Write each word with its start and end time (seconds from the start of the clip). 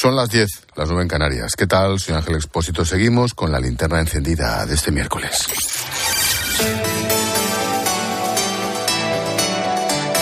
Son 0.00 0.16
las 0.16 0.30
10, 0.30 0.48
las 0.76 0.88
9 0.88 1.02
en 1.02 1.08
Canarias. 1.08 1.54
¿Qué 1.54 1.66
tal? 1.66 2.00
Soy 2.00 2.14
Ángel 2.14 2.36
Expósito. 2.36 2.86
Seguimos 2.86 3.34
con 3.34 3.52
la 3.52 3.60
linterna 3.60 4.00
encendida 4.00 4.64
de 4.64 4.74
este 4.74 4.90
miércoles. 4.90 5.46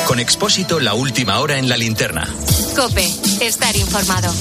Con 0.04 0.19
Expósito, 0.19 0.80
la 0.80 0.95
última 0.95 1.38
hora 1.38 1.59
en 1.59 1.69
la 1.69 1.77
linterna. 1.77 2.29
Cope, 2.75 3.06
estar 3.41 3.77
informado. 3.77 4.35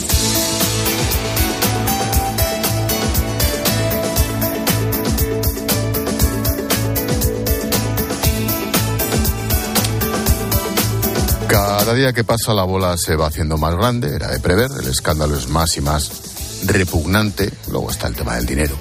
Cada 11.58 11.96
día 11.96 12.14
que 12.14 12.24
pasa 12.24 12.54
la 12.54 12.66
bola 12.66 12.96
se 12.98 13.16
va 13.16 13.26
haciendo 13.26 13.58
más 13.58 13.74
grande, 13.74 14.14
era 14.14 14.28
de 14.28 14.40
prever, 14.40 14.70
el 14.80 14.88
escándalo 14.88 15.36
es 15.36 15.48
más 15.48 15.76
y 15.76 15.82
más 15.82 16.12
repugnante, 16.66 17.52
luego 17.72 17.90
está 17.90 18.06
el 18.06 18.14
tema 18.14 18.36
del 18.36 18.46
dinero. 18.46 18.76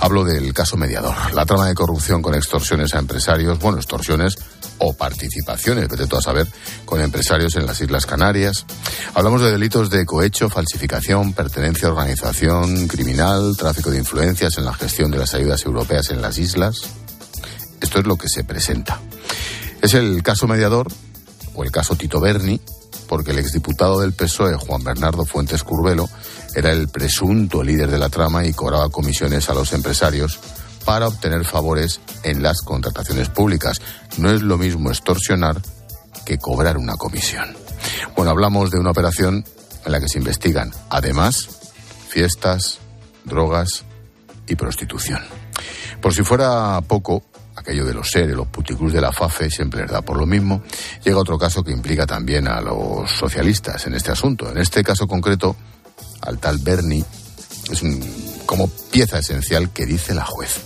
Hablo 0.00 0.24
del 0.24 0.52
caso 0.52 0.76
mediador, 0.76 1.14
la 1.32 1.46
trama 1.46 1.66
de 1.68 1.74
corrupción 1.74 2.20
con 2.20 2.34
extorsiones 2.34 2.94
a 2.94 2.98
empresarios, 2.98 3.58
bueno, 3.58 3.78
extorsiones 3.78 4.36
o 4.76 4.92
participaciones, 4.92 5.88
vete 5.88 6.06
tú 6.06 6.16
a 6.16 6.20
saber, 6.20 6.46
con 6.84 7.00
empresarios 7.00 7.56
en 7.56 7.64
las 7.64 7.80
Islas 7.80 8.04
Canarias. 8.04 8.66
Hablamos 9.14 9.40
de 9.40 9.52
delitos 9.52 9.88
de 9.88 10.04
cohecho, 10.04 10.50
falsificación, 10.50 11.32
pertenencia 11.32 11.88
a 11.88 11.92
organización 11.92 12.86
criminal, 12.86 13.56
tráfico 13.56 13.90
de 13.90 13.98
influencias 13.98 14.58
en 14.58 14.66
la 14.66 14.74
gestión 14.74 15.10
de 15.10 15.16
las 15.16 15.32
ayudas 15.32 15.64
europeas 15.64 16.10
en 16.10 16.20
las 16.20 16.36
islas. 16.36 16.82
Esto 17.80 17.98
es 17.98 18.06
lo 18.06 18.16
que 18.16 18.28
se 18.28 18.44
presenta. 18.44 19.00
Es 19.80 19.94
el 19.94 20.22
caso 20.22 20.46
mediador 20.46 20.86
o 21.54 21.64
el 21.64 21.70
caso 21.70 21.96
Tito 21.96 22.20
Berni, 22.20 22.60
porque 23.08 23.32
el 23.32 23.38
exdiputado 23.38 24.00
del 24.00 24.12
PSOE, 24.12 24.56
Juan 24.56 24.84
Bernardo 24.84 25.24
Fuentes 25.24 25.64
Curbelo, 25.64 26.08
era 26.54 26.72
el 26.72 26.88
presunto 26.88 27.62
líder 27.62 27.90
de 27.90 27.98
la 27.98 28.08
trama 28.08 28.46
y 28.46 28.52
cobraba 28.52 28.88
comisiones 28.90 29.48
a 29.48 29.54
los 29.54 29.72
empresarios 29.72 30.38
para 30.84 31.08
obtener 31.08 31.44
favores 31.44 32.00
en 32.22 32.42
las 32.42 32.62
contrataciones 32.62 33.28
públicas. 33.28 33.80
No 34.18 34.30
es 34.30 34.42
lo 34.42 34.58
mismo 34.58 34.90
extorsionar 34.90 35.60
que 36.24 36.38
cobrar 36.38 36.78
una 36.78 36.96
comisión. 36.96 37.56
Bueno, 38.16 38.30
hablamos 38.30 38.70
de 38.70 38.78
una 38.78 38.90
operación 38.90 39.44
en 39.84 39.92
la 39.92 40.00
que 40.00 40.08
se 40.08 40.18
investigan, 40.18 40.72
además, 40.88 41.48
fiestas, 42.08 42.78
drogas 43.24 43.84
y 44.46 44.56
prostitución. 44.56 45.20
Por 46.00 46.14
si 46.14 46.22
fuera 46.22 46.80
poco, 46.86 47.22
aquello 47.60 47.84
de 47.84 47.94
los 47.94 48.10
seres, 48.10 48.34
los 48.34 48.48
puticlus 48.48 48.92
de 48.92 49.00
la 49.00 49.12
FAFE, 49.12 49.50
siempre 49.50 49.82
les 49.82 49.90
da 49.90 50.02
por 50.02 50.16
lo 50.16 50.26
mismo. 50.26 50.62
Llega 51.04 51.18
otro 51.18 51.38
caso 51.38 51.62
que 51.62 51.72
implica 51.72 52.06
también 52.06 52.48
a 52.48 52.60
los 52.60 53.10
socialistas 53.10 53.86
en 53.86 53.94
este 53.94 54.10
asunto. 54.10 54.50
En 54.50 54.58
este 54.58 54.82
caso 54.82 55.06
concreto, 55.06 55.56
al 56.22 56.38
tal 56.38 56.58
Bernie, 56.58 57.04
es 57.70 57.82
como 58.46 58.68
pieza 58.68 59.18
esencial 59.18 59.70
que 59.70 59.86
dice 59.86 60.14
la 60.14 60.24
juez. 60.24 60.60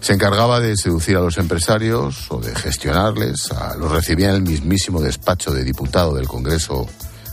Se 0.00 0.12
encargaba 0.12 0.60
de 0.60 0.76
seducir 0.76 1.16
a 1.16 1.20
los 1.20 1.38
empresarios 1.38 2.26
o 2.30 2.40
de 2.40 2.54
gestionarles, 2.54 3.50
los 3.78 3.90
recibía 3.90 4.30
en 4.30 4.36
el 4.36 4.42
mismísimo 4.42 5.00
despacho 5.00 5.52
de 5.52 5.64
diputado 5.64 6.14
del 6.14 6.26
Congreso 6.26 6.86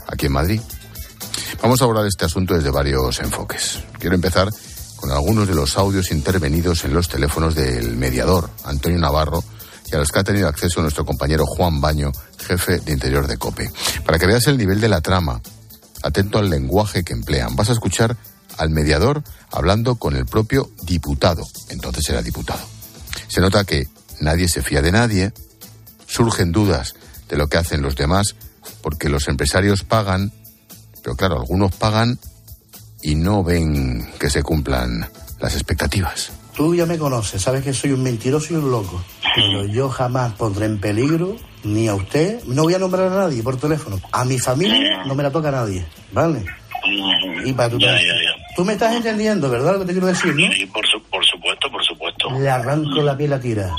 aquí 0.06 0.26
en 0.26 0.32
Madrid. 0.32 0.60
Vamos 1.60 1.80
a 1.80 1.84
abordar 1.84 2.06
este 2.06 2.24
asunto 2.24 2.54
desde 2.54 2.70
varios 2.70 3.18
enfoques. 3.20 3.80
Quiero 3.98 4.14
empezar 4.14 4.48
con 5.00 5.10
algunos 5.10 5.48
de 5.48 5.54
los 5.54 5.78
audios 5.78 6.10
intervenidos 6.10 6.84
en 6.84 6.92
los 6.92 7.08
teléfonos 7.08 7.54
del 7.54 7.96
mediador, 7.96 8.50
Antonio 8.64 8.98
Navarro, 8.98 9.42
y 9.90 9.94
a 9.94 9.98
los 9.98 10.12
que 10.12 10.18
ha 10.18 10.24
tenido 10.24 10.46
acceso 10.46 10.82
nuestro 10.82 11.06
compañero 11.06 11.46
Juan 11.46 11.80
Baño, 11.80 12.12
jefe 12.38 12.80
de 12.80 12.92
Interior 12.92 13.26
de 13.26 13.38
COPE. 13.38 13.72
Para 14.04 14.18
que 14.18 14.26
veas 14.26 14.46
el 14.46 14.58
nivel 14.58 14.80
de 14.80 14.88
la 14.88 15.00
trama, 15.00 15.40
atento 16.02 16.38
al 16.38 16.50
lenguaje 16.50 17.02
que 17.02 17.14
emplean. 17.14 17.56
Vas 17.56 17.70
a 17.70 17.72
escuchar 17.72 18.16
al 18.58 18.70
mediador 18.70 19.24
hablando 19.50 19.96
con 19.96 20.16
el 20.16 20.26
propio 20.26 20.70
diputado, 20.82 21.46
entonces 21.70 22.08
era 22.10 22.22
diputado. 22.22 22.60
Se 23.28 23.40
nota 23.40 23.64
que 23.64 23.88
nadie 24.20 24.48
se 24.48 24.62
fía 24.62 24.82
de 24.82 24.92
nadie, 24.92 25.32
surgen 26.06 26.52
dudas 26.52 26.94
de 27.28 27.36
lo 27.36 27.48
que 27.48 27.56
hacen 27.56 27.80
los 27.80 27.96
demás, 27.96 28.34
porque 28.82 29.08
los 29.08 29.28
empresarios 29.28 29.82
pagan, 29.82 30.32
pero 31.02 31.16
claro, 31.16 31.40
algunos 31.40 31.74
pagan 31.74 32.18
y 33.02 33.14
no 33.14 33.42
ven 33.42 34.10
que 34.18 34.30
se 34.30 34.42
cumplan 34.42 35.08
las 35.38 35.54
expectativas. 35.54 36.32
Tú 36.54 36.74
ya 36.74 36.84
me 36.84 36.98
conoces, 36.98 37.40
sabes 37.40 37.62
que 37.62 37.72
soy 37.72 37.92
un 37.92 38.02
mentiroso 38.02 38.52
y 38.52 38.56
un 38.56 38.70
loco, 38.70 39.02
pero 39.34 39.64
yo 39.66 39.88
jamás 39.88 40.32
pondré 40.34 40.66
en 40.66 40.78
peligro 40.78 41.36
ni 41.64 41.88
a 41.88 41.94
usted, 41.94 42.42
no 42.44 42.64
voy 42.64 42.74
a 42.74 42.78
nombrar 42.78 43.06
a 43.12 43.16
nadie 43.16 43.42
por 43.42 43.56
teléfono. 43.56 43.98
A 44.12 44.24
mi 44.24 44.38
familia 44.38 45.04
no 45.06 45.14
me 45.14 45.22
la 45.22 45.30
toca 45.30 45.48
a 45.48 45.52
nadie, 45.52 45.86
¿vale? 46.12 46.44
Y 47.44 47.52
para 47.52 47.70
tu 47.70 47.78
ya, 47.78 47.92
ya, 47.92 48.00
ya. 48.00 48.54
Tú 48.56 48.64
me 48.64 48.72
estás 48.72 48.94
entendiendo, 48.94 49.48
¿verdad? 49.48 49.74
Lo 49.74 49.80
que 49.80 49.86
te 49.86 49.92
quiero 49.92 50.06
decir, 50.06 50.34
¿no? 50.34 50.52
Sí, 50.52 50.66
por, 50.66 50.84
por 51.10 51.24
supuesto, 51.24 51.70
por 51.70 51.84
supuesto. 51.84 52.30
Le 52.38 52.50
arranco 52.50 53.02
la 53.02 53.16
piel 53.16 53.32
a 53.32 53.40
tiras. 53.40 53.72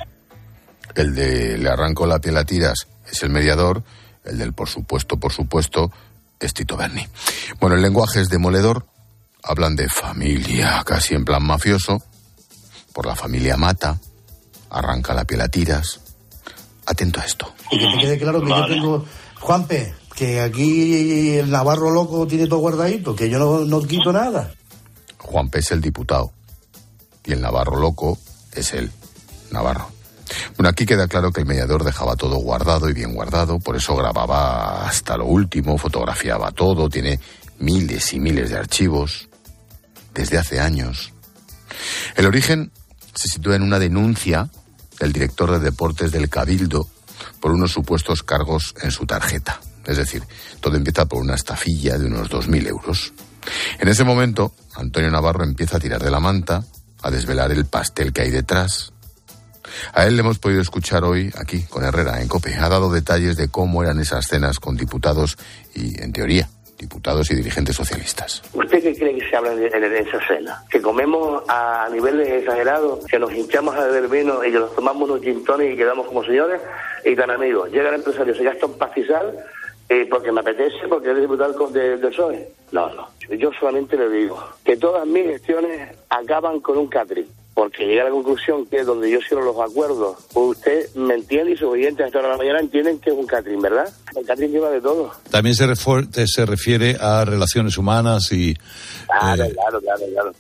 El 0.96 1.16
de 1.16 1.58
le 1.58 1.70
arranco 1.70 2.06
la 2.06 2.20
piel 2.20 2.38
a 2.38 2.46
tiras 2.46 2.88
es 3.10 3.24
el 3.24 3.30
mediador, 3.30 3.84
el 4.26 4.38
del 4.38 4.54
por 4.54 4.70
supuesto, 4.70 5.18
por 5.18 5.32
supuesto, 5.32 5.92
es 6.40 6.54
Tito 6.54 6.78
Berni. 6.78 7.08
Bueno, 7.60 7.76
el 7.76 7.82
lenguaje 7.82 8.22
es 8.22 8.30
demoledor, 8.30 8.86
hablan 9.44 9.76
de 9.76 9.88
familia, 9.90 10.84
casi 10.86 11.16
en 11.16 11.26
plan 11.26 11.44
mafioso, 11.44 12.02
por 12.94 13.06
la 13.06 13.16
familia 13.16 13.58
mata, 13.58 14.00
arranca 14.70 15.14
la 15.14 15.26
piel 15.26 15.42
a 15.42 15.48
tiras. 15.48 16.00
Atento 16.86 17.20
a 17.20 17.26
esto. 17.26 17.54
Y 17.72 17.78
que 17.78 17.86
te 17.86 17.98
quede 18.00 18.18
claro 18.18 18.42
que 18.42 18.50
yo 18.50 18.66
tengo, 18.66 19.06
Juanpe, 19.40 19.94
que 20.16 20.42
aquí 20.42 21.38
el 21.38 21.50
Navarro 21.50 21.92
loco 21.92 22.28
tiene 22.28 22.48
todo 22.48 22.60
guardadito, 22.60 23.16
que 23.16 23.30
yo 23.30 23.40
no, 23.40 23.60
no 23.66 23.82
quito 23.82 24.12
nada. 24.12 24.52
Juanpe 25.20 25.60
es 25.60 25.72
el 25.72 25.80
diputado 25.80 26.32
y 27.24 27.34
el 27.34 27.42
Navarro 27.42 27.78
loco 27.80 28.18
es 28.54 28.74
él, 28.74 28.92
Navarro. 29.52 29.90
Bueno, 30.58 30.70
aquí 30.70 30.86
queda 30.86 31.08
claro 31.08 31.32
que 31.32 31.42
el 31.42 31.48
mediador 31.48 31.84
dejaba 31.84 32.16
todo 32.16 32.38
guardado 32.38 32.90
y 32.90 32.94
bien 32.94 33.14
guardado, 33.14 33.60
por 33.60 33.76
eso 33.76 33.96
grababa 33.96 34.88
hasta 34.88 35.18
lo 35.18 35.26
último, 35.26 35.78
fotografiaba 35.78 36.52
todo, 36.52 36.90
tiene 36.90 37.20
miles 37.60 38.14
y 38.14 38.20
miles 38.20 38.50
de 38.50 38.58
archivos 38.58 39.30
desde 40.14 40.38
hace 40.38 40.60
años. 40.60 41.14
El 42.16 42.26
origen 42.26 42.72
se 43.14 43.28
sitúa 43.28 43.56
en 43.56 43.64
una 43.64 43.80
denuncia 43.80 44.50
del 45.00 45.14
director 45.14 45.52
de 45.52 45.60
deportes 45.60 46.12
del 46.12 46.30
Cabildo 46.30 46.88
por 47.40 47.52
unos 47.52 47.72
supuestos 47.72 48.24
cargos 48.24 48.76
en 48.82 48.92
su 48.92 49.06
tarjeta. 49.06 49.60
Es 49.86 49.98
decir, 49.98 50.24
todo 50.60 50.78
empieza 50.78 51.06
por 51.06 51.22
una 51.22 51.36
estafilla 51.36 51.98
de 51.98 52.06
unos 52.06 52.30
2.000 52.30 52.68
euros. 52.68 53.14
En 53.80 53.88
ese 53.88 54.04
momento, 54.04 54.54
Antonio 54.76 55.10
Navarro 55.10 55.44
empieza 55.44 55.78
a 55.78 55.80
tirar 55.80 56.04
de 56.04 56.12
la 56.12 56.20
manta, 56.20 56.64
a 57.02 57.12
desvelar 57.12 57.52
el 57.52 57.66
pastel 57.66 58.14
que 58.14 58.22
hay 58.22 58.30
detrás. 58.30 58.94
A 59.94 60.06
él 60.06 60.16
le 60.16 60.22
hemos 60.22 60.38
podido 60.38 60.62
escuchar 60.62 61.04
hoy 61.04 61.34
aquí 61.38 61.64
con 61.64 61.84
Herrera 61.84 62.22
en 62.22 62.28
COPE. 62.28 62.56
Ha 62.56 62.70
dado 62.70 62.92
detalles 62.92 63.38
de 63.38 63.48
cómo 63.48 63.82
eran 63.82 64.00
esas 64.00 64.28
cenas 64.28 64.60
con 64.60 64.76
diputados 64.76 65.38
y, 65.74 66.00
en 66.02 66.14
teoría, 66.14 66.50
diputados 66.82 67.30
y 67.32 67.36
dirigentes 67.36 67.76
socialistas. 67.76 68.42
¿Usted 68.54 68.82
qué 68.82 68.96
cree 68.96 69.16
que 69.16 69.30
se 69.30 69.36
habla 69.36 69.54
en, 69.54 69.84
esa 69.84 70.20
cena? 70.28 70.64
Que 70.70 70.82
comemos 70.82 71.44
a 71.48 71.88
niveles 71.92 72.28
exagerados, 72.28 73.06
que 73.06 73.20
nos 73.20 73.32
hinchamos 73.32 73.76
a 73.76 73.86
beber 73.86 74.10
vino 74.10 74.44
y 74.44 74.52
que 74.52 74.60
nos 74.60 74.76
tomamos 74.76 75.10
unos 75.10 75.24
gintones 75.24 75.74
y 75.74 75.78
quedamos 75.78 76.08
como 76.08 76.24
señores 76.24 76.60
y 77.06 77.16
tan 77.16 77.30
amigos. 77.30 77.72
Llega 77.72 77.90
el 77.90 77.96
empresario, 77.96 78.36
se 78.36 78.44
gasta 78.44 78.66
un 78.66 78.78
pastizal 78.78 79.38
eh, 79.88 80.08
porque 80.10 80.32
me 80.32 80.40
apetece, 80.40 80.88
porque 80.90 81.12
eres 81.12 81.22
diputado 81.22 81.68
del 81.68 82.00
PSOE. 82.00 82.50
No, 82.72 82.90
no. 82.94 83.10
Yo 83.30 83.52
solamente 83.60 83.96
le 83.96 84.10
digo 84.10 84.44
que 84.66 84.76
todas 84.76 85.06
mis 85.06 85.26
gestiones 85.26 85.96
acaban 86.10 86.60
con 86.62 86.78
un 86.78 86.88
catri 86.88 87.28
porque 87.62 87.86
llega 87.86 88.02
a 88.02 88.06
la 88.06 88.10
conclusión 88.10 88.66
que 88.66 88.84
donde 88.84 89.12
yo 89.12 89.20
cierro 89.22 89.46
los 89.46 89.60
acuerdos, 89.60 90.18
pues 90.34 90.58
usted 90.58 90.96
me 90.96 91.14
entiende 91.14 91.52
y 91.52 91.56
sus 91.56 91.68
oyentes 91.68 92.08
hasta 92.08 92.20
la 92.20 92.36
mañana 92.36 92.60
entienden 92.60 92.98
que 93.00 93.12
es 93.12 93.16
un 93.16 93.28
Catrín, 93.28 93.62
¿verdad? 93.62 93.88
El 94.16 94.26
Catrín 94.26 94.52
lleva 94.52 94.72
de 94.72 94.82
todo. 94.82 95.12
También 95.30 95.56
se, 95.56 95.68
se 96.26 96.46
refiere 96.48 96.98
a 97.00 97.24
relaciones 97.24 97.78
humanas 97.78 98.32
y... 98.32 98.56
Claro, 99.06 99.44
eh, 99.44 99.54
claro, 99.54 99.80
claro, 99.80 100.02
claro. 100.12 100.32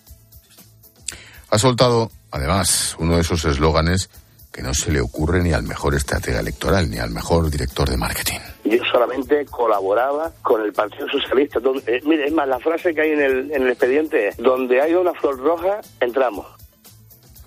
Ha 1.51 1.59
soltado, 1.59 2.09
además, 2.31 2.95
uno 2.97 3.18
de 3.18 3.21
esos 3.21 3.45
eslóganes 3.45 4.09
que 4.51 4.63
no 4.63 4.74
se 4.74 4.91
le 4.91 5.00
ocurre 5.00 5.44
ni 5.44 5.53
al 5.53 5.62
mejor 5.62 5.94
estratega 5.94 6.39
electoral, 6.39 6.89
ni 6.89 6.97
al 6.97 7.12
mejor 7.12 7.51
director 7.51 7.88
de 7.88 7.97
marketing. 7.97 8.39
Yo 8.63 8.83
solamente 8.91 9.45
colaboraba 9.45 10.31
con 10.41 10.63
el 10.63 10.74
Partido 10.74 11.06
Socialista. 11.07 11.59
Eh, 11.85 12.01
mire, 12.03 12.25
es 12.25 12.33
más, 12.33 12.47
la 12.47 12.57
frase 12.57 12.95
que 12.95 13.01
hay 13.01 13.12
en 13.12 13.21
el, 13.21 13.51
en 13.51 13.62
el 13.62 13.69
expediente 13.69 14.29
es, 14.29 14.38
donde 14.38 14.81
hay 14.81 14.95
una 14.95 15.13
flor 15.13 15.38
roja, 15.38 15.81
entramos 16.00 16.47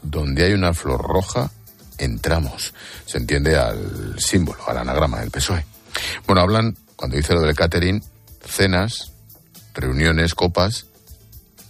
donde 0.04 0.44
hay 0.44 0.52
una 0.52 0.72
flor 0.72 1.02
roja, 1.02 1.50
entramos. 1.98 2.74
Se 3.06 3.18
entiende 3.18 3.56
al 3.56 4.18
símbolo, 4.18 4.60
al 4.68 4.78
anagrama 4.78 5.20
del 5.20 5.30
PSOE. 5.30 5.64
Bueno, 6.26 6.42
hablan, 6.42 6.76
cuando 6.96 7.16
dice 7.16 7.34
lo 7.34 7.40
del 7.40 7.56
catering, 7.56 8.02
cenas, 8.44 9.12
reuniones, 9.74 10.34
copas 10.34 10.86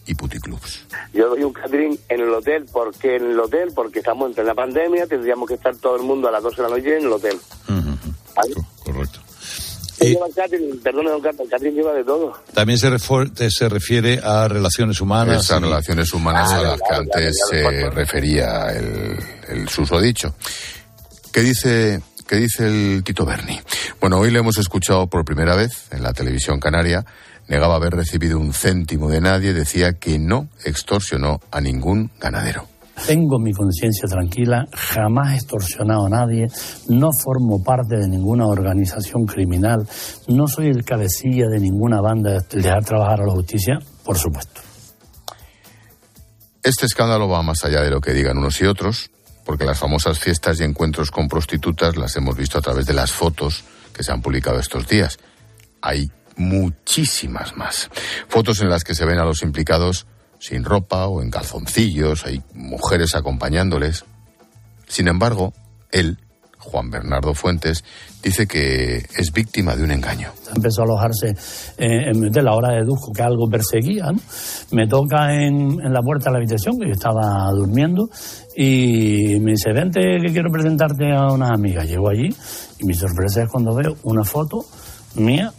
y 0.07 0.15
puticlubs. 0.15 0.87
Yo 1.13 1.31
doy 1.31 1.43
un 1.45 1.53
catering 1.53 1.99
en 2.09 2.21
el 2.21 2.31
hotel, 2.31 2.67
porque 2.71 3.17
en 3.17 3.31
el 3.31 3.41
hotel, 3.41 3.73
porque 3.75 4.01
estamos 4.01 4.37
en 4.37 4.47
la 4.47 4.55
pandemia, 4.55 5.07
tendríamos 5.07 5.49
que 5.49 5.55
estar 5.55 5.75
todo 5.77 5.97
el 5.97 6.03
mundo 6.03 6.29
a 6.29 6.33
las 6.33 6.43
12 6.43 6.57
de 6.57 6.63
la 6.69 6.77
noche 6.77 6.99
en 6.99 7.05
el 7.05 7.13
hotel. 7.13 7.41
Correcto. 8.85 9.21
Don 9.99 10.31
Carlos, 10.35 11.41
el 11.41 11.49
catering 11.49 11.75
lleva 11.75 11.93
de 11.93 12.05
todo. 12.05 12.33
También 12.53 12.79
se, 12.79 12.91
refor- 12.91 13.33
se 13.51 13.69
refiere 13.69 14.21
a 14.23 14.49
relaciones 14.49 15.01
humanas. 15.01 15.45
Esas 15.45 15.61
y- 15.61 15.65
relaciones 15.65 16.13
humanas 16.13 16.51
Ah, 16.53 16.59
a 16.59 16.63
las 16.63 16.81
claro, 16.81 16.83
que 16.83 16.89
claro, 16.89 17.03
antes 17.03 17.37
claro, 17.51 17.69
se 17.71 17.79
claro. 17.79 17.91
refería 17.95 18.67
el, 18.73 19.19
el 19.49 19.69
susodicho. 19.69 20.35
¿Qué 21.33 21.41
dice, 21.41 22.01
¿Qué 22.29 22.37
dice 22.37 22.67
el 22.67 23.03
Tito 23.05 23.25
Berni? 23.25 23.61
Bueno, 24.01 24.19
hoy 24.19 24.31
le 24.31 24.39
hemos 24.41 24.59
escuchado 24.59 25.07
por 25.09 25.25
primera 25.25 25.55
vez 25.57 25.87
en 25.91 26.03
la 26.03 26.13
televisión 26.13 26.61
canaria. 26.61 27.05
Negaba 27.49 27.77
haber 27.77 27.93
recibido 27.95 28.39
un 28.39 28.55
céntimo 28.55 29.11
de 29.11 29.21
nadie, 29.21 29.53
decía 29.53 29.93
que 29.95 30.19
no 30.19 30.49
extorsionó 30.65 31.41
a 31.51 31.61
ningún 31.61 32.11
ganadero. 32.19 32.67
Tengo 33.07 33.39
mi 33.39 33.53
conciencia 33.53 34.09
tranquila, 34.09 34.65
jamás 34.73 35.33
he 35.33 35.37
extorsionado 35.37 36.07
a 36.07 36.09
nadie, 36.09 36.47
no 36.89 37.11
formo 37.13 37.63
parte 37.63 37.97
de 37.97 38.09
ninguna 38.09 38.47
organización 38.47 39.27
criminal, 39.27 39.87
no 40.29 40.47
soy 40.47 40.69
el 40.69 40.85
cabecilla 40.85 41.49
de 41.49 41.61
ninguna 41.61 42.01
banda 42.01 42.41
de 42.41 42.63
dejar 42.63 42.85
trabajar 42.85 43.21
a 43.21 43.27
la 43.27 43.33
justicia, 43.33 43.79
por 44.05 44.17
supuesto. 44.17 44.61
Este 46.63 46.87
escándalo 46.87 47.29
va 47.29 47.43
más 47.43 47.63
allá 47.65 47.83
de 47.83 47.91
lo 47.91 48.01
que 48.01 48.15
digan 48.15 48.39
unos 48.39 48.59
y 48.63 48.65
otros, 48.65 49.11
porque 49.45 49.67
las 49.67 49.79
famosas 49.79 50.19
fiestas 50.19 50.61
y 50.61 50.65
encuentros 50.65 51.11
con 51.11 51.29
prostitutas 51.29 51.97
las 51.97 52.17
hemos 52.17 52.37
visto 52.37 52.59
a 52.59 52.63
través 52.63 52.87
de 52.87 52.95
las 52.95 53.13
fotos 53.13 53.65
que 53.93 54.03
se 54.03 54.13
han 54.13 54.23
publicado 54.23 54.59
estos 54.59 54.89
días. 54.89 55.19
Hay 55.83 56.11
muchísimas 56.37 57.57
más. 57.57 57.91
Fotos 58.29 58.63
en 58.63 58.71
las 58.71 58.83
que 58.83 58.95
se 58.95 59.05
ven 59.05 59.19
a 59.19 59.25
los 59.25 59.43
implicados 59.43 60.07
sin 60.45 60.63
ropa 60.63 61.07
o 61.07 61.23
en 61.23 61.31
calzoncillos, 61.31 62.27
hay 62.27 62.43
mujeres 62.53 63.15
acompañándoles. 63.15 64.05
Sin 64.87 65.09
embargo, 65.09 65.55
él, 65.91 66.19
Juan 66.59 66.91
Bernardo 66.91 67.33
Fuentes, 67.33 67.83
dice 68.23 68.47
que 68.47 68.97
es 69.17 69.33
víctima 69.33 69.75
de 69.75 69.85
un 69.85 69.91
engaño. 69.91 70.29
Empezó 70.55 70.83
a 70.83 70.85
alojarse 70.85 71.31
eh, 71.79 72.11
en 72.11 72.31
de 72.31 72.43
la 72.43 72.53
hora 72.53 72.75
de 72.75 72.85
Dujo, 72.85 73.11
que 73.17 73.23
algo 73.23 73.49
perseguía. 73.49 74.13
Me 74.71 74.87
toca 74.87 75.33
en, 75.33 75.81
en 75.83 75.93
la 75.95 76.03
puerta 76.03 76.27
de 76.27 76.33
la 76.33 76.39
habitación, 76.41 76.79
que 76.79 76.89
yo 76.89 76.93
estaba 76.93 77.49
durmiendo, 77.53 78.11
y 78.55 79.41
me 79.41 79.53
dice, 79.53 79.73
vente 79.73 80.01
que 80.21 80.31
quiero 80.31 80.51
presentarte 80.53 81.11
a 81.11 81.33
unas 81.33 81.53
amigas. 81.53 81.89
Llego 81.89 82.11
allí 82.11 82.29
y 82.79 82.85
mi 82.85 82.93
sorpresa 82.93 83.45
es 83.45 83.49
cuando 83.49 83.75
veo 83.75 83.97
una 84.03 84.25
foto 84.25 84.67
mía 85.15 85.55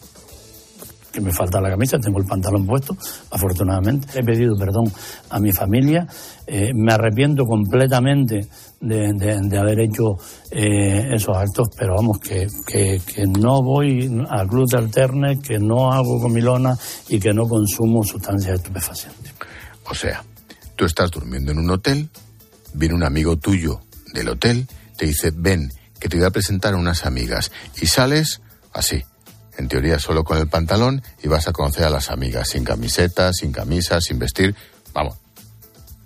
que 1.16 1.22
me 1.22 1.32
falta 1.32 1.62
la 1.62 1.70
camisa, 1.70 1.98
tengo 1.98 2.20
el 2.20 2.26
pantalón 2.26 2.66
puesto, 2.68 2.98
afortunadamente. 3.32 4.20
He 4.20 4.24
pedido 4.24 4.56
perdón 4.58 4.92
a 5.30 5.40
mi 5.40 5.54
familia, 5.54 6.06
eh, 6.46 6.72
me 6.76 6.92
arrepiento 6.92 7.46
completamente 7.46 8.48
de, 8.82 9.14
de- 9.14 9.40
de 9.42 9.58
haber 9.58 9.80
hecho 9.80 10.18
eh, 10.52 11.12
esos 11.14 11.38
actos, 11.38 11.70
pero 11.78 11.96
vamos, 11.96 12.20
que, 12.20 12.48
que- 12.68 13.02
no 13.40 13.64
voy 13.64 14.24
a 14.30 14.46
club 14.46 14.70
de 14.70 14.78
alternes, 14.78 15.40
que 15.40 15.58
no 15.58 15.92
hago 15.94 16.20
comilona 16.22 16.78
y 17.08 17.18
que 17.20 17.34
no 17.34 17.48
consumo 17.48 18.04
sustancias 18.04 18.56
estupefacientes. 18.56 19.34
O 19.90 19.96
sea, 19.96 20.22
tú 20.76 20.84
estás 20.86 21.10
durmiendo 21.12 21.52
en 21.54 21.60
un 21.60 21.70
hotel, 21.70 22.10
viene 22.74 22.94
un 22.96 23.04
amigo 23.04 23.38
tuyo 23.38 23.80
del 24.14 24.28
hotel, 24.30 24.68
te 24.98 25.06
dice, 25.06 25.32
ven, 25.34 25.72
que 26.00 26.10
te 26.10 26.18
voy 26.18 26.26
a 26.26 26.32
presentar 26.32 26.74
a 26.74 26.78
unas 26.78 27.06
amigas, 27.06 27.52
y 27.82 27.86
sales 27.88 28.42
así, 28.74 29.02
en 29.58 29.68
teoría 29.68 30.00
solo 30.00 30.24
con 30.24 30.38
el 30.38 30.48
pantalón, 30.48 31.02
y 31.24 31.28
vas 31.28 31.48
a 31.48 31.52
conocer 31.52 31.86
a 31.86 31.90
las 31.90 32.10
amigas, 32.10 32.50
sin 32.50 32.64
camiseta, 32.64 33.32
sin 33.34 33.52
camisa, 33.52 34.02
sin 34.02 34.20
vestir, 34.20 34.56
vamos, 34.94 35.18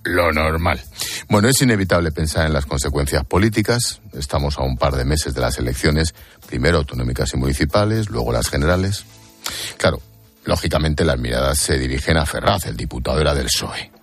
lo 0.04 0.32
normal. 0.32 0.82
Bueno, 1.28 1.50
es 1.50 1.62
inevitable 1.62 2.12
pensar 2.12 2.46
en 2.46 2.54
las 2.54 2.66
consecuencias 2.66 3.26
políticas, 3.26 4.02
estamos 4.14 4.58
a 4.58 4.64
un 4.64 4.78
par 4.78 4.96
de 4.96 5.06
meses 5.06 5.34
de 5.34 5.42
las 5.42 5.58
elecciones, 5.58 6.16
primero 6.48 6.78
autonómicas 6.78 7.34
y 7.34 7.38
municipales, 7.38 8.10
luego 8.10 8.32
las 8.32 8.50
generales. 8.50 9.06
Claro, 9.78 10.02
lógicamente 10.46 11.04
las 11.06 11.20
miradas 11.20 11.60
se 11.60 11.78
dirigen 11.78 12.18
a 12.18 12.26
Ferraz, 12.26 12.66
el 12.66 12.78
diputado 12.78 13.20
era 13.20 13.36
del 13.36 13.48
PSOE. 13.48 13.99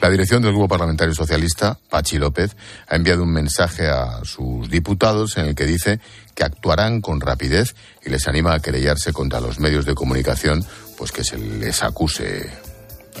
La 0.00 0.10
dirección 0.10 0.42
del 0.42 0.52
Grupo 0.52 0.68
Parlamentario 0.68 1.14
Socialista, 1.14 1.78
Pachi 1.88 2.18
López, 2.18 2.56
ha 2.88 2.96
enviado 2.96 3.22
un 3.22 3.32
mensaje 3.32 3.86
a 3.86 4.24
sus 4.24 4.68
diputados 4.70 5.36
en 5.36 5.46
el 5.46 5.54
que 5.54 5.66
dice 5.66 6.00
que 6.34 6.44
actuarán 6.44 7.00
con 7.00 7.20
rapidez 7.20 7.74
y 8.04 8.10
les 8.10 8.28
anima 8.28 8.54
a 8.54 8.60
querellarse 8.60 9.12
contra 9.12 9.40
los 9.40 9.58
medios 9.58 9.86
de 9.86 9.94
comunicación, 9.94 10.64
pues 10.98 11.12
que 11.12 11.24
se 11.24 11.38
les 11.38 11.82
acuse 11.82 12.50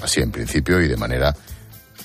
así 0.02 0.20
en 0.20 0.30
principio 0.30 0.80
y 0.80 0.88
de 0.88 0.96
manera, 0.96 1.34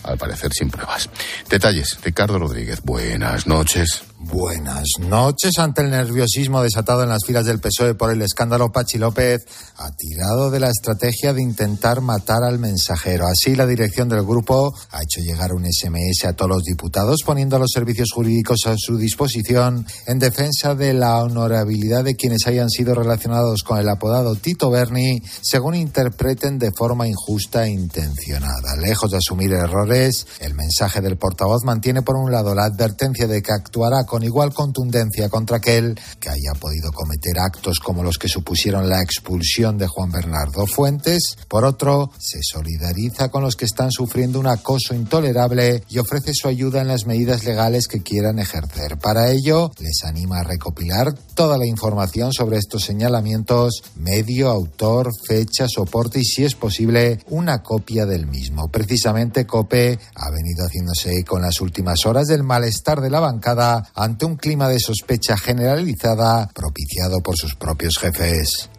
al 0.03 0.17
parecer, 0.17 0.51
sin 0.53 0.69
pruebas. 0.69 1.09
Detalles, 1.49 1.97
Ricardo 2.03 2.39
Rodríguez. 2.39 2.81
Buenas 2.81 3.47
noches. 3.47 4.03
Buenas 4.23 4.85
noches. 4.99 5.57
Ante 5.57 5.81
el 5.81 5.89
nerviosismo 5.89 6.61
desatado 6.61 7.01
en 7.01 7.09
las 7.09 7.25
filas 7.25 7.45
del 7.45 7.59
PSOE 7.59 7.95
por 7.95 8.11
el 8.11 8.21
escándalo, 8.21 8.71
Pachi 8.71 8.99
López 8.99 9.43
ha 9.77 9.89
tirado 9.95 10.51
de 10.51 10.59
la 10.59 10.69
estrategia 10.69 11.33
de 11.33 11.41
intentar 11.41 12.01
matar 12.01 12.43
al 12.43 12.59
mensajero. 12.59 13.25
Así, 13.25 13.55
la 13.55 13.65
dirección 13.65 14.09
del 14.09 14.21
grupo 14.21 14.75
ha 14.91 15.01
hecho 15.01 15.21
llegar 15.21 15.53
un 15.53 15.65
SMS 15.65 16.25
a 16.25 16.33
todos 16.33 16.51
los 16.51 16.63
diputados, 16.63 17.21
poniendo 17.25 17.57
los 17.57 17.71
servicios 17.73 18.09
jurídicos 18.13 18.67
a 18.67 18.75
su 18.77 18.95
disposición 18.95 19.87
en 20.05 20.19
defensa 20.19 20.75
de 20.75 20.93
la 20.93 21.23
honorabilidad 21.23 22.03
de 22.03 22.15
quienes 22.15 22.45
hayan 22.45 22.69
sido 22.69 22.93
relacionados 22.93 23.63
con 23.63 23.79
el 23.79 23.89
apodado 23.89 24.35
Tito 24.35 24.69
Berni, 24.69 25.23
según 25.41 25.73
interpreten 25.73 26.59
de 26.59 26.71
forma 26.71 27.07
injusta 27.07 27.65
e 27.65 27.71
intencionada. 27.71 28.75
Lejos 28.79 29.09
de 29.09 29.17
asumir 29.17 29.51
errores, 29.51 30.27
el 30.41 30.53
mensaje 30.53 31.01
del 31.01 31.17
portavoz 31.17 31.63
mantiene 31.63 32.03
por 32.03 32.17
un 32.17 32.31
lado 32.31 32.53
la 32.53 32.65
advertencia 32.65 33.25
de 33.25 33.41
que 33.41 33.51
actuará 33.51 34.05
con 34.11 34.23
igual 34.23 34.53
contundencia 34.53 35.29
contra 35.29 35.55
aquel 35.55 35.97
que 36.19 36.27
haya 36.27 36.51
podido 36.59 36.91
cometer 36.91 37.39
actos 37.39 37.79
como 37.79 38.03
los 38.03 38.17
que 38.17 38.27
supusieron 38.27 38.89
la 38.89 39.01
expulsión 39.01 39.77
de 39.77 39.87
Juan 39.87 40.11
Bernardo 40.11 40.67
Fuentes. 40.67 41.37
Por 41.47 41.63
otro, 41.63 42.11
se 42.19 42.39
solidariza 42.43 43.29
con 43.29 43.41
los 43.41 43.55
que 43.55 43.63
están 43.63 43.89
sufriendo 43.89 44.37
un 44.37 44.47
acoso 44.47 44.93
intolerable 44.93 45.85
y 45.87 45.99
ofrece 45.99 46.33
su 46.33 46.49
ayuda 46.49 46.81
en 46.81 46.89
las 46.89 47.05
medidas 47.05 47.45
legales 47.45 47.87
que 47.87 48.03
quieran 48.03 48.39
ejercer. 48.39 48.97
Para 48.97 49.31
ello, 49.31 49.71
les 49.79 50.03
anima 50.03 50.39
a 50.39 50.43
recopilar 50.43 51.13
toda 51.33 51.57
la 51.57 51.65
información 51.65 52.33
sobre 52.33 52.57
estos 52.57 52.83
señalamientos, 52.83 53.81
medio, 53.95 54.49
autor, 54.49 55.09
fecha, 55.25 55.67
soporte 55.69 56.19
y, 56.19 56.25
si 56.25 56.43
es 56.43 56.55
posible, 56.55 57.19
una 57.29 57.63
copia 57.63 58.05
del 58.05 58.27
mismo. 58.27 58.67
Precisamente, 58.67 59.45
COPE 59.45 59.97
ha 60.15 60.29
venido 60.31 60.65
haciéndose 60.65 61.17
eco 61.17 61.37
en 61.37 61.43
las 61.43 61.61
últimas 61.61 62.05
horas 62.05 62.27
del 62.27 62.43
malestar 62.43 62.99
de 62.99 63.09
la 63.09 63.21
bancada 63.21 63.89
ante 64.01 64.25
un 64.25 64.35
clima 64.35 64.67
de 64.67 64.79
sospecha 64.79 65.37
generalizada 65.37 66.47
propiciado 66.47 67.21
por 67.21 67.37
sus 67.37 67.55
propios 67.55 67.93
jefes. 67.99 68.69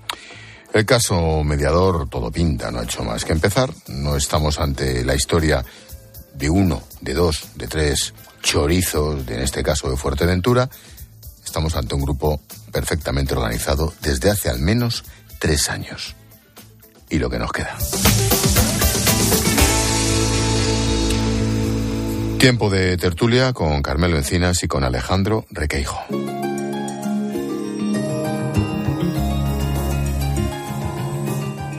El 0.72 0.84
caso 0.84 1.44
mediador, 1.44 2.08
todo 2.08 2.32
pinta, 2.32 2.70
no 2.70 2.80
ha 2.80 2.84
hecho 2.84 3.04
más 3.04 3.24
que 3.24 3.32
empezar. 3.32 3.70
No 3.86 4.16
estamos 4.16 4.58
ante 4.58 5.04
la 5.04 5.14
historia 5.14 5.64
de 6.34 6.50
uno, 6.50 6.82
de 7.00 7.14
dos, 7.14 7.44
de 7.54 7.68
tres 7.68 8.14
chorizos, 8.42 9.28
en 9.28 9.40
este 9.40 9.62
caso 9.62 9.88
de 9.88 9.96
Fuerteventura. 9.96 10.68
Estamos 11.44 11.76
ante 11.76 11.94
un 11.94 12.02
grupo 12.02 12.40
perfectamente 12.72 13.34
organizado 13.34 13.92
desde 14.02 14.30
hace 14.30 14.48
al 14.48 14.58
menos 14.58 15.04
tres 15.38 15.68
años. 15.70 16.16
Y 17.10 17.18
lo 17.18 17.30
que 17.30 17.38
nos 17.38 17.52
queda. 17.52 17.78
Tiempo 22.42 22.70
de 22.70 22.96
tertulia 22.96 23.52
con 23.52 23.82
Carmelo 23.82 24.16
Encinas 24.16 24.64
y 24.64 24.66
con 24.66 24.82
Alejandro 24.82 25.46
Requeijo. 25.50 25.96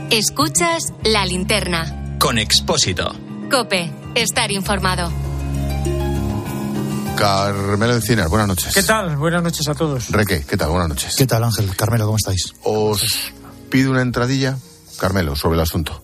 Escuchas 0.10 0.94
la 1.04 1.26
linterna. 1.26 2.16
Con 2.18 2.38
Expósito. 2.38 3.14
Cope, 3.52 3.92
estar 4.16 4.54
informado. 4.54 5.12
Carmelo 7.18 7.96
Encinas, 7.96 8.30
buenas 8.30 8.48
noches. 8.48 8.74
¿Qué 8.74 8.84
tal? 8.84 9.18
Buenas 9.18 9.44
noches 9.44 9.68
a 9.68 9.76
todos. 9.76 10.12
Reque, 10.12 10.46
¿qué 10.48 10.56
tal? 10.56 10.70
Buenas 10.70 10.88
noches. 10.88 11.14
¿Qué 11.18 11.28
tal, 11.28 11.44
Ángel? 11.44 11.76
Carmelo, 11.76 12.06
¿cómo 12.06 12.16
estáis? 12.16 12.54
Os 12.64 13.34
pido 13.70 13.92
una 13.92 14.02
entradilla, 14.02 14.58
Carmelo, 14.98 15.36
sobre 15.36 15.56
el 15.56 15.62
asunto. 15.62 16.02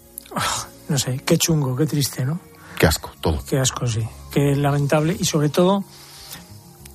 No 0.90 1.00
sé, 1.00 1.22
qué 1.26 1.38
chungo, 1.38 1.78
qué 1.78 1.86
triste, 1.86 2.26
¿no? 2.26 2.49
Qué 2.80 2.88
asco, 2.88 3.12
todo. 3.22 3.44
Qué 3.48 3.60
asco, 3.60 3.86
sí. 3.86 4.02
Qué 4.32 4.56
lamentable 4.56 5.16
y 5.20 5.26
sobre 5.26 5.50
todo, 5.50 5.84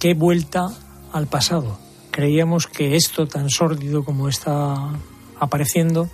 qué 0.01 0.15
vuelta 0.15 0.67
al 1.13 1.27
pasado. 1.29 1.79
Creíamos 2.11 2.67
que 2.67 2.97
esto 2.97 3.27
tan 3.27 3.51
sórdido 3.51 4.05
como 4.05 4.29
está 4.29 4.75
apareciendo 5.39 6.09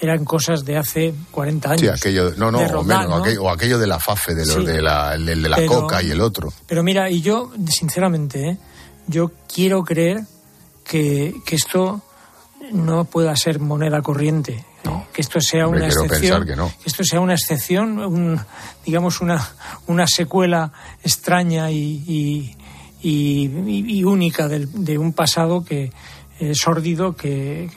eran 0.00 0.24
cosas 0.26 0.64
de 0.66 0.76
hace 0.76 1.14
40 1.30 1.70
años. 1.70 1.80
Sí, 1.80 1.88
aquello, 1.88 2.32
no, 2.36 2.50
no, 2.50 2.58
de 2.58 2.66
o, 2.74 2.82
menos, 2.82 3.08
¿no? 3.08 3.16
aquello, 3.16 3.42
o 3.44 3.48
aquello 3.48 3.78
de 3.78 3.86
la 3.86 3.98
FAFE, 3.98 4.34
de, 4.34 4.44
los 4.44 4.56
Sí. 4.56 4.64
de 4.66 4.82
la, 4.82 5.14
el 5.14 5.24
de 5.24 5.48
la 5.48 5.56
Pero- 5.56 5.80
coca 5.80 6.02
y 6.02 6.10
el 6.10 6.20
otro. 6.20 6.52
Pero 6.66 6.82
mira, 6.82 7.10
y 7.10 7.22
yo, 7.22 7.50
sinceramente, 7.68 8.50
¿eh? 8.50 8.58
yo 9.06 9.30
quiero 9.52 9.82
creer 9.84 10.20
que, 10.84 11.34
que 11.46 11.56
esto 11.56 12.02
no 12.72 13.06
pueda 13.06 13.34
ser 13.36 13.58
moneda 13.60 14.02
corriente. 14.02 14.66
¿Eh? 14.90 15.06
Que 15.12 15.22
esto 15.22 15.40
sea 15.40 15.66
una 15.68 15.86
excepción. 16.04 16.46
que 16.46 16.56
no. 16.56 16.72
esto 16.84 17.04
sea 17.04 17.20
una 17.20 17.34
excepción, 17.34 17.98
un- 17.98 18.40
digamos, 18.84 19.20
una, 19.20 19.46
una 19.86 20.06
secuela 20.06 20.72
extraña 21.02 21.70
y, 21.70 22.02
y, 22.06 22.56
y- 23.02 23.98
y 23.98 24.04
única 24.04 24.48
del- 24.48 24.84
de 24.84 24.98
un 24.98 25.12
pasado 25.12 25.64
que 25.64 25.92
eh, 26.38 26.52
sórdido 26.54 27.16
que, 27.16 27.70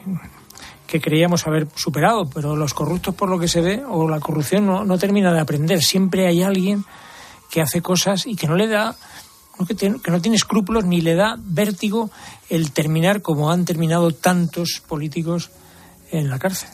que 0.88 1.00
creíamos 1.00 1.48
haber 1.48 1.68
superado, 1.76 2.30
pero 2.30 2.56
los 2.56 2.74
corruptos, 2.74 3.16
por 3.16 3.30
lo 3.30 3.40
que 3.40 3.48
se 3.48 3.62
ve, 3.62 3.84
o 3.88 4.10
la 4.10 4.20
corrupción 4.20 4.66
no, 4.66 4.84
no 4.84 4.98
termina 4.98 5.32
de 5.32 5.40
aprender. 5.40 5.82
Siempre 5.82 6.28
hay 6.28 6.42
alguien 6.44 6.84
que 7.50 7.62
hace 7.62 7.82
cosas 7.82 8.26
y 8.28 8.36
que 8.36 8.48
no 8.48 8.56
le 8.56 8.68
da, 8.68 8.96
que, 9.68 9.76
que 9.76 10.12
no 10.12 10.22
tiene 10.22 10.36
escrúpulos 10.38 10.84
ni 10.86 11.02
le 11.02 11.16
da 11.16 11.36
vértigo 11.40 12.10
el 12.50 12.72
terminar 12.72 13.22
como 13.22 13.52
han 13.52 13.66
terminado 13.66 14.12
tantos 14.12 14.82
políticos 14.88 15.52
en 16.12 16.30
la 16.30 16.38
cárcel. 16.40 16.70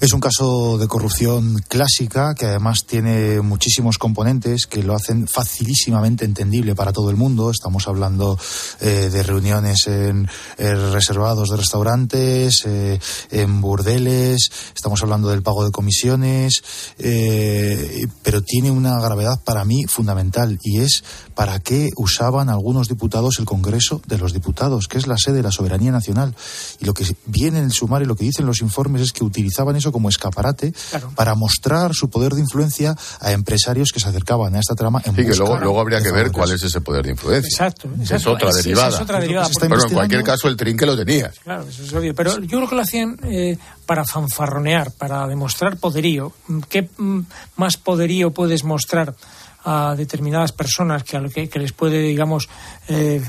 Es 0.00 0.12
un 0.12 0.20
caso 0.20 0.76
de 0.78 0.88
corrupción 0.88 1.62
clásica 1.68 2.34
que 2.34 2.46
además 2.46 2.84
tiene 2.84 3.40
muchísimos 3.40 3.96
componentes 3.98 4.66
que 4.66 4.82
lo 4.82 4.94
hacen 4.94 5.26
facilísimamente 5.26 6.24
entendible 6.24 6.74
para 6.74 6.92
todo 6.92 7.08
el 7.08 7.16
mundo. 7.16 7.50
Estamos 7.50 7.88
hablando 7.88 8.38
eh, 8.80 9.08
de 9.10 9.22
reuniones 9.22 9.86
en, 9.86 10.28
reservados 10.58 11.48
de 11.50 11.56
restaurantes, 11.56 12.64
eh, 12.66 12.98
en 13.30 13.60
burdeles, 13.60 14.50
estamos 14.74 15.02
hablando 15.02 15.28
del 15.28 15.42
pago 15.42 15.64
de 15.64 15.70
comisiones, 15.70 16.62
eh, 16.98 18.06
pero 18.22 18.42
tiene 18.42 18.70
una 18.70 19.00
gravedad 19.00 19.40
para 19.44 19.64
mí 19.64 19.84
fundamental 19.88 20.58
y 20.62 20.80
es 20.80 21.04
para 21.34 21.58
qué 21.60 21.90
usaban 21.96 22.48
algunos 22.48 22.88
diputados 22.88 23.38
el 23.38 23.44
Congreso 23.44 24.02
de 24.06 24.18
los 24.18 24.32
Diputados, 24.32 24.88
que 24.88 24.98
es 24.98 25.06
la 25.06 25.16
sede 25.18 25.36
de 25.36 25.42
la 25.42 25.50
soberanía 25.50 25.92
nacional. 25.92 26.34
Y 26.80 26.84
lo 26.84 26.94
que 26.94 27.04
viene 27.26 27.58
en 27.58 27.64
el 27.66 27.72
sumario 27.72 28.06
lo 28.06 28.16
que 28.16 28.24
dicen 28.24 28.46
los 28.46 28.60
informes 28.60 29.02
es 29.02 29.12
que 29.12 29.24
utilizaban 29.24 29.45
eso 29.76 29.92
como 29.92 30.08
escaparate 30.08 30.72
para 31.14 31.34
mostrar 31.34 31.92
su 31.94 32.08
poder 32.08 32.34
de 32.34 32.40
influencia 32.40 32.96
a 33.20 33.32
empresarios 33.32 33.90
que 33.92 34.00
se 34.00 34.08
acercaban 34.08 34.54
a 34.54 34.60
esta 34.60 34.74
trama 34.74 35.02
en 35.04 35.14
sí, 35.14 35.24
que 35.24 35.34
luego, 35.34 35.58
luego 35.58 35.80
habría 35.80 36.02
que 36.02 36.12
ver 36.12 36.30
cuál 36.30 36.52
es 36.52 36.62
ese 36.62 36.80
poder 36.80 37.04
de 37.04 37.12
influencia. 37.12 37.48
Exacto. 37.48 37.88
Es 38.00 38.26
otra 38.26 38.52
derivada. 38.52 39.00
Pero 39.58 39.82
en 39.82 39.92
cualquier 39.92 40.22
caso 40.22 40.48
el 40.48 40.56
trinque 40.56 40.86
lo 40.86 40.96
tenía. 40.96 41.32
Claro, 41.42 41.66
eso 41.68 41.82
es 41.82 41.92
obvio. 41.92 42.14
Pero 42.14 42.40
yo 42.40 42.58
creo 42.58 42.68
que 42.68 42.74
lo 42.74 42.82
hacían 42.82 43.18
eh, 43.24 43.56
para 43.84 44.04
fanfarronear, 44.04 44.92
para 44.92 45.26
demostrar 45.26 45.76
poderío. 45.76 46.32
¿Qué 46.68 46.88
mm, 46.96 47.20
más 47.56 47.76
poderío 47.76 48.30
puedes 48.30 48.64
mostrar? 48.64 49.14
a 49.68 49.96
determinadas 49.96 50.52
personas 50.52 51.02
que, 51.02 51.48
que, 51.48 51.58
les 51.58 51.72
puede, 51.72 51.98
digamos, 51.98 52.48
eh, 52.86 53.20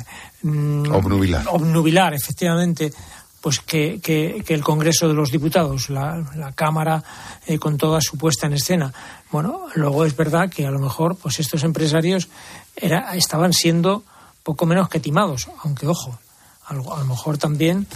mm, 0.43 0.91
obnubilar. 0.91 1.45
obnubilar, 1.49 2.13
efectivamente, 2.13 2.93
pues 3.41 3.59
que, 3.59 3.99
que, 4.01 4.43
el 4.47 4.63
Congreso 4.63 5.07
de 5.07 5.13
los 5.13 5.31
Diputados, 5.31 5.89
la, 5.89 6.25
la 6.35 6.51
Cámara 6.51 7.03
eh, 7.45 7.59
con 7.59 7.77
toda 7.77 8.01
su 8.01 8.17
puesta 8.17 8.47
en 8.47 8.53
escena. 8.53 8.93
Bueno, 9.31 9.67
luego 9.75 10.05
es 10.05 10.15
verdad 10.15 10.49
que 10.49 10.65
a 10.65 10.71
lo 10.71 10.79
mejor 10.79 11.15
pues 11.15 11.39
estos 11.39 11.63
empresarios 11.63 12.29
era, 12.75 13.15
estaban 13.15 13.53
siendo 13.53 14.03
poco 14.43 14.65
menos 14.65 14.89
que 14.89 14.99
timados, 14.99 15.49
aunque 15.63 15.87
ojo, 15.87 16.17
a 16.65 16.73
lo, 16.73 16.93
a 16.93 16.99
lo 16.99 17.05
mejor 17.05 17.37
también 17.37 17.87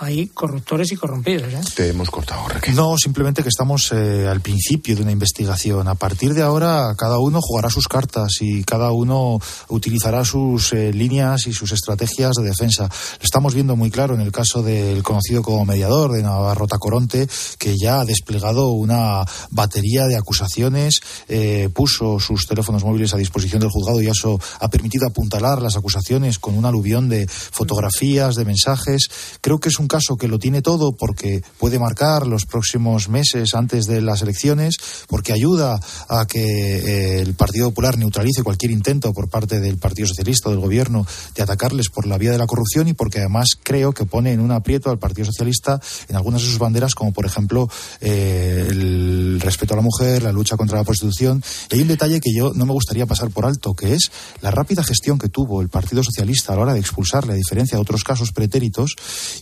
hay 0.00 0.28
corruptores 0.28 0.92
y 0.92 0.96
corrompidos. 0.96 1.52
¿eh? 1.52 1.60
Te 1.74 1.88
hemos 1.88 2.08
cortado, 2.08 2.42
No, 2.74 2.96
simplemente 2.96 3.42
que 3.42 3.48
estamos 3.48 3.90
eh, 3.92 4.28
al 4.28 4.40
principio 4.40 4.94
de 4.94 5.02
una 5.02 5.10
investigación. 5.10 5.88
A 5.88 5.96
partir 5.96 6.34
de 6.34 6.42
ahora, 6.42 6.94
cada 6.96 7.18
uno 7.18 7.40
jugará 7.42 7.68
sus 7.68 7.88
cartas 7.88 8.36
y 8.40 8.62
cada 8.62 8.92
uno 8.92 9.40
utilizará 9.68 10.24
sus 10.24 10.72
eh, 10.72 10.92
líneas 10.92 11.48
y 11.48 11.52
sus 11.52 11.72
estrategias 11.72 12.36
de 12.36 12.44
defensa. 12.44 12.84
Lo 12.84 13.24
estamos 13.24 13.54
viendo 13.54 13.74
muy 13.74 13.90
claro 13.90 14.14
en 14.14 14.20
el 14.20 14.30
caso 14.30 14.62
del 14.62 15.02
conocido 15.02 15.42
como 15.42 15.64
mediador 15.64 16.12
de 16.12 16.22
Navarro 16.22 16.68
Tacoronte, 16.68 17.28
que 17.58 17.76
ya 17.76 18.00
ha 18.00 18.04
desplegado 18.04 18.68
una 18.68 19.24
batería 19.50 20.06
de 20.06 20.16
acusaciones, 20.16 21.00
eh, 21.28 21.70
puso 21.74 22.20
sus 22.20 22.46
teléfonos 22.46 22.84
móviles 22.84 23.14
a 23.14 23.16
disposición 23.16 23.60
del 23.60 23.70
juzgado 23.70 24.00
y 24.00 24.06
eso 24.06 24.38
ha 24.60 24.68
permitido 24.68 25.08
apuntalar 25.08 25.60
las 25.60 25.76
acusaciones 25.76 26.38
con 26.38 26.56
un 26.56 26.66
aluvión 26.66 27.08
de 27.08 27.26
fotografías, 27.26 28.36
de 28.36 28.44
mensajes. 28.44 29.08
Creo 29.40 29.58
que 29.58 29.70
es 29.70 29.78
un 29.80 29.87
caso 29.88 30.16
que 30.16 30.28
lo 30.28 30.38
tiene 30.38 30.62
todo 30.62 30.92
porque 30.92 31.42
puede 31.58 31.78
marcar 31.78 32.26
los 32.26 32.46
próximos 32.46 33.08
meses 33.08 33.54
antes 33.54 33.86
de 33.86 34.00
las 34.00 34.22
elecciones, 34.22 34.76
porque 35.08 35.32
ayuda 35.32 35.80
a 36.08 36.26
que 36.26 36.44
eh, 36.44 37.20
el 37.20 37.34
Partido 37.34 37.70
Popular 37.70 37.98
neutralice 37.98 38.42
cualquier 38.42 38.70
intento 38.70 39.12
por 39.12 39.28
parte 39.28 39.60
del 39.60 39.78
Partido 39.78 40.06
Socialista 40.06 40.48
o 40.48 40.52
del 40.52 40.60
Gobierno 40.60 41.06
de 41.34 41.42
atacarles 41.42 41.88
por 41.88 42.06
la 42.06 42.18
vía 42.18 42.30
de 42.30 42.38
la 42.38 42.46
corrupción 42.46 42.88
y 42.88 42.92
porque 42.92 43.18
además 43.18 43.48
creo 43.62 43.92
que 43.92 44.04
pone 44.04 44.32
en 44.32 44.40
un 44.40 44.52
aprieto 44.52 44.90
al 44.90 44.98
Partido 44.98 45.26
Socialista 45.26 45.80
en 46.08 46.16
algunas 46.16 46.42
de 46.42 46.48
sus 46.48 46.58
banderas, 46.58 46.94
como 46.94 47.12
por 47.12 47.26
ejemplo 47.26 47.68
eh, 48.00 48.66
el 48.68 49.40
respeto 49.40 49.74
a 49.74 49.76
la 49.76 49.82
mujer, 49.82 50.22
la 50.22 50.32
lucha 50.32 50.56
contra 50.56 50.78
la 50.78 50.84
prostitución. 50.84 51.42
Y 51.70 51.76
hay 51.76 51.82
un 51.82 51.88
detalle 51.88 52.20
que 52.20 52.32
yo 52.34 52.52
no 52.54 52.66
me 52.66 52.72
gustaría 52.72 53.06
pasar 53.06 53.30
por 53.30 53.46
alto, 53.46 53.74
que 53.74 53.94
es 53.94 54.10
la 54.40 54.50
rápida 54.50 54.82
gestión 54.82 55.18
que 55.18 55.28
tuvo 55.28 55.62
el 55.62 55.68
Partido 55.68 56.02
Socialista 56.02 56.52
a 56.52 56.56
la 56.56 56.62
hora 56.62 56.74
de 56.74 56.80
expulsarle, 56.80 57.32
a 57.32 57.36
diferencia 57.36 57.76
de 57.76 57.82
otros 57.82 58.04
casos 58.04 58.32
pretéritos, 58.32 58.94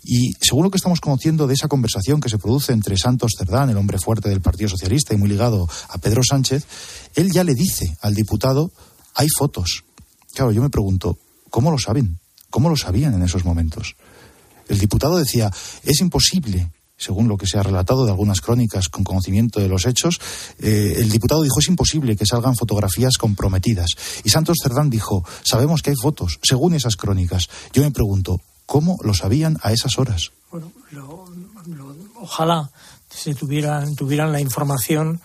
y 0.05 0.35
según 0.41 0.65
lo 0.65 0.71
que 0.71 0.77
estamos 0.77 1.01
conociendo 1.01 1.47
de 1.47 1.55
esa 1.55 1.69
conversación 1.69 2.21
que 2.21 2.29
se 2.29 2.39
produce 2.39 2.73
entre 2.73 2.97
Santos 2.97 3.33
Cerdán, 3.39 3.71
el 3.71 3.77
hombre 3.77 3.99
fuerte 3.99 4.29
del 4.29 4.41
Partido 4.41 4.69
Socialista 4.69 5.15
y 5.15 5.17
muy 5.17 5.29
ligado 5.29 5.69
a 5.89 5.99
Pedro 5.99 6.23
Sánchez, 6.23 6.65
él 7.15 7.31
ya 7.33 7.45
le 7.45 7.55
dice 7.55 7.97
al 8.03 8.15
diputado, 8.15 8.71
hay 9.15 9.29
fotos. 9.37 9.85
Claro, 10.35 10.53
yo 10.53 10.63
me 10.63 10.71
pregunto, 10.71 11.19
¿cómo 11.51 11.71
lo 11.71 11.79
saben? 11.79 12.19
¿Cómo 12.51 12.69
lo 12.69 12.77
sabían 12.77 13.15
en 13.15 13.23
esos 13.23 13.45
momentos? 13.45 13.97
El 14.69 14.79
diputado 14.79 15.19
decía, 15.19 15.51
es 15.85 16.01
imposible 16.01 16.71
según 16.97 17.29
lo 17.29 17.37
que 17.37 17.47
se 17.47 17.59
ha 17.59 17.63
relatado 17.63 18.05
de 18.05 18.11
algunas 18.11 18.41
crónicas 18.41 18.89
con 18.89 19.05
conocimiento 19.05 19.61
de 19.61 19.69
los 19.69 19.87
hechos, 19.87 20.19
eh, 20.59 20.95
el 20.97 21.11
diputado 21.11 21.43
dijo 21.43 21.61
es 21.61 21.69
imposible 21.69 22.17
que 22.17 22.27
salgan 22.27 22.57
fotografías 22.57 23.19
comprometidas. 23.19 23.91
Y 24.25 24.31
Santos 24.31 24.59
Cerdán 24.63 24.89
dijo, 24.89 25.23
sabemos 25.43 25.83
que 25.83 25.91
hay 25.91 25.97
fotos, 25.97 26.39
según 26.43 26.75
esas 26.75 26.97
crónicas. 26.97 27.49
Yo 27.73 27.83
me 27.83 27.91
pregunto, 27.91 28.41
¿Cómo 28.67 28.99
lo 29.03 29.15
sabían 29.15 29.59
a 29.63 29.73
esas 29.73 29.99
horas? 29.99 30.33
Bueno, 30.51 30.73
ojalá 32.17 32.71
se 33.09 33.35
tuvieran, 33.35 33.95
tuvieran 33.95 34.33
la 34.33 34.41
información 34.41 35.21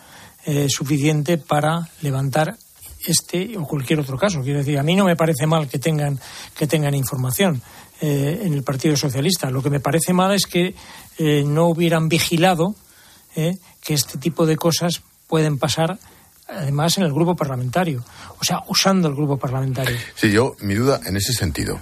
eh, 0.45 0.67
suficiente 0.69 1.37
para 1.37 1.89
levantar 2.01 2.57
este 3.05 3.57
o 3.57 3.67
cualquier 3.67 3.99
otro 3.99 4.17
caso. 4.17 4.41
Quiero 4.41 4.59
decir, 4.59 4.77
a 4.77 4.83
mí 4.83 4.95
no 4.95 5.05
me 5.05 5.15
parece 5.15 5.47
mal 5.47 5.67
que 5.67 5.79
tengan, 5.79 6.19
que 6.55 6.67
tengan 6.67 6.93
información 6.93 7.61
eh, 7.99 8.41
en 8.43 8.53
el 8.53 8.63
Partido 8.63 8.95
Socialista. 8.95 9.49
Lo 9.49 9.61
que 9.61 9.69
me 9.69 9.79
parece 9.79 10.13
mal 10.13 10.33
es 10.33 10.45
que 10.45 10.75
eh, 11.17 11.43
no 11.45 11.67
hubieran 11.67 12.09
vigilado 12.09 12.75
que 13.33 13.93
este 13.93 14.17
tipo 14.17 14.45
de 14.45 14.57
cosas 14.57 15.01
pueden 15.27 15.57
pasar 15.57 15.97
además 16.49 16.97
en 16.97 17.05
el 17.05 17.13
grupo 17.13 17.33
parlamentario, 17.33 18.03
o 18.39 18.43
sea, 18.43 18.59
usando 18.67 19.07
el 19.07 19.15
grupo 19.15 19.37
parlamentario. 19.37 19.97
Sí, 20.15 20.31
yo, 20.31 20.57
mi 20.59 20.75
duda 20.75 20.99
en 21.05 21.15
ese 21.15 21.31
sentido. 21.31 21.79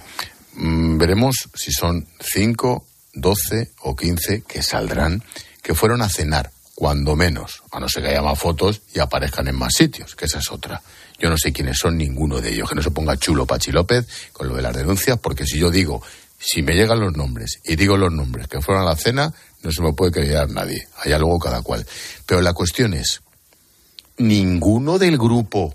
Mm, 0.54 0.98
veremos 0.98 1.48
si 1.54 1.72
son 1.72 2.06
5, 2.20 2.84
12 3.14 3.72
o 3.82 3.96
15 3.96 4.42
que 4.42 4.62
saldrán, 4.62 5.22
que 5.62 5.74
fueron 5.74 6.02
a 6.02 6.08
cenar, 6.08 6.50
cuando 6.74 7.14
menos, 7.14 7.62
a 7.72 7.78
no 7.78 7.88
ser 7.88 8.02
que 8.02 8.08
haya 8.08 8.22
más 8.22 8.38
fotos 8.38 8.80
y 8.94 9.00
aparezcan 9.00 9.48
en 9.48 9.56
más 9.56 9.74
sitios, 9.74 10.16
que 10.16 10.24
esa 10.24 10.38
es 10.38 10.50
otra. 10.50 10.80
Yo 11.18 11.28
no 11.28 11.36
sé 11.36 11.52
quiénes 11.52 11.76
son 11.76 11.98
ninguno 11.98 12.40
de 12.40 12.54
ellos, 12.54 12.68
que 12.68 12.74
no 12.74 12.82
se 12.82 12.90
ponga 12.90 13.18
chulo 13.18 13.44
Pachi 13.44 13.70
López 13.70 14.06
con 14.32 14.48
lo 14.48 14.56
de 14.56 14.62
las 14.62 14.74
denuncias, 14.74 15.18
porque 15.18 15.44
si 15.44 15.58
yo 15.58 15.70
digo, 15.70 16.02
si 16.38 16.62
me 16.62 16.74
llegan 16.74 17.00
los 17.00 17.14
nombres 17.14 17.60
y 17.64 17.76
digo 17.76 17.98
los 17.98 18.10
nombres 18.10 18.48
que 18.48 18.62
fueron 18.62 18.82
a 18.82 18.86
la 18.86 18.96
cena, 18.96 19.34
no 19.62 19.70
se 19.70 19.82
me 19.82 19.92
puede 19.92 20.12
creer 20.12 20.48
nadie, 20.48 20.88
allá 21.04 21.18
luego 21.18 21.38
cada 21.38 21.60
cual. 21.60 21.86
Pero 22.24 22.40
la 22.40 22.54
cuestión 22.54 22.94
es, 22.94 23.20
ninguno 24.16 24.98
del 24.98 25.18
grupo 25.18 25.74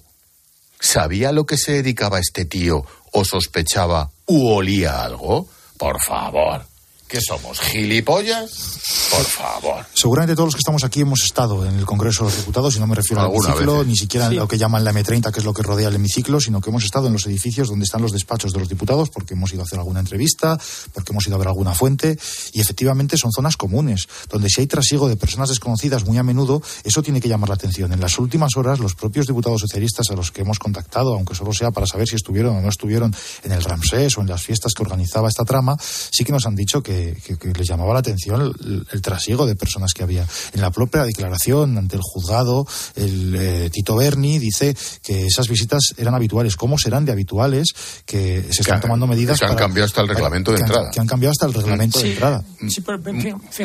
sabía 0.80 1.32
lo 1.32 1.46
que 1.46 1.58
se 1.58 1.74
dedicaba 1.74 2.20
este 2.20 2.46
tío 2.46 2.84
o 3.12 3.24
sospechaba 3.24 4.10
u 4.28 4.48
olía 4.48 5.04
algo? 5.04 5.48
Por 5.78 6.00
favor. 6.02 6.75
¿Qué 7.08 7.20
somos? 7.22 7.60
¿Gilipollas? 7.60 8.80
Por 9.12 9.24
favor. 9.24 9.86
Seguramente 9.94 10.36
todos 10.36 10.48
los 10.48 10.56
que 10.56 10.60
estamos 10.60 10.84
aquí 10.84 11.02
hemos 11.02 11.24
estado 11.24 11.64
en 11.64 11.76
el 11.76 11.86
Congreso 11.86 12.24
de 12.24 12.32
los 12.32 12.40
Diputados, 12.40 12.76
y 12.76 12.80
no 12.80 12.88
me 12.88 12.96
refiero 12.96 13.22
al 13.22 13.32
hemiciclo, 13.32 13.84
ni 13.84 13.96
siquiera 13.96 14.26
en 14.26 14.38
lo 14.38 14.48
que 14.48 14.58
llaman 14.58 14.84
la 14.84 14.92
M30, 14.92 15.32
que 15.32 15.40
es 15.40 15.46
lo 15.46 15.54
que 15.54 15.62
rodea 15.62 15.90
el 15.90 15.96
hemiciclo, 15.96 16.40
sino 16.40 16.62
que 16.62 16.72
hemos 16.72 16.84
estado 16.84 17.06
en 17.06 17.14
los 17.14 17.28
edificios 17.28 17.68
donde 17.68 17.86
están 17.86 18.02
los 18.02 18.12
despachos 18.12 18.54
de 18.54 18.60
los 18.60 18.70
diputados, 18.70 19.12
porque 19.12 19.36
hemos 19.36 19.54
ido 19.54 19.62
a 19.62 19.66
hacer 19.66 19.78
alguna 19.78 20.00
entrevista, 20.00 20.60
porque 20.94 21.12
hemos 21.12 21.28
ido 21.28 21.36
a 21.36 21.38
ver 21.38 21.48
alguna 21.48 21.76
fuente, 21.76 22.18
y 22.54 22.60
efectivamente 22.60 23.18
son 23.18 23.32
zonas 23.32 23.56
comunes, 23.56 24.08
donde 24.30 24.50
si 24.50 24.62
hay 24.62 24.68
trasiego 24.68 25.08
de 25.08 25.16
personas 25.16 25.50
desconocidas 25.50 26.06
muy 26.06 26.18
a 26.18 26.24
menudo, 26.24 26.64
eso 26.84 27.04
tiene 27.04 27.22
que 27.22 27.30
llamar 27.30 27.50
la 27.50 27.56
atención. 27.56 27.94
En 27.94 28.02
las 28.02 28.18
últimas 28.18 28.58
horas, 28.58 28.80
los 28.80 28.96
propios 28.96 29.28
diputados 29.28 29.62
socialistas 29.62 30.10
a 30.10 30.16
los 30.16 30.32
que 30.32 30.42
hemos 30.42 30.58
contactado, 30.58 31.14
aunque 31.14 31.36
solo 31.36 31.54
sea 31.54 31.70
para 31.70 31.86
saber 31.86 32.08
si 32.08 32.16
estuvieron 32.16 32.58
o 32.58 32.62
no 32.62 32.70
estuvieron 32.70 33.16
en 33.44 33.52
el 33.52 33.64
Ramsés 33.64 34.18
o 34.18 34.22
en 34.22 34.28
las 34.28 34.42
fiestas 34.42 34.74
que 34.74 34.82
organizaba 34.82 35.30
esta 35.30 35.46
trama, 35.46 35.78
sí 35.80 36.24
que 36.24 36.32
nos 36.32 36.48
han 36.48 36.56
dicho 36.56 36.82
que 36.82 36.95
que, 36.96 37.54
les 37.54 37.68
llamaba 37.68 37.94
la 37.94 38.00
atención 38.00 38.54
el, 38.92 39.02
trasiego 39.02 39.46
de 39.46 39.56
personas 39.56 39.94
que 39.94 40.04
había. 40.04 40.26
En 40.54 40.62
la 40.62 40.72
propia 40.72 41.04
declaración 41.04 41.78
ante 41.78 41.96
el 41.96 42.02
juzgado, 42.04 42.68
el 42.96 43.36
eh, 43.36 43.70
Tito 43.72 43.96
Berni 43.96 44.40
dice 44.40 44.76
que 45.04 45.26
esas 45.26 45.48
visitas 45.48 45.94
eran 45.98 46.16
habituales. 46.16 46.56
¿Cómo 46.56 46.78
serán 46.78 47.06
de 47.06 47.12
habituales 47.12 47.74
que 48.06 48.44
se 48.52 48.62
están 48.62 48.82
tomando 48.82 49.08
medidas? 49.08 49.40
Que 49.40 49.46
han 49.46 49.56
cambiado 49.56 49.86
hasta 49.86 50.02
el 50.02 50.08
reglamento 50.08 50.52
de 50.52 50.60
entrada. 50.60 50.92
que 50.92 51.00
han 51.00 51.08
cambiado 51.08 51.32
hasta 51.32 51.46
el 51.46 51.54
reglamento 51.54 52.00
de 52.00 52.12
entrada. 52.12 52.44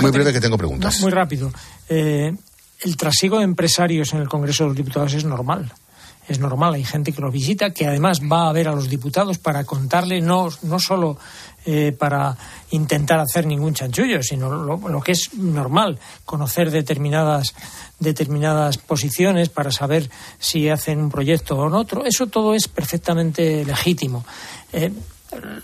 muy 0.01 0.11
breve 0.11 0.33
que 0.33 0.41
tengo 0.41 0.59
preguntas. 0.59 1.01
muy 1.01 1.11
rápido. 1.11 1.53
Eh, 1.89 2.33
el 2.83 2.97
trasiego 2.97 3.39
de 3.39 3.45
empresarios 3.45 4.13
en 4.13 4.21
el 4.21 4.29
Congreso 4.29 4.65
de 4.65 4.69
los 4.69 4.77
Diputados 4.77 5.13
es 5.15 5.25
normal 5.25 5.73
es 6.31 6.39
normal, 6.39 6.75
hay 6.75 6.85
gente 6.85 7.13
que 7.13 7.21
lo 7.21 7.31
visita, 7.31 7.71
que 7.71 7.87
además 7.87 8.21
va 8.21 8.49
a 8.49 8.53
ver 8.53 8.69
a 8.69 8.73
los 8.73 8.89
diputados 8.89 9.39
para 9.39 9.65
contarle 9.65 10.21
no, 10.21 10.49
no 10.63 10.79
solo 10.79 11.19
eh, 11.67 11.93
para 11.93 12.35
intentar 12.71 13.21
hacer 13.21 13.45
ningún 13.45 13.75
chanchullo, 13.75 14.23
sino 14.23 14.51
lo, 14.51 15.01
que 15.03 15.13
es 15.13 15.35
normal, 15.35 15.99
conocer 16.25 16.71
determinadas, 16.71 17.55
determinadas 17.99 18.79
posiciones 18.79 19.51
para 19.51 19.71
saber 19.71 20.09
si 20.39 20.71
hacen 20.71 20.99
un 20.99 21.11
proyecto 21.11 21.59
o 21.59 21.69
no 21.69 21.81
otro. 21.81 22.07
Eso 22.07 22.29
todo 22.29 22.55
es 22.55 22.67
perfectamente 22.67 23.63
legítimo. 23.67 24.25
Eh, 24.73 24.91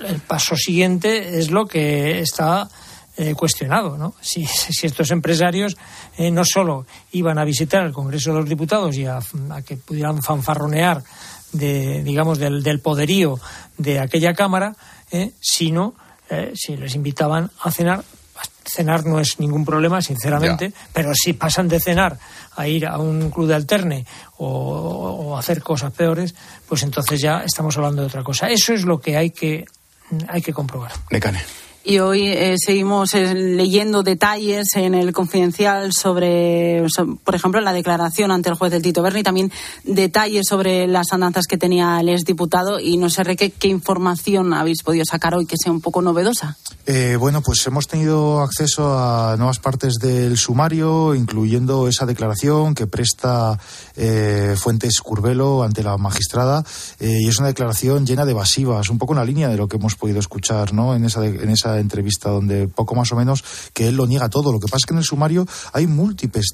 el 0.06 0.20
paso 0.20 0.54
siguiente 0.54 1.38
es 1.38 1.50
lo 1.50 1.64
que 1.64 2.20
está 2.20 2.68
eh, 3.16 3.34
cuestionado, 3.34 3.96
¿no? 3.96 4.14
Si, 4.20 4.44
si 4.44 4.86
estos 4.86 5.10
empresarios 5.10 5.78
no 6.18 6.44
solo 6.44 6.84
iban 7.12 7.38
a 7.38 7.44
visitar 7.44 7.86
el 7.86 7.92
Congreso 7.92 8.32
de 8.32 8.40
los 8.40 8.48
Diputados 8.48 8.96
y 8.96 9.06
a, 9.06 9.20
que 9.64 9.78
pudieran 9.78 10.22
fanfarronear 10.22 11.02
de, 11.52 12.02
digamos, 12.02 12.38
del 12.38 12.80
poderío 12.80 13.40
de 13.78 13.98
aquella 13.98 14.34
Cámara, 14.34 14.76
eh, 15.10 15.32
sino 15.40 15.94
si 16.54 16.76
les 16.76 16.94
invitaban 16.96 17.50
a 17.62 17.70
cenar. 17.70 18.02
Cenar 18.64 19.06
no 19.06 19.20
es 19.20 19.38
ningún 19.38 19.64
problema, 19.64 20.02
sinceramente, 20.02 20.72
pero 20.92 21.12
si 21.14 21.34
pasan 21.34 21.68
de 21.68 21.78
cenar 21.78 22.18
a 22.56 22.66
ir 22.66 22.84
a 22.84 22.98
un 22.98 23.30
club 23.30 23.46
de 23.46 23.54
alterne 23.54 24.04
o, 24.38 24.48
o 24.48 25.38
hacer 25.38 25.62
cosas 25.62 25.92
peores, 25.92 26.34
pues 26.68 26.82
entonces 26.82 27.20
ya 27.20 27.44
estamos 27.44 27.76
hablando 27.76 28.02
de 28.02 28.08
otra 28.08 28.24
cosa. 28.24 28.48
Eso 28.48 28.74
es 28.74 28.84
lo 28.84 29.00
que 29.00 29.16
hay 29.16 29.30
que, 29.30 29.66
hay 30.28 30.42
que 30.42 30.52
comprobar. 30.52 30.90
Decane. 31.10 31.65
Y 31.88 32.00
hoy 32.00 32.26
eh, 32.26 32.56
seguimos 32.58 33.14
eh, 33.14 33.32
leyendo 33.32 34.02
detalles 34.02 34.74
en 34.74 34.92
el 34.92 35.12
confidencial 35.12 35.92
sobre, 35.92 36.84
por 37.22 37.36
ejemplo, 37.36 37.60
la 37.60 37.72
declaración 37.72 38.32
ante 38.32 38.48
el 38.48 38.56
juez 38.56 38.72
del 38.72 38.82
Tito 38.82 39.02
Berni, 39.02 39.22
también 39.22 39.52
detalles 39.84 40.48
sobre 40.48 40.88
las 40.88 41.12
andanzas 41.12 41.46
que 41.46 41.56
tenía 41.56 42.00
el 42.00 42.08
exdiputado. 42.08 42.80
Y 42.80 42.96
no 42.96 43.08
sé, 43.08 43.22
Reque, 43.22 43.50
¿qué 43.50 43.68
información 43.68 44.52
habéis 44.52 44.82
podido 44.82 45.04
sacar 45.04 45.36
hoy 45.36 45.46
que 45.46 45.54
sea 45.56 45.70
un 45.70 45.80
poco 45.80 46.02
novedosa? 46.02 46.56
Eh, 46.86 47.14
bueno, 47.20 47.40
pues 47.40 47.64
hemos 47.68 47.86
tenido 47.86 48.40
acceso 48.40 48.98
a 48.98 49.36
nuevas 49.36 49.60
partes 49.60 49.94
del 50.00 50.36
sumario, 50.38 51.14
incluyendo 51.14 51.86
esa 51.86 52.04
declaración 52.04 52.74
que 52.74 52.88
presta 52.88 53.60
Fuentes 54.56 55.00
Curvelo 55.00 55.62
ante 55.62 55.84
la 55.84 55.96
magistrada. 55.98 56.64
y 56.98 57.28
es 57.28 57.38
una 57.38 57.48
declaración 57.48 58.04
llena 58.04 58.24
de 58.24 58.32
evasivas, 58.32 58.90
un 58.90 58.98
poco 58.98 59.12
en 59.12 59.20
la 59.20 59.24
línea 59.24 59.48
de 59.48 59.56
lo 59.56 59.68
que 59.68 59.76
hemos 59.76 59.94
podido 59.94 60.18
escuchar 60.18 60.72
¿no? 60.72 60.94
en, 60.96 61.04
esa, 61.04 61.24
en 61.24 61.48
esa 61.48 61.75
entrevista 61.80 62.30
donde 62.30 62.68
poco 62.68 62.94
más 62.94 63.12
o 63.12 63.16
menos 63.16 63.44
que 63.72 63.88
él 63.88 63.96
lo 63.96 64.06
niega 64.06 64.28
todo. 64.28 64.52
Lo 64.52 64.60
que 64.60 64.66
pasa 64.66 64.78
es 64.78 64.86
que 64.86 64.94
en 64.94 64.98
el 64.98 65.04
sumario 65.04 65.46
hay 65.72 65.86
múltiples 65.86 66.46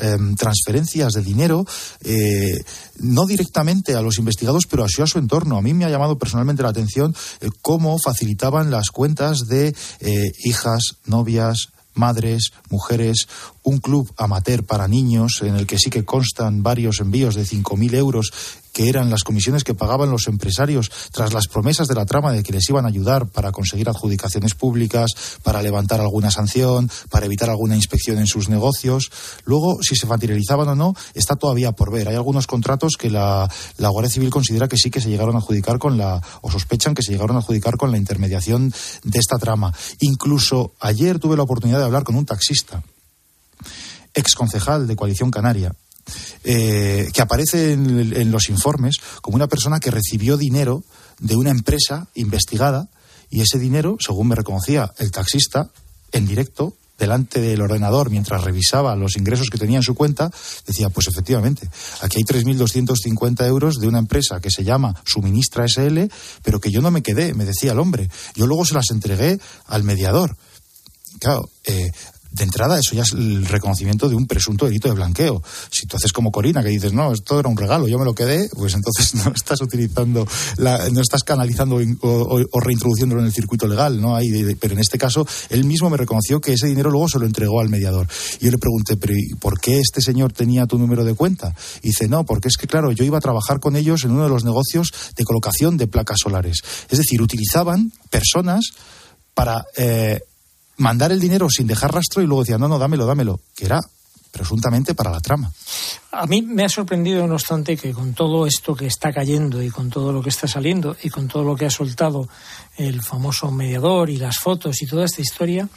em, 0.00 0.36
transferencias 0.36 1.12
de 1.12 1.22
dinero, 1.22 1.64
eh, 2.02 2.64
no 3.00 3.26
directamente 3.26 3.94
a 3.94 4.02
los 4.02 4.18
investigados, 4.18 4.66
pero 4.68 4.84
así 4.84 5.02
a 5.02 5.06
su 5.06 5.18
entorno. 5.18 5.56
A 5.56 5.62
mí 5.62 5.74
me 5.74 5.84
ha 5.84 5.90
llamado 5.90 6.18
personalmente 6.18 6.62
la 6.62 6.70
atención 6.70 7.14
eh, 7.40 7.48
cómo 7.60 7.98
facilitaban 7.98 8.70
las 8.70 8.90
cuentas 8.90 9.46
de 9.48 9.74
eh, 10.00 10.32
hijas, 10.44 10.96
novias, 11.06 11.68
madres, 11.94 12.52
mujeres, 12.70 13.28
un 13.62 13.78
club 13.78 14.12
amateur 14.16 14.64
para 14.64 14.88
niños 14.88 15.40
en 15.42 15.56
el 15.56 15.66
que 15.66 15.78
sí 15.78 15.90
que 15.90 16.04
constan 16.04 16.62
varios 16.62 17.00
envíos 17.00 17.34
de 17.34 17.44
5.000 17.44 17.94
euros 17.94 18.32
que 18.72 18.88
eran 18.88 19.10
las 19.10 19.22
comisiones 19.22 19.64
que 19.64 19.74
pagaban 19.74 20.10
los 20.10 20.26
empresarios 20.28 20.90
tras 21.12 21.32
las 21.32 21.46
promesas 21.46 21.88
de 21.88 21.94
la 21.94 22.06
trama 22.06 22.32
de 22.32 22.42
que 22.42 22.52
les 22.52 22.68
iban 22.68 22.84
a 22.84 22.88
ayudar 22.88 23.26
para 23.26 23.52
conseguir 23.52 23.88
adjudicaciones 23.88 24.54
públicas, 24.54 25.10
para 25.42 25.62
levantar 25.62 26.00
alguna 26.00 26.30
sanción, 26.30 26.90
para 27.10 27.26
evitar 27.26 27.50
alguna 27.50 27.76
inspección 27.76 28.18
en 28.18 28.26
sus 28.26 28.48
negocios. 28.48 29.10
Luego, 29.44 29.82
si 29.82 29.96
se 29.96 30.06
materializaban 30.06 30.68
o 30.68 30.74
no, 30.74 30.94
está 31.14 31.36
todavía 31.36 31.72
por 31.72 31.92
ver. 31.92 32.08
Hay 32.08 32.14
algunos 32.14 32.46
contratos 32.46 32.96
que 32.98 33.10
la, 33.10 33.50
la 33.76 33.88
Guardia 33.88 34.10
Civil 34.10 34.30
considera 34.30 34.68
que 34.68 34.76
sí 34.76 34.90
que 34.90 35.00
se 35.00 35.10
llegaron 35.10 35.36
a 35.36 35.38
adjudicar 35.38 35.78
con 35.78 35.98
la, 35.98 36.22
o 36.40 36.50
sospechan 36.50 36.94
que 36.94 37.02
se 37.02 37.12
llegaron 37.12 37.36
a 37.36 37.40
adjudicar 37.40 37.76
con 37.76 37.90
la 37.90 37.98
intermediación 37.98 38.72
de 39.04 39.18
esta 39.18 39.38
trama. 39.38 39.72
Incluso 40.00 40.74
ayer 40.80 41.18
tuve 41.18 41.36
la 41.36 41.42
oportunidad 41.42 41.78
de 41.78 41.84
hablar 41.84 42.04
con 42.04 42.16
un 42.16 42.26
taxista 42.26 42.82
ex 44.14 44.34
concejal 44.34 44.86
de 44.86 44.96
Coalición 44.96 45.30
Canaria, 45.30 45.74
eh, 46.44 47.08
que 47.12 47.22
aparece 47.22 47.72
en, 47.72 48.30
los 48.30 48.48
informes 48.48 48.96
como 49.20 49.36
una 49.36 49.48
persona 49.48 49.80
que 49.80 49.90
recibió 49.90 50.36
dinero 50.36 50.82
de 51.18 51.36
una 51.36 51.50
empresa 51.50 52.08
investigada 52.14 52.88
y 53.30 53.40
ese 53.40 53.58
dinero, 53.58 53.96
según 54.00 54.28
me 54.28 54.34
reconocía 54.34 54.92
el 54.98 55.10
taxista, 55.10 55.70
en 56.12 56.26
directo, 56.26 56.74
delante 56.98 57.40
del 57.40 57.60
ordenador 57.60 58.10
mientras 58.10 58.44
revisaba 58.44 58.94
los 58.94 59.16
ingresos 59.16 59.48
que 59.50 59.58
tenía 59.58 59.78
en 59.78 59.82
su 59.82 59.94
cuenta, 59.94 60.30
decía, 60.66 60.88
pues 60.90 61.08
efectivamente, 61.08 61.68
aquí 62.00 62.18
hay 62.18 62.24
3.250 62.24 63.46
euros 63.46 63.80
de 63.80 63.88
una 63.88 63.98
empresa 63.98 64.40
que 64.40 64.50
se 64.50 64.62
llama 64.62 64.94
Suministra 65.04 65.66
SL, 65.66 66.02
pero 66.42 66.60
que 66.60 66.70
yo 66.70 66.80
no 66.80 66.90
me 66.90 67.02
quedé, 67.02 67.34
me 67.34 67.44
decía 67.44 67.72
el 67.72 67.78
hombre. 67.78 68.08
Yo 68.34 68.46
luego 68.46 68.64
se 68.64 68.74
las 68.74 68.90
entregué 68.90 69.40
al 69.66 69.82
mediador. 69.82 70.36
Claro, 71.18 71.50
eh, 71.64 71.90
de 72.32 72.44
entrada 72.44 72.78
eso 72.78 72.94
ya 72.94 73.02
es 73.02 73.12
el 73.12 73.46
reconocimiento 73.46 74.08
de 74.08 74.14
un 74.14 74.26
presunto 74.26 74.64
delito 74.64 74.88
de 74.88 74.94
blanqueo. 74.94 75.42
Si 75.70 75.86
tú 75.86 75.96
haces 75.96 76.12
como 76.12 76.32
Corina, 76.32 76.62
que 76.62 76.70
dices, 76.70 76.92
no, 76.92 77.12
esto 77.12 77.38
era 77.38 77.48
un 77.48 77.56
regalo, 77.56 77.88
yo 77.88 77.98
me 77.98 78.04
lo 78.04 78.14
quedé, 78.14 78.48
pues 78.54 78.74
entonces 78.74 79.14
no 79.24 79.32
estás 79.34 79.60
utilizando, 79.60 80.26
la, 80.56 80.88
no 80.90 81.00
estás 81.00 81.24
canalizando 81.24 81.78
o, 82.00 82.60
reintroduciéndolo 82.60 83.20
en 83.20 83.26
el 83.26 83.32
circuito 83.32 83.66
legal, 83.66 84.00
¿no? 84.00 84.16
Pero 84.58 84.74
en 84.74 84.80
este 84.80 84.98
caso, 84.98 85.26
él 85.50 85.64
mismo 85.64 85.90
me 85.90 85.96
reconoció 85.96 86.40
que 86.40 86.54
ese 86.54 86.66
dinero 86.66 86.90
luego 86.90 87.08
se 87.08 87.18
lo 87.18 87.26
entregó 87.26 87.60
al 87.60 87.68
mediador. 87.68 88.08
Y 88.40 88.46
yo 88.46 88.50
le 88.50 88.58
pregunté, 88.58 88.96
pero 88.96 89.14
¿por 89.38 89.60
qué 89.60 89.78
este 89.78 90.00
señor 90.00 90.32
tenía 90.32 90.66
tu 90.66 90.78
número 90.78 91.04
de 91.04 91.14
cuenta? 91.14 91.54
Y 91.82 91.88
dice, 91.88 92.08
no, 92.08 92.24
porque 92.24 92.48
es 92.48 92.56
que, 92.56 92.66
claro, 92.66 92.92
yo 92.92 93.04
iba 93.04 93.18
a 93.18 93.20
trabajar 93.20 93.60
con 93.60 93.76
ellos 93.76 94.04
en 94.04 94.12
uno 94.12 94.24
de 94.24 94.30
los 94.30 94.44
negocios 94.44 94.92
de 95.16 95.24
colocación 95.24 95.76
de 95.76 95.86
placas 95.86 96.18
solares. 96.20 96.60
Es 96.88 96.98
decir, 96.98 97.20
utilizaban 97.20 97.92
personas 98.10 98.72
para 99.34 99.64
eh, 99.76 100.20
mandar 100.76 101.12
el 101.12 101.20
dinero 101.20 101.48
sin 101.50 101.66
dejar 101.66 101.92
rastro 101.92 102.22
y 102.22 102.26
luego 102.26 102.42
decía, 102.42 102.58
no, 102.58 102.68
no, 102.68 102.78
dámelo, 102.78 103.06
dámelo, 103.06 103.40
que 103.54 103.66
era 103.66 103.80
presuntamente 104.30 104.94
para 104.94 105.10
la 105.10 105.20
trama. 105.20 105.52
A 106.10 106.26
mí 106.26 106.42
me 106.42 106.64
ha 106.64 106.68
sorprendido, 106.68 107.26
no 107.26 107.34
obstante, 107.34 107.76
que 107.76 107.92
con 107.92 108.14
todo 108.14 108.46
esto 108.46 108.74
que 108.74 108.86
está 108.86 109.12
cayendo 109.12 109.62
y 109.62 109.70
con 109.70 109.90
todo 109.90 110.12
lo 110.12 110.22
que 110.22 110.30
está 110.30 110.48
saliendo 110.48 110.96
y 111.02 111.10
con 111.10 111.28
todo 111.28 111.44
lo 111.44 111.54
que 111.54 111.66
ha 111.66 111.70
soltado 111.70 112.28
el 112.76 113.02
famoso 113.02 113.50
mediador 113.50 114.08
y 114.08 114.16
las 114.16 114.38
fotos 114.38 114.80
y 114.82 114.86
toda 114.86 115.04
esta 115.04 115.20
historia, 115.20 115.68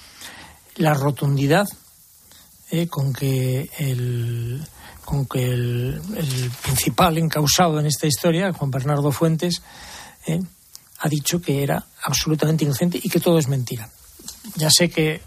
la 0.77 0.93
rotundidad 0.93 1.67
eh, 2.71 2.87
con 2.87 3.13
que 3.13 3.69
el 3.77 4.65
con 5.03 5.27
que 5.27 5.45
el, 5.45 6.01
principal 6.63 7.19
encausado 7.19 7.79
en 7.79 7.85
esta 7.85 8.07
historia, 8.07 8.51
Juan 8.53 8.71
Bernardo 8.71 9.11
Fuentes, 9.11 9.61
eh, 10.25 10.41
ha 10.97 11.09
dicho 11.09 11.39
que 11.39 11.61
era 11.61 11.85
absolutamente 12.03 12.63
inocente 12.63 12.99
y 13.01 13.07
que 13.07 13.19
todo 13.19 13.37
es 13.37 13.47
mentira 13.47 13.87
ya 14.55 14.69
sé 14.69 14.89
que 14.89 15.21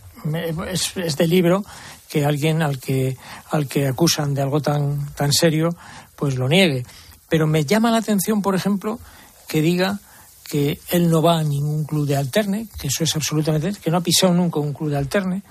es, 0.68 1.16
de 1.16 1.26
libro 1.26 1.64
que 2.08 2.24
alguien 2.24 2.62
al 2.62 2.78
que 2.78 3.16
al 3.50 3.68
que 3.68 3.86
acusan 3.86 4.34
de 4.34 4.42
algo 4.42 4.60
tan 4.60 5.14
tan 5.14 5.32
serio 5.32 5.76
pues 6.16 6.36
lo 6.36 6.48
niegue 6.48 6.84
pero 7.28 7.46
me 7.46 7.64
llama 7.64 7.90
la 7.90 7.98
atención 7.98 8.42
por 8.42 8.54
ejemplo 8.54 8.98
que 9.46 9.60
diga 9.60 10.00
que 10.44 10.80
él 10.88 11.10
no 11.10 11.20
va 11.22 11.38
a 11.38 11.44
ningún 11.44 11.84
club 11.84 12.06
de 12.06 12.16
alterne 12.16 12.68
que 12.80 12.88
eso 12.88 13.04
es 13.04 13.14
absolutamente 13.14 13.72
que 13.80 13.90
no 13.90 13.98
ha 13.98 14.02
pisado 14.02 14.32
nunca 14.32 14.60
un 14.60 14.72
club 14.72 14.90
de 14.90 14.96
alterne 14.96 15.42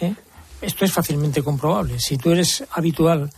¿eh? 0.00 0.14
esto 0.60 0.84
es 0.84 0.92
fácilmente 0.92 1.42
comprobable 1.42 1.98
si 2.00 2.16
tú 2.16 2.32
eres 2.32 2.64
habitual 2.72 3.30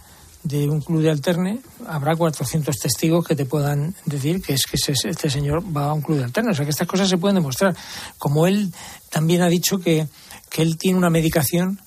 de 0.43 0.69
un 0.69 0.81
club 0.81 1.03
de 1.03 1.11
alterne, 1.11 1.61
habrá 1.87 2.17
400 2.17 2.77
testigos 2.77 3.27
que 3.27 3.37
te 3.37 3.45
puedan 3.45 3.95
decir 4.07 4.43
que 4.43 4.55
es 4.55 4.65
que 4.67 4.77
este 4.77 5.31
señor 5.31 5.65
va 5.65 5.87
a 5.87 5.93
un 5.93 6.03
club 6.03 6.19
de 6.19 6.25
alterne. 6.25 6.51
O 6.51 6.55
sea, 6.55 6.65
que 6.65 6.71
estas 6.71 6.89
cosas 6.89 7.09
se 7.09 7.19
pueden 7.19 7.37
demostrar. 7.37 7.77
Como 8.19 8.47
él 8.47 8.73
también 9.11 9.43
ha 9.43 9.49
dicho 9.49 9.79
que, 9.79 10.09
que 10.51 10.63
él 10.63 10.77
tiene 10.79 10.99
una 10.99 11.11
medicación, 11.11 11.81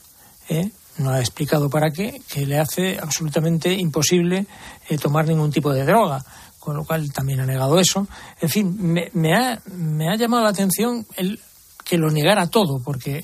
¿eh? 0.49 0.71
no 0.97 1.09
ha 1.09 1.19
explicado 1.19 1.69
para 1.69 1.91
qué, 1.91 2.21
que 2.29 2.45
le 2.45 2.59
hace 2.59 2.97
absolutamente 2.97 3.73
imposible 3.73 4.47
eh, 4.89 4.97
tomar 4.97 5.27
ningún 5.27 5.51
tipo 5.51 5.73
de 5.73 5.83
droga, 5.83 6.23
con 6.59 6.77
lo 6.77 6.85
cual 6.85 7.11
también 7.11 7.41
ha 7.41 7.45
negado 7.45 7.79
eso. 7.79 8.07
En 8.39 8.49
fin, 8.49 8.75
me, 8.79 9.09
me, 9.13 9.33
ha, 9.33 9.61
me 9.73 10.09
ha 10.09 10.15
llamado 10.15 10.43
la 10.43 10.49
atención 10.49 11.05
el 11.17 11.39
que 11.85 11.97
lo 11.97 12.09
negara 12.09 12.47
todo, 12.47 12.81
porque 12.83 13.23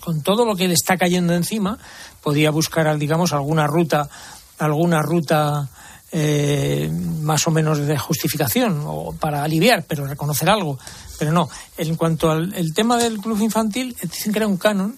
con 0.00 0.20
todo 0.22 0.44
lo 0.44 0.56
que 0.56 0.66
le 0.66 0.74
está 0.74 0.96
cayendo 0.96 1.34
encima, 1.34 1.78
podía 2.20 2.50
buscar, 2.50 2.98
digamos, 2.98 3.32
alguna 3.32 3.68
ruta 3.68 4.10
alguna 4.58 5.02
ruta 5.02 5.68
eh, 6.12 6.90
más 7.20 7.46
o 7.46 7.50
menos 7.50 7.78
de 7.78 7.98
justificación 7.98 8.82
o 8.86 9.12
para 9.12 9.42
aliviar, 9.42 9.84
pero 9.86 10.06
reconocer 10.06 10.48
algo. 10.48 10.78
Pero 11.18 11.32
no, 11.32 11.48
en 11.76 11.96
cuanto 11.96 12.30
al 12.30 12.54
el 12.54 12.72
tema 12.72 12.96
del 12.96 13.18
club 13.18 13.40
infantil, 13.42 13.96
dicen 14.02 14.32
que 14.32 14.38
era 14.38 14.46
un 14.46 14.56
canon, 14.56 14.96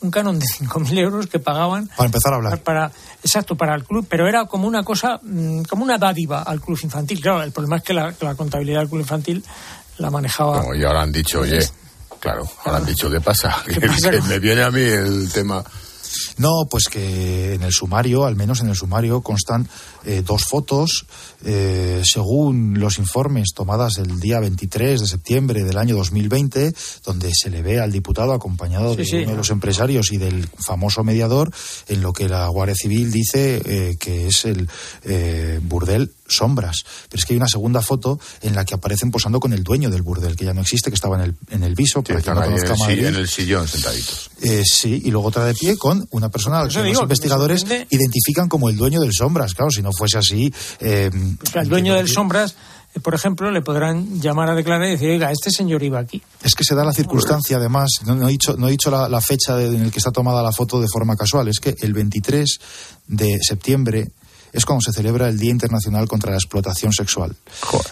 un 0.00 0.10
canon 0.10 0.38
de 0.38 0.46
5.000 0.46 0.98
euros 0.98 1.26
que 1.26 1.38
pagaban. 1.38 1.88
Para 1.96 2.06
empezar 2.06 2.32
a 2.32 2.36
hablar. 2.36 2.62
Para, 2.62 2.90
exacto, 3.22 3.56
para 3.56 3.74
el 3.74 3.84
club, 3.84 4.06
pero 4.08 4.28
era 4.28 4.46
como 4.46 4.66
una 4.66 4.82
cosa, 4.82 5.20
mm, 5.22 5.62
como 5.62 5.84
una 5.84 5.96
dádiva 5.96 6.42
al 6.42 6.60
club 6.60 6.78
infantil. 6.82 7.20
Claro, 7.20 7.42
el 7.42 7.52
problema 7.52 7.76
es 7.76 7.82
que 7.82 7.94
la, 7.94 8.12
contabilidad 8.36 8.80
del 8.80 8.88
club 8.88 9.00
infantil 9.00 9.44
la 9.98 10.10
manejaba. 10.10 10.64
y 10.76 10.84
ahora 10.84 11.02
han 11.02 11.12
dicho, 11.12 11.40
oye, 11.40 11.60
claro, 12.20 12.48
ahora 12.64 12.78
han 12.78 12.86
dicho, 12.86 13.10
¿qué 13.10 13.20
pasa? 13.20 13.56
¿Qué 13.64 13.80
pasa? 13.80 14.10
me 14.28 14.38
viene 14.38 14.62
a 14.62 14.70
mí 14.70 14.82
el 14.82 15.30
tema 15.32 15.64
No, 16.38 16.66
pues 16.70 16.84
que 16.84 17.54
en 17.54 17.62
el 17.62 17.72
sumario, 17.72 18.24
al 18.24 18.36
menos 18.36 18.60
en 18.60 18.68
el 18.68 18.76
sumario, 18.76 19.22
constan 19.22 19.68
eh, 20.04 20.22
dos 20.24 20.44
fotos, 20.44 21.04
eh, 21.44 22.02
según 22.04 22.78
los 22.78 22.98
informes 22.98 23.48
tomadas 23.54 23.98
el 23.98 24.20
día 24.20 24.38
23 24.40 25.00
de 25.00 25.06
septiembre 25.06 25.64
del 25.64 25.76
año 25.76 25.96
2020, 25.96 26.72
donde 27.04 27.30
se 27.34 27.50
le 27.50 27.62
ve 27.62 27.80
al 27.80 27.90
diputado 27.90 28.32
acompañado 28.32 28.94
de 28.94 29.02
uno 29.22 29.32
de 29.32 29.36
los 29.36 29.50
empresarios 29.50 30.12
y 30.12 30.16
del 30.16 30.48
famoso 30.64 31.02
mediador, 31.02 31.50
en 31.88 32.00
lo 32.00 32.12
que 32.12 32.28
la 32.28 32.46
Guardia 32.46 32.76
Civil 32.76 33.10
dice 33.10 33.60
eh, 33.64 33.96
que 33.98 34.28
es 34.28 34.44
el 34.44 34.68
burdel 35.62 36.12
Sombras. 36.28 36.84
Pero 37.08 37.18
es 37.18 37.24
que 37.24 37.32
hay 37.32 37.38
una 37.38 37.48
segunda 37.48 37.80
foto 37.82 38.20
en 38.42 38.54
la 38.54 38.64
que 38.64 38.74
aparecen 38.74 39.10
posando 39.10 39.40
con 39.40 39.52
el 39.52 39.64
dueño 39.64 39.90
del 39.90 40.02
burdel, 40.02 40.36
que 40.36 40.44
ya 40.44 40.54
no 40.54 40.60
existe, 40.60 40.90
que 40.90 40.94
estaba 40.94 41.16
en 41.16 41.22
el, 41.22 41.34
en 41.50 41.64
el 41.64 41.74
viso. 41.74 42.02
Sí, 42.06 42.12
para 42.12 42.46
en, 42.46 42.52
el, 42.52 43.04
en 43.06 43.14
el 43.14 43.28
sillón 43.28 43.66
sentaditos. 43.66 44.30
sí, 44.64 45.02
y 45.04 45.10
luego 45.10 45.28
otra 45.28 45.44
de 45.44 45.54
pie 45.54 45.76
con 45.76 46.06
una 46.10 46.27
persona 46.28 46.60
a 46.60 46.68
que 46.68 46.82
los 46.82 47.02
investigadores 47.02 47.64
identifican 47.90 48.48
como 48.48 48.68
el 48.68 48.76
dueño 48.76 49.00
del 49.00 49.12
Sombras. 49.12 49.54
Claro, 49.54 49.70
si 49.70 49.82
no 49.82 49.90
fuese 49.92 50.18
así. 50.18 50.52
Eh, 50.80 51.10
el 51.54 51.68
dueño 51.68 51.94
del 51.94 52.08
Sombras 52.08 52.54
eh, 52.94 53.00
por 53.00 53.14
ejemplo, 53.14 53.50
le 53.50 53.60
podrán 53.60 54.20
llamar 54.20 54.48
a 54.50 54.54
declarar 54.54 54.86
y 54.88 54.92
decir, 54.92 55.10
oiga, 55.10 55.30
este 55.30 55.50
señor 55.50 55.82
iba 55.82 55.98
aquí. 55.98 56.22
Es 56.42 56.54
que 56.54 56.64
se 56.64 56.74
da 56.74 56.84
la 56.84 56.92
circunstancia, 56.92 57.58
además, 57.58 57.90
no, 58.06 58.28
he 58.28 58.32
dicho, 58.32 58.56
no 58.56 58.68
he 58.68 58.70
dicho 58.70 58.90
la, 58.90 59.20
fecha 59.20 59.60
en 59.60 59.84
la 59.84 59.90
que 59.90 59.98
está 59.98 60.10
tomada 60.10 60.42
la 60.42 60.52
foto 60.52 60.80
de 60.80 60.88
forma 60.88 61.16
casual, 61.16 61.48
es 61.48 61.60
que 61.60 61.74
el 61.80 61.92
23 61.92 62.60
de 63.08 63.38
septiembre 63.42 64.10
es 64.52 64.64
cuando 64.64 64.82
se 64.82 64.92
celebra 64.92 65.28
el 65.28 65.38
Día 65.38 65.50
Internacional 65.50 66.08
contra 66.08 66.30
la 66.30 66.38
Explotación 66.38 66.92
Sexual. 66.92 67.36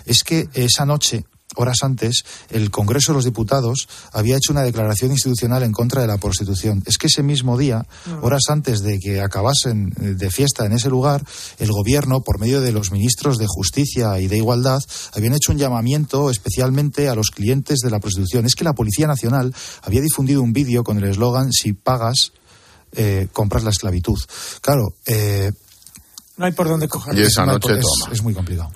Es 0.07 0.22
que 0.25 0.49
esa 0.55 0.87
noche 0.87 1.25
horas 1.54 1.78
antes, 1.82 2.24
el 2.50 2.70
Congreso 2.70 3.12
de 3.12 3.16
los 3.16 3.24
Diputados 3.24 3.88
había 4.12 4.37
hecho 4.37 4.52
una 4.52 4.62
declaración 4.62 5.12
institucional 5.12 5.62
en 5.62 5.72
contra 5.72 6.00
de 6.00 6.09
la 6.09 6.18
prostitución. 6.18 6.82
Es 6.87 6.98
que 6.98 7.06
ese 7.06 7.22
mismo 7.22 7.56
día, 7.56 7.87
horas 8.20 8.42
antes 8.48 8.80
de 8.80 8.98
que 8.98 9.20
acabasen 9.20 9.92
eh, 10.00 10.14
de 10.14 10.30
fiesta 10.30 10.66
en 10.66 10.72
ese 10.72 10.90
lugar, 10.90 11.24
el 11.59 11.70
Gobierno, 11.70 12.20
por 12.20 12.40
medio 12.40 12.61
de 12.61 12.72
los 12.72 12.90
ministros 12.90 13.38
de 13.38 13.46
Justicia 13.48 14.18
y 14.20 14.26
de 14.26 14.38
Igualdad, 14.38 14.80
habían 15.14 15.35
hecho 15.35 15.52
un 15.52 15.59
llamamiento 15.59 16.30
especialmente 16.30 17.09
a 17.09 17.14
los 17.14 17.30
clientes 17.30 17.78
de 17.80 17.90
la 17.90 18.00
prostitución. 18.00 18.44
Es 18.44 18.54
que 18.54 18.64
la 18.64 18.74
Policía 18.74 19.06
Nacional 19.06 19.54
había 19.82 20.00
difundido 20.00 20.42
un 20.42 20.52
vídeo 20.52 20.82
con 20.85 20.98
el 20.98 21.04
eslogan 21.04 21.52
Si 21.52 21.72
pagas, 21.72 22.32
eh, 22.92 23.28
compras 23.32 23.62
la 23.64 23.70
esclavitud. 23.70 24.18
Claro. 24.61 24.94
Eh, 25.06 25.52
no 26.37 26.44
hay 26.44 26.52
por 26.52 26.68
dónde 26.68 26.88
coger. 26.88 27.16
Y 27.16 27.22
esa 27.22 27.46
noche 27.46 27.78
es 28.12 28.22
muy 28.22 28.35
complicado. 28.35 28.70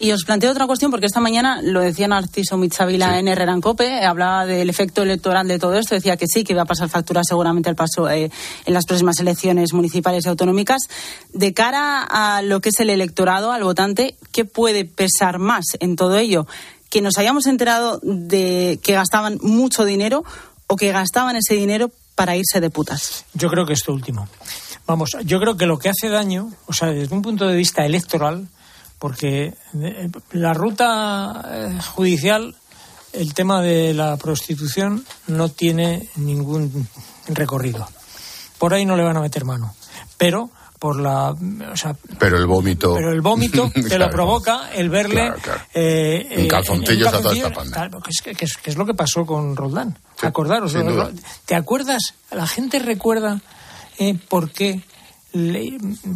Y 0.00 0.10
os 0.10 0.24
planteo 0.24 0.50
otra 0.50 0.66
cuestión, 0.66 0.90
porque 0.90 1.06
esta 1.06 1.20
mañana 1.20 1.62
lo 1.62 1.80
decía 1.80 2.08
Narciso 2.08 2.56
Michavila 2.56 3.18
en 3.18 3.28
Herrera 3.28 3.56
Cope, 3.60 4.04
hablaba 4.04 4.44
del 4.44 4.68
efecto 4.68 5.04
electoral 5.04 5.46
de 5.46 5.60
todo 5.60 5.74
esto, 5.74 5.94
decía 5.94 6.16
que 6.16 6.26
sí, 6.26 6.42
que 6.42 6.52
iba 6.52 6.62
a 6.62 6.66
pasar 6.66 6.88
factura 6.88 7.22
seguramente 7.22 7.68
al 7.68 7.76
paso 7.76 8.10
eh, 8.10 8.30
en 8.66 8.74
las 8.74 8.86
próximas 8.86 9.20
elecciones 9.20 9.72
municipales 9.72 10.26
y 10.26 10.28
autonómicas. 10.28 10.88
De 11.32 11.54
cara 11.54 12.02
a 12.02 12.42
lo 12.42 12.60
que 12.60 12.70
es 12.70 12.80
el 12.80 12.90
electorado, 12.90 13.52
al 13.52 13.62
votante, 13.62 14.16
¿qué 14.32 14.44
puede 14.44 14.84
pesar 14.84 15.38
más 15.38 15.64
en 15.78 15.94
todo 15.94 16.16
ello? 16.16 16.48
¿Que 16.90 17.00
nos 17.00 17.16
hayamos 17.16 17.46
enterado 17.46 18.00
de 18.02 18.80
que 18.82 18.94
gastaban 18.94 19.38
mucho 19.42 19.84
dinero 19.84 20.24
o 20.66 20.74
que 20.74 20.90
gastaban 20.90 21.36
ese 21.36 21.54
dinero 21.54 21.92
para 22.16 22.36
irse 22.36 22.60
de 22.60 22.70
putas? 22.70 23.26
Yo 23.34 23.48
creo 23.48 23.64
que 23.64 23.74
esto 23.74 23.92
último. 23.92 24.28
Vamos, 24.86 25.16
yo 25.24 25.38
creo 25.38 25.56
que 25.56 25.66
lo 25.66 25.78
que 25.78 25.88
hace 25.88 26.08
daño, 26.08 26.52
o 26.66 26.72
sea, 26.72 26.88
desde 26.88 27.14
un 27.14 27.22
punto 27.22 27.46
de 27.46 27.56
vista 27.56 27.86
electoral, 27.86 28.48
porque 29.04 29.52
eh, 29.82 30.08
la 30.32 30.54
ruta 30.54 31.44
eh, 31.46 31.78
judicial, 31.94 32.56
el 33.12 33.34
tema 33.34 33.60
de 33.60 33.92
la 33.92 34.16
prostitución 34.16 35.04
no 35.26 35.50
tiene 35.50 36.08
ningún 36.16 36.88
recorrido. 37.26 37.86
Por 38.56 38.72
ahí 38.72 38.86
no 38.86 38.96
le 38.96 39.02
van 39.02 39.18
a 39.18 39.20
meter 39.20 39.44
mano. 39.44 39.74
Pero 40.16 40.48
por 40.78 40.98
la 40.98 41.32
o 41.32 41.76
sea, 41.76 41.94
pero 42.18 42.38
el 42.38 42.46
vómito. 42.46 42.94
pero 42.94 43.12
el 43.12 43.20
vómito 43.20 43.70
te 43.90 43.98
lo 43.98 44.08
provoca 44.08 44.70
el 44.72 44.88
verle 44.88 45.34
eh, 45.74 46.26
en 46.30 46.48
calzoncillos 46.48 47.08
a 47.08 47.20
toda 47.20 47.34
esta 47.34 47.52
panda. 47.52 47.90
que, 48.24 48.46
es, 48.70 48.76
lo 48.78 48.86
que 48.86 48.94
pasó 48.94 49.26
con 49.26 49.54
Roldán. 49.54 49.98
Acordaros 50.22 50.74
te 51.44 51.54
acuerdas 51.54 52.14
la 52.30 52.46
gente 52.46 52.78
recuerda 52.78 53.42
por 54.30 54.50
qué 54.50 54.80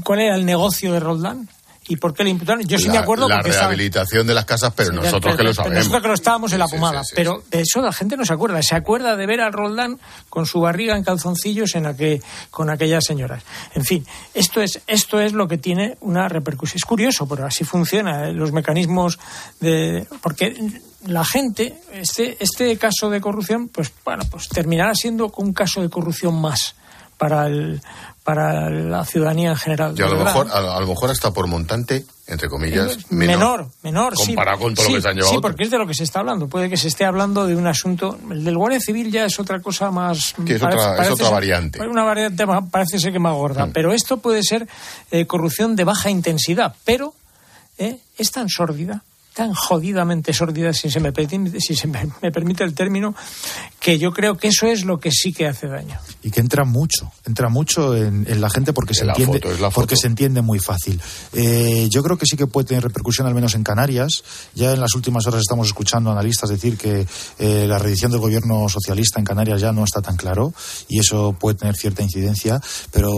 cuál 0.04 0.20
era 0.20 0.36
el 0.36 0.46
negocio 0.46 0.94
de 0.94 1.00
Roldán 1.00 1.50
¿Y 1.88 1.96
por 1.96 2.14
qué 2.14 2.22
le 2.22 2.30
imputaron? 2.30 2.62
Yo 2.66 2.78
sí 2.78 2.88
me 2.88 2.98
acuerdo 2.98 3.28
la 3.28 3.40
rehabilitación 3.40 4.26
de 4.26 4.34
las 4.34 4.44
casas, 4.44 4.72
pero 4.76 4.92
nosotros 4.92 5.36
que 5.36 5.42
lo 5.42 5.54
sabemos. 5.54 5.78
Nosotros 5.78 6.02
que 6.02 6.08
lo 6.08 6.14
estábamos 6.14 6.52
en 6.52 6.58
la 6.58 6.68
pomada. 6.68 7.02
pero 7.14 7.42
eso 7.50 7.80
la 7.80 7.92
gente 7.92 8.16
no 8.16 8.24
se 8.24 8.32
acuerda. 8.34 8.62
Se 8.62 8.76
acuerda 8.76 9.16
de 9.16 9.26
ver 9.26 9.40
a 9.40 9.50
Roldán 9.50 9.98
con 10.28 10.46
su 10.46 10.60
barriga 10.60 10.96
en 10.96 11.02
calzoncillos 11.02 11.74
en 11.74 11.86
aquel, 11.86 12.22
con 12.50 12.68
aquellas 12.70 13.04
señoras. 13.04 13.42
En 13.74 13.84
fin, 13.84 14.06
esto 14.34 14.60
es, 14.60 14.80
esto 14.86 15.20
es 15.20 15.32
lo 15.32 15.48
que 15.48 15.56
tiene 15.56 15.96
una 16.00 16.28
repercusión. 16.28 16.76
Es 16.76 16.84
curioso, 16.84 17.26
pero 17.26 17.46
así 17.46 17.64
funciona. 17.64 18.28
¿eh? 18.28 18.32
Los 18.32 18.52
mecanismos 18.52 19.18
de. 19.60 20.06
Porque 20.20 20.54
la 21.06 21.24
gente, 21.24 21.80
este, 21.92 22.36
este 22.40 22.76
caso 22.76 23.08
de 23.08 23.20
corrupción, 23.20 23.68
pues 23.68 23.90
bueno, 24.04 24.24
pues 24.30 24.48
terminará 24.48 24.94
siendo 24.94 25.32
un 25.36 25.52
caso 25.52 25.80
de 25.80 25.88
corrupción 25.88 26.40
más 26.40 26.74
para 27.16 27.46
el, 27.46 27.80
para 28.28 28.68
la 28.68 29.06
ciudadanía 29.06 29.52
en 29.52 29.56
general. 29.56 29.94
Y 29.96 30.02
a 30.02 30.06
lo, 30.06 30.22
mejor, 30.22 30.48
a, 30.52 30.78
lo 30.80 30.86
mejor 30.86 31.10
hasta 31.10 31.32
por 31.32 31.46
montante, 31.46 32.04
entre 32.26 32.50
comillas, 32.50 33.10
menor. 33.10 33.70
Menor, 33.82 34.12
Comparado 34.16 34.58
con 34.58 34.74
todo 34.74 34.86
lo 34.86 34.96
que 34.96 35.00
se 35.00 35.08
han 35.08 35.14
llevado. 35.14 35.32
Sí, 35.32 35.38
porque 35.40 35.64
es 35.64 35.70
de 35.70 35.78
lo 35.78 35.86
que 35.86 35.94
se 35.94 36.04
está 36.04 36.20
hablando. 36.20 36.46
Puede 36.46 36.68
que 36.68 36.76
se 36.76 36.88
esté 36.88 37.06
hablando 37.06 37.46
de 37.46 37.56
un 37.56 37.66
asunto. 37.66 38.18
El 38.30 38.44
del 38.44 38.58
Guardia 38.58 38.80
Civil 38.80 39.10
ya 39.10 39.24
es 39.24 39.40
otra 39.40 39.60
cosa 39.60 39.90
más. 39.90 40.34
Que 40.44 40.56
es, 40.56 40.62
otra, 40.62 41.02
es 41.02 41.10
otra 41.10 41.30
variante. 41.30 41.80
Una 41.80 42.04
variante 42.04 42.44
parece 42.70 42.98
ser 42.98 43.14
que 43.14 43.18
más 43.18 43.32
gorda. 43.32 43.64
Mm. 43.64 43.72
Pero 43.72 43.94
esto 43.94 44.18
puede 44.18 44.42
ser 44.42 44.68
eh, 45.10 45.24
corrupción 45.24 45.74
de 45.74 45.84
baja 45.84 46.10
intensidad. 46.10 46.74
Pero 46.84 47.14
eh, 47.78 47.98
es 48.18 48.30
tan 48.30 48.50
sórdida 48.50 49.04
tan 49.38 49.54
jodidamente 49.54 50.32
sórdida, 50.32 50.72
si 50.72 50.90
se, 50.90 50.98
me, 50.98 51.12
si 51.60 51.76
se 51.76 51.86
me, 51.86 52.32
permite 52.32 52.64
el 52.64 52.74
término, 52.74 53.14
que 53.78 53.96
yo 53.96 54.12
creo 54.12 54.36
que 54.36 54.48
eso 54.48 54.66
es 54.66 54.84
lo 54.84 54.98
que 54.98 55.12
sí 55.12 55.32
que 55.32 55.46
hace 55.46 55.68
daño. 55.68 55.96
Y 56.24 56.32
que 56.32 56.40
entra 56.40 56.64
mucho, 56.64 57.12
entra 57.24 57.48
mucho 57.48 57.96
en, 57.96 58.26
la 58.40 58.50
gente 58.50 58.72
porque 58.72 58.94
se 58.94 59.04
entiende, 59.04 59.40
porque 59.72 59.94
se 59.94 60.08
entiende 60.08 60.42
muy 60.42 60.58
fácil. 60.58 61.00
Eh, 61.34 61.86
yo 61.88 62.02
creo 62.02 62.18
que 62.18 62.26
sí 62.26 62.36
que 62.36 62.48
puede 62.48 62.66
tener 62.66 62.82
repercusión 62.82 63.28
al 63.28 63.34
menos 63.36 63.54
en 63.54 63.62
Canarias. 63.62 64.24
Ya 64.56 64.72
en 64.72 64.80
las 64.80 64.96
últimas 64.96 65.24
horas 65.28 65.42
estamos 65.42 65.68
escuchando 65.68 66.10
analistas 66.10 66.50
decir 66.50 66.76
que 66.76 67.06
eh, 67.38 67.66
la 67.68 67.78
redición 67.78 68.10
del 68.10 68.20
gobierno 68.20 68.68
socialista 68.68 69.20
en 69.20 69.24
Canarias 69.24 69.60
ya 69.60 69.70
no 69.70 69.84
está 69.84 70.02
tan 70.02 70.16
claro 70.16 70.52
y 70.88 70.98
eso 70.98 71.36
puede 71.38 71.58
tener 71.58 71.76
cierta 71.76 72.02
incidencia. 72.02 72.60
Pero 72.90 73.12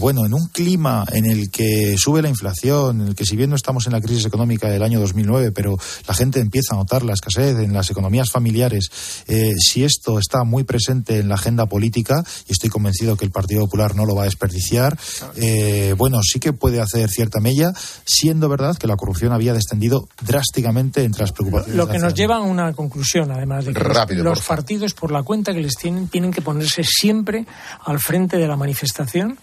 bueno, 0.00 0.26
en 0.26 0.34
un 0.34 0.48
clima 0.48 1.04
en 1.12 1.26
el 1.26 1.48
que 1.52 1.94
sube 1.96 2.22
la 2.22 2.28
inflación, 2.28 3.02
en 3.02 3.06
el 3.06 3.14
que 3.14 3.24
si 3.24 3.36
bien 3.36 3.50
no 3.50 3.56
estamos 3.56 3.86
en 3.86 3.92
la 3.92 4.00
crisis 4.00 4.24
económica 4.24 4.68
del 4.68 4.82
año 4.82 4.98
2009, 4.98 5.52
pero 5.60 5.76
la 6.08 6.14
gente 6.14 6.40
empieza 6.40 6.72
a 6.74 6.78
notar 6.78 7.02
la 7.02 7.12
escasez 7.12 7.58
en 7.58 7.74
las 7.74 7.90
economías 7.90 8.30
familiares. 8.30 8.88
Eh, 9.28 9.52
si 9.58 9.84
esto 9.84 10.18
está 10.18 10.42
muy 10.42 10.64
presente 10.64 11.18
en 11.18 11.28
la 11.28 11.34
agenda 11.34 11.66
política, 11.66 12.24
y 12.48 12.52
estoy 12.52 12.70
convencido 12.70 13.14
que 13.18 13.26
el 13.26 13.30
Partido 13.30 13.60
Popular 13.66 13.94
no 13.94 14.06
lo 14.06 14.14
va 14.14 14.22
a 14.22 14.24
desperdiciar, 14.24 14.98
eh, 15.36 15.94
bueno, 15.98 16.20
sí 16.22 16.40
que 16.40 16.54
puede 16.54 16.80
hacer 16.80 17.10
cierta 17.10 17.40
mella, 17.40 17.74
siendo 18.06 18.48
verdad 18.48 18.74
que 18.78 18.86
la 18.86 18.96
corrupción 18.96 19.34
había 19.34 19.52
descendido 19.52 20.08
drásticamente 20.22 21.04
entre 21.04 21.24
las 21.24 21.32
preocupaciones. 21.32 21.76
Lo 21.76 21.86
que 21.88 21.98
nos 21.98 22.14
lleva 22.14 22.36
a 22.36 22.40
una 22.40 22.72
conclusión, 22.72 23.30
además 23.30 23.66
de 23.66 23.74
que 23.74 24.14
los, 24.14 24.40
partidos, 24.40 24.94
por 24.94 25.12
la 25.12 25.22
cuenta 25.24 25.52
que 25.52 25.60
les 25.60 25.74
tienen, 25.74 26.08
tienen 26.08 26.32
que 26.32 26.40
ponerse 26.40 26.84
siempre 26.84 27.44
al 27.84 27.98
frente 27.98 28.38
de 28.38 28.48
la 28.48 28.56
manifestación. 28.56 29.38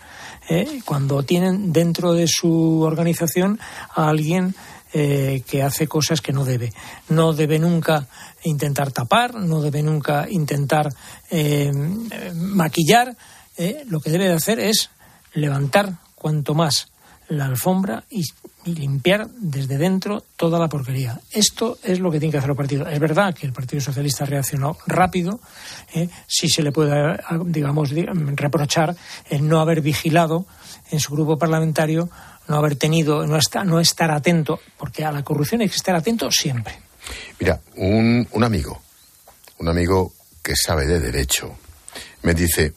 Eh, 0.49 0.80
cuando 0.86 1.23
tienen 1.23 1.73
dentro 1.73 2.13
de 2.13 2.25
su 2.25 2.82
organización 2.82 3.60
a 3.93 4.08
alguien 4.08 4.56
eh, 4.99 5.43
que 5.45 5.62
hace 5.62 5.88
cosas 5.88 6.21
que 6.21 6.33
no 6.33 6.43
debe. 6.43 6.73
No 7.10 7.31
debe 7.31 7.60
nunca 7.60 8.07
intentar 8.43 8.91
tapar, 8.91 9.36
no 9.36 9.62
debe 9.62 9.83
nunca 9.83 10.25
intentar 10.27 10.91
eh, 11.29 11.71
maquillar. 12.33 13.15
Eh, 13.57 13.83
lo 13.88 13.99
que 13.99 14.10
debe 14.10 14.27
de 14.27 14.33
hacer 14.33 14.60
es 14.60 14.89
levantar 15.36 15.99
cuanto 16.15 16.55
más 16.55 16.88
la 17.27 17.45
alfombra 17.45 18.05
y, 18.10 18.23
limpiar 18.65 19.29
desde 19.29 19.77
dentro 19.77 20.23
toda 20.36 20.57
la 20.57 20.67
porquería. 20.67 21.21
Esto 21.31 21.77
es 21.83 21.99
lo 21.99 22.10
que 22.10 22.19
tiene 22.19 22.31
que 22.31 22.39
hacer 22.39 22.49
el 22.49 22.55
partido. 22.55 22.88
Es 22.88 22.99
verdad 22.99 23.36
que 23.36 23.45
el 23.45 23.53
Partido 23.53 23.81
Socialista 23.81 24.23
ha 24.23 24.27
reaccionado 24.27 24.77
rápido, 24.88 25.39
si 26.27 26.49
se 26.49 26.63
le 26.63 26.73
puede, 26.73 27.17
digamos, 27.45 27.91
reprochar 28.36 28.93
el 29.29 29.47
no 29.47 29.62
haber 29.62 29.79
vigilado 29.79 30.47
en 30.91 30.99
su 30.99 31.13
grupo 31.13 31.38
parlamentario 31.38 32.10
no 32.47 32.57
haber 32.57 32.75
tenido, 32.75 33.25
no 33.27 33.38
estar, 33.38 33.65
no 33.65 33.79
estar 33.79 34.12
atento, 34.12 34.60
porque 34.77 35.03
a 35.03 35.12
la 35.12 35.23
corrupción 35.23 35.62
hay 35.62 35.69
que 35.69 35.75
estar 35.75 35.95
atento 35.95 36.29
siempre. 36.31 36.79
Mira, 37.39 37.60
un, 37.75 38.27
un 38.31 38.43
amigo, 38.43 38.81
un 39.60 39.69
amigo 39.69 40.13
que 40.41 40.55
sabe 40.55 40.86
de 40.86 40.99
derecho, 40.99 41.57
me 42.21 42.33
dice, 42.33 42.73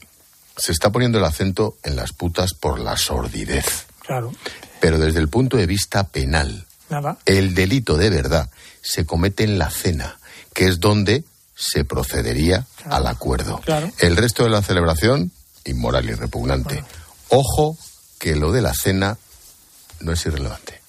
se 0.57 0.73
está 0.73 0.91
poniendo 0.91 1.19
el 1.19 1.25
acento 1.25 1.77
en 1.83 1.97
las 1.97 2.13
putas 2.13 2.55
por 2.55 2.81
la 2.81 2.97
sordidez. 2.97 3.87
Claro. 4.01 4.33
Pero 4.81 4.99
desde 4.99 5.21
el 5.21 5.29
punto 5.29 5.57
de 5.57 5.67
vista 5.67 6.09
penal, 6.09 6.67
Nada. 6.89 7.19
el 7.27 7.55
delito 7.55 7.97
de 7.97 8.11
verdad 8.11 8.51
se 8.83 9.07
comete 9.07 9.45
en 9.45 9.59
la 9.59 9.71
cena, 9.71 10.19
que 10.53 10.67
es 10.67 10.81
donde 10.81 11.25
se 11.55 11.85
procedería 11.85 12.67
al 12.87 13.07
acuerdo. 13.07 13.61
Claro. 13.65 13.91
El 13.99 14.17
resto 14.17 14.45
de 14.45 14.51
la 14.51 14.63
celebración 14.63 15.31
inmoral 15.65 16.09
y 16.09 16.15
repugnante. 16.15 16.83
Ojo 17.29 17.77
que 18.19 18.35
lo 18.35 18.51
de 18.53 18.63
la 18.63 18.75
cena 18.75 19.19
no 20.01 20.13
es 20.13 20.27
irrelevante 20.27 20.80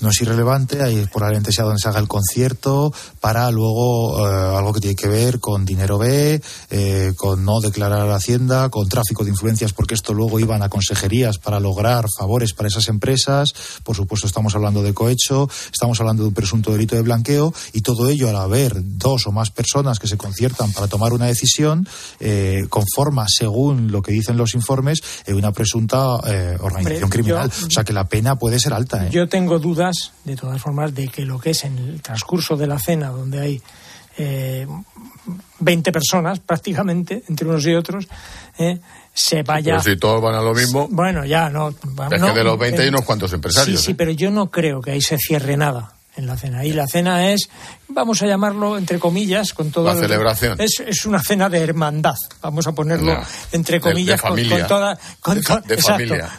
no 0.00 0.10
es 0.10 0.20
irrelevante, 0.20 0.82
ahí 0.82 1.06
probablemente 1.12 1.52
sea 1.52 1.64
donde 1.64 1.80
se 1.80 1.88
haga 1.88 2.00
el 2.00 2.08
concierto, 2.08 2.92
para 3.20 3.50
luego 3.50 4.26
eh, 4.26 4.56
algo 4.56 4.72
que 4.72 4.80
tiene 4.80 4.96
que 4.96 5.08
ver 5.08 5.40
con 5.40 5.64
dinero 5.64 5.98
B, 5.98 6.40
eh, 6.70 7.12
con 7.16 7.44
no 7.44 7.60
declarar 7.60 8.00
a 8.00 8.06
la 8.06 8.16
Hacienda, 8.16 8.68
con 8.68 8.88
tráfico 8.88 9.24
de 9.24 9.30
influencias, 9.30 9.72
porque 9.72 9.94
esto 9.94 10.12
luego 10.12 10.38
iban 10.38 10.62
a 10.62 10.68
consejerías 10.68 11.38
para 11.38 11.60
lograr 11.60 12.06
favores 12.16 12.52
para 12.52 12.68
esas 12.68 12.88
empresas. 12.88 13.54
Por 13.84 13.96
supuesto, 13.96 14.26
estamos 14.26 14.54
hablando 14.54 14.82
de 14.82 14.92
cohecho, 14.92 15.48
estamos 15.72 15.98
hablando 16.00 16.22
de 16.22 16.28
un 16.28 16.34
presunto 16.34 16.72
delito 16.72 16.96
de 16.96 17.02
blanqueo, 17.02 17.54
y 17.72 17.80
todo 17.80 18.08
ello 18.08 18.28
al 18.28 18.36
haber 18.36 18.74
dos 18.76 19.26
o 19.26 19.32
más 19.32 19.50
personas 19.50 19.98
que 19.98 20.08
se 20.08 20.16
conciertan 20.16 20.72
para 20.72 20.88
tomar 20.88 21.12
una 21.12 21.26
decisión, 21.26 21.88
eh, 22.20 22.66
conforma, 22.68 23.26
según 23.28 23.90
lo 23.90 24.02
que 24.02 24.12
dicen 24.12 24.36
los 24.36 24.54
informes, 24.54 25.00
una 25.28 25.52
presunta 25.52 26.16
organización 26.60 27.10
criminal. 27.10 27.50
o 27.50 27.70
sea 27.70 27.84
que 27.84 27.92
la 27.92 28.08
pena 28.08 28.36
puede 28.36 28.58
ser 28.58 28.72
alta. 28.72 29.08
Yo 29.08 29.28
tengo 29.28 29.45
dudas 29.46 30.12
de 30.24 30.36
todas 30.36 30.60
formas, 30.60 30.94
de 30.94 31.08
que 31.08 31.24
lo 31.24 31.38
que 31.38 31.50
es 31.50 31.64
en 31.64 31.78
el 31.78 32.02
transcurso 32.02 32.56
de 32.56 32.66
la 32.66 32.78
cena, 32.78 33.08
donde 33.08 33.40
hay 33.40 33.62
eh, 34.18 34.66
20 35.60 35.92
personas 35.92 36.40
prácticamente, 36.40 37.22
entre 37.28 37.48
unos 37.48 37.66
y 37.66 37.74
otros, 37.74 38.06
eh, 38.58 38.78
se 39.12 39.42
vaya. 39.42 39.78
Pero 39.78 39.82
si 39.82 39.96
todos 39.96 40.22
van 40.22 40.34
a 40.34 40.42
lo 40.42 40.54
mismo. 40.54 40.88
Bueno, 40.90 41.24
ya, 41.24 41.48
no. 41.48 41.70
Es 41.70 42.22
que 42.22 42.32
de 42.32 42.44
los 42.44 42.58
20 42.58 42.82
hay 42.82 42.88
unos 42.88 43.04
cuantos 43.04 43.32
empresarios. 43.32 43.80
Sí, 43.80 43.86
sí, 43.86 43.92
¿eh? 43.92 43.94
pero 43.96 44.10
yo 44.10 44.30
no 44.30 44.50
creo 44.50 44.80
que 44.80 44.92
ahí 44.92 45.00
se 45.00 45.16
cierre 45.18 45.56
nada 45.56 45.95
en 46.16 46.26
la 46.26 46.36
cena. 46.36 46.64
Y 46.64 46.72
la 46.72 46.86
cena 46.86 47.30
es, 47.30 47.48
vamos 47.88 48.22
a 48.22 48.26
llamarlo 48.26 48.78
entre 48.78 48.98
comillas, 48.98 49.52
con 49.52 49.70
todo. 49.70 49.86
La 49.86 49.94
celebración. 49.94 50.60
Es, 50.60 50.80
es 50.80 51.04
una 51.06 51.22
cena 51.22 51.48
de 51.48 51.58
hermandad, 51.58 52.16
vamos 52.40 52.66
a 52.66 52.72
ponerlo 52.72 53.16
entre 53.52 53.80
comillas, 53.80 54.20
con, 54.20 54.36
toda. 54.66 54.98
Con, 55.20 55.42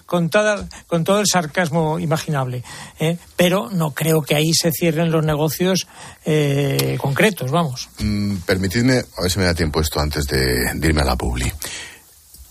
con, 0.06 0.30
toda, 0.30 0.68
con 0.88 1.04
todo 1.04 1.20
el 1.20 1.28
sarcasmo 1.28 2.00
imaginable. 2.00 2.64
¿eh? 3.00 3.18
Pero 3.36 3.70
no 3.72 3.92
creo 3.92 4.22
que 4.22 4.36
ahí 4.36 4.54
se 4.54 4.72
cierren 4.72 5.12
los 5.12 5.24
negocios 5.24 5.88
eh, 6.26 6.98
concretos, 7.00 7.52
vamos. 7.52 7.90
Mm, 8.00 8.38
permitidme, 8.38 9.04
a 9.18 9.22
ver 9.22 9.32
si 9.32 9.40
me 9.40 9.46
da 9.46 9.54
tiempo 9.54 9.80
esto 9.80 10.00
antes 10.00 10.26
de, 10.26 10.74
de 10.74 10.88
irme 10.88 11.02
a 11.02 11.06
la 11.06 11.16
publi. 11.16 11.52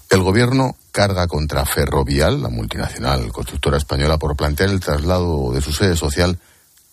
El 0.09 0.23
gobierno 0.23 0.77
carga 0.93 1.27
contra 1.27 1.67
Ferrovial, 1.67 2.41
la 2.41 2.49
multinacional 2.49 3.33
constructora 3.33 3.77
española, 3.77 4.19
por 4.19 4.37
plantear 4.37 4.71
el 4.71 4.81
traslado 4.81 5.53
de 5.53 5.61
su 5.61 5.73
sede 5.73 5.97
social 5.97 6.39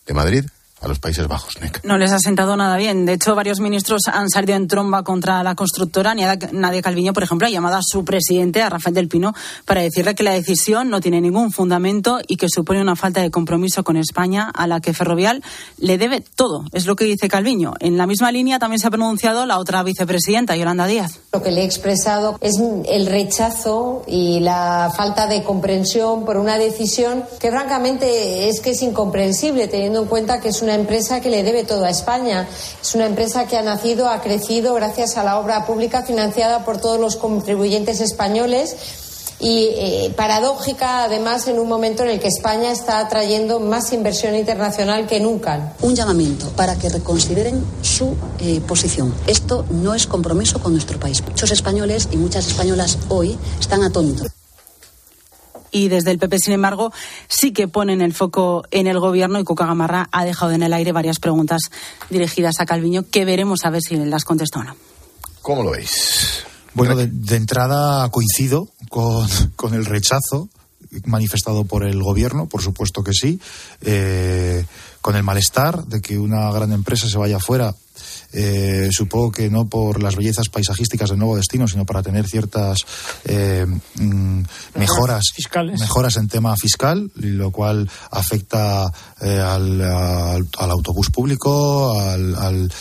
de 0.05 0.13
Madrid 0.13 0.45
a 0.84 0.88
los 0.88 1.00
Países 1.00 1.28
Bajos, 1.28 1.56
No 1.84 1.98
les 1.98 2.12
ha 2.12 2.19
sentado 2.19 2.58
nada 2.58 2.76
bien. 2.76 3.06
De 3.06 3.13
hecho, 3.13 3.36
varios 3.36 3.62
ministros 3.62 4.02
han 4.12 4.30
salido 4.30 4.58
en 4.58 4.67
tromba 4.67 5.04
contra 5.04 5.41
la 5.41 5.56
constructora. 5.56 6.13
Nadia 6.13 6.82
Calviño, 6.82 7.13
por 7.13 7.24
ejemplo, 7.24 7.48
ha 7.48 7.50
llamado 7.50 7.78
a 7.78 7.82
su 7.82 8.04
presidente, 8.04 8.62
a 8.62 8.69
Rafael 8.69 8.93
del 8.93 9.08
Pino, 9.08 9.34
para 9.65 9.82
decirle 9.82 10.13
que 10.13 10.24
la 10.24 10.34
decisión 10.34 10.89
no 10.89 11.00
tiene 11.00 11.22
ningún 11.22 11.54
fundamento 11.54 12.19
y 12.28 12.36
que 12.36 12.48
supone 12.50 12.82
una 12.82 12.98
falta 12.98 13.22
de 13.22 13.32
compromiso 13.32 13.86
con 13.86 13.96
España 13.96 14.52
a 14.54 14.67
la 14.67 14.82
que 14.82 14.93
Ferrovial 14.93 15.41
le 15.78 15.98
debe 15.98 16.19
todo. 16.22 16.65
Es 16.74 16.86
lo 16.86 16.98
que 16.98 17.06
dice 17.06 17.30
Calviño. 17.30 17.74
En 17.80 17.98
la 17.98 18.06
misma 18.06 18.34
línea 18.34 18.60
también 18.60 18.80
se 18.80 18.88
ha 18.88 18.91
pronunciado 18.91 19.46
la 19.46 19.60
otra 19.60 19.84
vicepresidenta, 19.84 20.58
Yolanda 20.58 20.86
Díaz. 20.86 21.19
Lo 21.32 21.41
que 21.41 21.52
le 21.52 21.62
he 21.62 21.65
expresado 21.65 22.38
es 22.41 22.62
el 22.89 23.06
rechazo 23.08 24.04
y 24.06 24.41
la 24.41 24.91
falta 24.96 25.28
de 25.28 25.43
comprensión 25.43 26.26
por 26.26 26.36
una 26.36 26.58
decisión 26.58 27.24
que, 27.39 27.52
francamente, 27.52 28.50
es 28.50 28.60
que 28.60 28.72
es 28.72 28.82
incomprensible, 28.82 29.69
teniendo 29.69 30.02
en 30.02 30.08
cuenta 30.08 30.41
que 30.41 30.50
es 30.50 30.62
una 30.62 30.72
empresa 30.75 31.21
que 31.21 31.29
le 31.29 31.43
debe 31.43 31.63
todo 31.63 31.86
a 31.86 31.89
España. 31.89 32.47
Es 32.81 32.95
una 32.95 33.05
empresa 33.05 33.45
que 33.47 33.57
ha 33.57 33.62
nacido, 33.62 34.09
ha 34.09 34.21
crecido 34.21 34.73
gracias 34.73 35.17
a 35.17 35.23
la 35.23 35.39
obra 35.39 35.65
pública 35.65 36.03
financiada 36.03 36.65
por 36.65 36.79
todos 36.79 36.99
los 36.99 37.15
contribuyentes 37.15 38.01
españoles 38.01 38.75
y 39.39 39.69
eh, 39.75 40.13
paradójica 40.15 41.03
además 41.03 41.47
en 41.47 41.59
un 41.59 41.67
momento 41.67 42.03
en 42.03 42.09
el 42.09 42.19
que 42.19 42.27
España 42.27 42.71
está 42.71 42.99
atrayendo 42.99 43.59
más 43.59 43.91
inversión 43.91 44.36
internacional 44.36 45.05
que 45.05 45.19
nunca. 45.19 45.73
Un 45.81 45.95
llamamiento 45.95 46.47
para 46.55 46.75
que 46.77 46.89
reconsideren 46.89 47.63
su 47.81 48.15
eh, 48.39 48.62
posición. 48.65 49.13
Esto 49.27 49.65
no 49.69 49.93
es 49.93 50.07
compromiso 50.07 50.59
con 50.59 50.73
nuestro 50.73 50.99
país. 50.99 51.21
Muchos 51.27 51.51
españoles 51.51 52.07
y 52.12 52.17
muchas 52.17 52.47
españolas 52.47 52.97
hoy 53.09 53.38
están 53.59 53.83
atónitos 53.83 54.31
y 55.73 55.89
desde 55.89 56.12
el 56.12 56.19
PP, 56.19 56.39
sin 56.39 56.53
embargo, 56.53 56.93
sí 57.27 57.51
que 57.51 57.67
ponen 57.67 58.01
el 58.01 58.13
foco 58.13 58.63
en 58.71 58.88
el 58.88 58.99
gobierno 58.99 59.39
y 59.39 59.43
Cuca 59.43 59.65
Gamarra 59.65 60.07
ha 60.12 60.23
dejado 60.23 60.51
en 60.51 60.63
el 60.63 60.71
aire 60.71 60.93
varias 60.93 61.19
preguntas 61.19 61.63
dirigidas 62.09 62.59
a 62.59 62.65
Calviño 62.65 63.03
que 63.09 63.25
veremos 63.25 63.65
a 63.65 63.71
ver 63.71 63.81
si 63.81 63.97
las 63.97 64.23
contesta 64.23 64.59
o 64.59 64.63
no. 64.63 64.75
¿Cómo 65.41 65.63
lo 65.63 65.71
veis? 65.71 66.43
Bueno, 66.75 66.95
de, 66.95 67.36
entrada 67.36 68.07
coincido 68.09 68.69
con, 68.89 69.27
con, 69.55 69.73
el 69.73 69.86
rechazo 69.86 70.47
manifestado 71.05 71.65
por 71.65 71.86
el 71.86 72.01
gobierno, 72.01 72.45
por 72.45 72.62
supuesto 72.62 73.03
que 73.03 73.13
sí, 73.13 73.39
eh, 73.81 74.65
con 75.01 75.15
el 75.15 75.23
malestar 75.23 75.86
de 75.86 76.01
que 76.01 76.19
una 76.19 76.51
gran 76.51 76.71
empresa 76.71 77.09
se 77.09 77.17
vaya 77.17 77.39
fuera 77.39 77.73
eh, 78.34 78.89
supongo 78.91 79.32
que 79.32 79.50
no 79.50 79.67
por 79.67 80.02
las 80.02 80.15
bellezas 80.15 80.50
paisajísticas 80.50 81.10
del 81.10 81.19
nuevo 81.19 81.38
destino, 81.38 81.67
sino 81.67 81.86
para 81.86 82.02
tener 82.02 82.28
ciertas 82.28 82.80
eh, 83.26 83.65
mm, 83.67 84.41
mejoras, 84.76 85.24
mejoras 85.80 86.17
en 86.17 86.28
tema 86.28 86.56
fiscal, 86.56 87.12
lo 87.15 87.52
cual 87.52 87.89
afecta 88.10 88.91
eh, 89.22 89.39
al, 89.39 89.82
autobús 90.58 91.12
público, 91.12 92.00
al, 92.00 92.72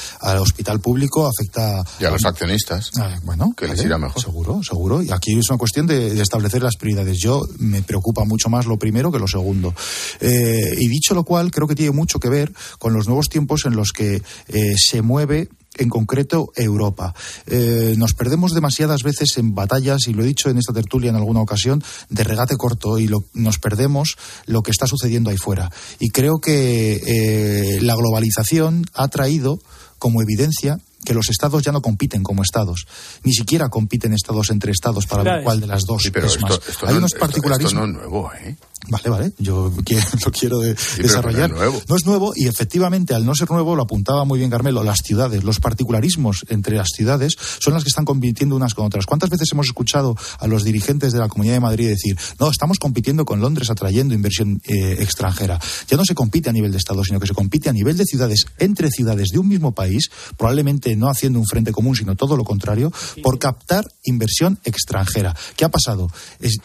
hospital 0.40 0.80
público, 0.80 1.28
afecta... 1.28 1.84
Y 2.00 2.04
a 2.06 2.10
los 2.10 2.24
accionistas. 2.24 2.90
Ah, 2.98 3.18
bueno, 3.22 3.52
que 3.56 3.68
les 3.68 3.84
irá 3.84 3.98
mejor. 3.98 4.22
Seguro, 4.22 4.62
seguro. 4.62 5.02
Y 5.02 5.10
aquí 5.10 5.38
es 5.38 5.50
una 5.50 5.58
cuestión 5.58 5.86
de, 5.86 6.20
establecer 6.20 6.62
las 6.62 6.76
prioridades. 6.76 7.18
Yo 7.18 7.42
me 7.58 7.82
preocupa 7.82 8.24
mucho 8.24 8.48
más 8.48 8.66
lo 8.66 8.78
primero 8.78 9.12
que 9.12 9.18
lo 9.18 9.28
segundo. 9.28 9.74
y 10.20 10.88
dicho 10.88 11.14
lo 11.14 11.24
cual, 11.24 11.50
creo 11.50 11.68
que 11.68 11.74
tiene 11.74 11.92
mucho 11.92 12.18
que 12.18 12.30
ver 12.30 12.52
con 12.78 12.94
los 12.94 13.06
nuevos 13.06 13.28
tiempos 13.28 13.66
en 13.66 13.76
los 13.76 13.92
que 13.92 14.22
se 14.76 15.02
mueve 15.02 15.41
en 15.78 15.88
concreto 15.88 16.52
Europa. 16.56 17.14
Eh, 17.46 17.94
nos 17.96 18.14
perdemos 18.14 18.52
demasiadas 18.52 19.02
veces 19.02 19.36
en 19.38 19.54
batallas, 19.54 20.06
y 20.06 20.12
lo 20.12 20.22
he 20.22 20.26
dicho 20.26 20.50
en 20.50 20.58
esta 20.58 20.72
tertulia 20.72 21.10
en 21.10 21.16
alguna 21.16 21.40
ocasión, 21.40 21.82
de 22.08 22.24
regate 22.24 22.56
corto 22.56 22.98
y 22.98 23.10
nos 23.34 23.58
perdemos 23.58 24.16
lo 24.46 24.62
que 24.62 24.70
está 24.70 24.86
sucediendo 24.86 25.30
ahí 25.30 25.36
fuera. 25.36 25.70
Y 25.98 26.10
creo 26.10 26.40
que 26.40 27.00
eh, 27.06 27.80
la 27.80 27.94
globalización 27.94 28.84
ha 28.94 29.08
traído 29.08 29.60
como 29.98 30.20
evidencia 30.20 30.78
que 31.04 31.14
los 31.14 31.28
estados 31.30 31.62
ya 31.62 31.72
no 31.72 31.82
compiten 31.82 32.22
como 32.22 32.42
estados, 32.42 32.86
ni 33.24 33.32
siquiera 33.32 33.68
compiten 33.68 34.12
estados 34.12 34.50
entre 34.50 34.72
estados 34.72 35.06
para 35.06 35.22
ver 35.22 35.42
cuál 35.42 35.60
de 35.60 35.66
las 35.66 35.84
dos 35.84 36.04
es 36.04 36.40
más. 36.40 36.60
Hay 36.86 36.96
unos 36.96 37.14
particularismos. 37.14 37.72
no 37.72 37.84
es 37.86 37.92
nuevo, 37.92 38.30
¿eh? 38.34 38.56
Vale, 38.88 39.08
vale, 39.08 39.32
yo 39.38 39.72
lo 40.24 40.32
quiero 40.32 40.58
desarrollar. 40.58 41.50
No 41.50 41.56
es, 41.56 41.62
nuevo. 41.62 41.82
no 41.88 41.96
es 41.96 42.06
nuevo 42.06 42.32
y 42.34 42.48
efectivamente 42.48 43.14
al 43.14 43.24
no 43.24 43.34
ser 43.34 43.50
nuevo, 43.50 43.76
lo 43.76 43.82
apuntaba 43.82 44.24
muy 44.24 44.38
bien 44.38 44.50
Carmelo, 44.50 44.82
las 44.82 44.98
ciudades, 45.04 45.44
los 45.44 45.60
particularismos 45.60 46.44
entre 46.48 46.76
las 46.76 46.88
ciudades 46.94 47.36
son 47.58 47.74
las 47.74 47.84
que 47.84 47.88
están 47.88 48.04
compitiendo 48.04 48.56
unas 48.56 48.74
con 48.74 48.86
otras. 48.86 49.06
¿Cuántas 49.06 49.30
veces 49.30 49.48
hemos 49.52 49.66
escuchado 49.66 50.16
a 50.38 50.46
los 50.46 50.64
dirigentes 50.64 51.12
de 51.12 51.20
la 51.20 51.28
Comunidad 51.28 51.54
de 51.54 51.60
Madrid 51.60 51.88
decir, 51.88 52.18
no, 52.40 52.50
estamos 52.50 52.78
compitiendo 52.78 53.24
con 53.24 53.40
Londres 53.40 53.70
atrayendo 53.70 54.14
inversión 54.14 54.60
eh, 54.64 54.96
extranjera? 54.98 55.60
Ya 55.88 55.96
no 55.96 56.04
se 56.04 56.14
compite 56.14 56.50
a 56.50 56.52
nivel 56.52 56.72
de 56.72 56.78
Estado, 56.78 57.04
sino 57.04 57.20
que 57.20 57.26
se 57.26 57.34
compite 57.34 57.68
a 57.68 57.72
nivel 57.72 57.96
de 57.96 58.04
ciudades, 58.04 58.46
entre 58.58 58.90
ciudades 58.90 59.28
de 59.28 59.38
un 59.38 59.48
mismo 59.48 59.72
país, 59.72 60.10
probablemente 60.36 60.96
no 60.96 61.08
haciendo 61.08 61.38
un 61.38 61.46
frente 61.46 61.72
común, 61.72 61.94
sino 61.94 62.16
todo 62.16 62.36
lo 62.36 62.44
contrario, 62.44 62.92
por 63.22 63.38
captar 63.38 63.84
inversión 64.04 64.58
extranjera. 64.64 65.36
¿Qué 65.56 65.64
ha 65.64 65.70
pasado? 65.70 66.10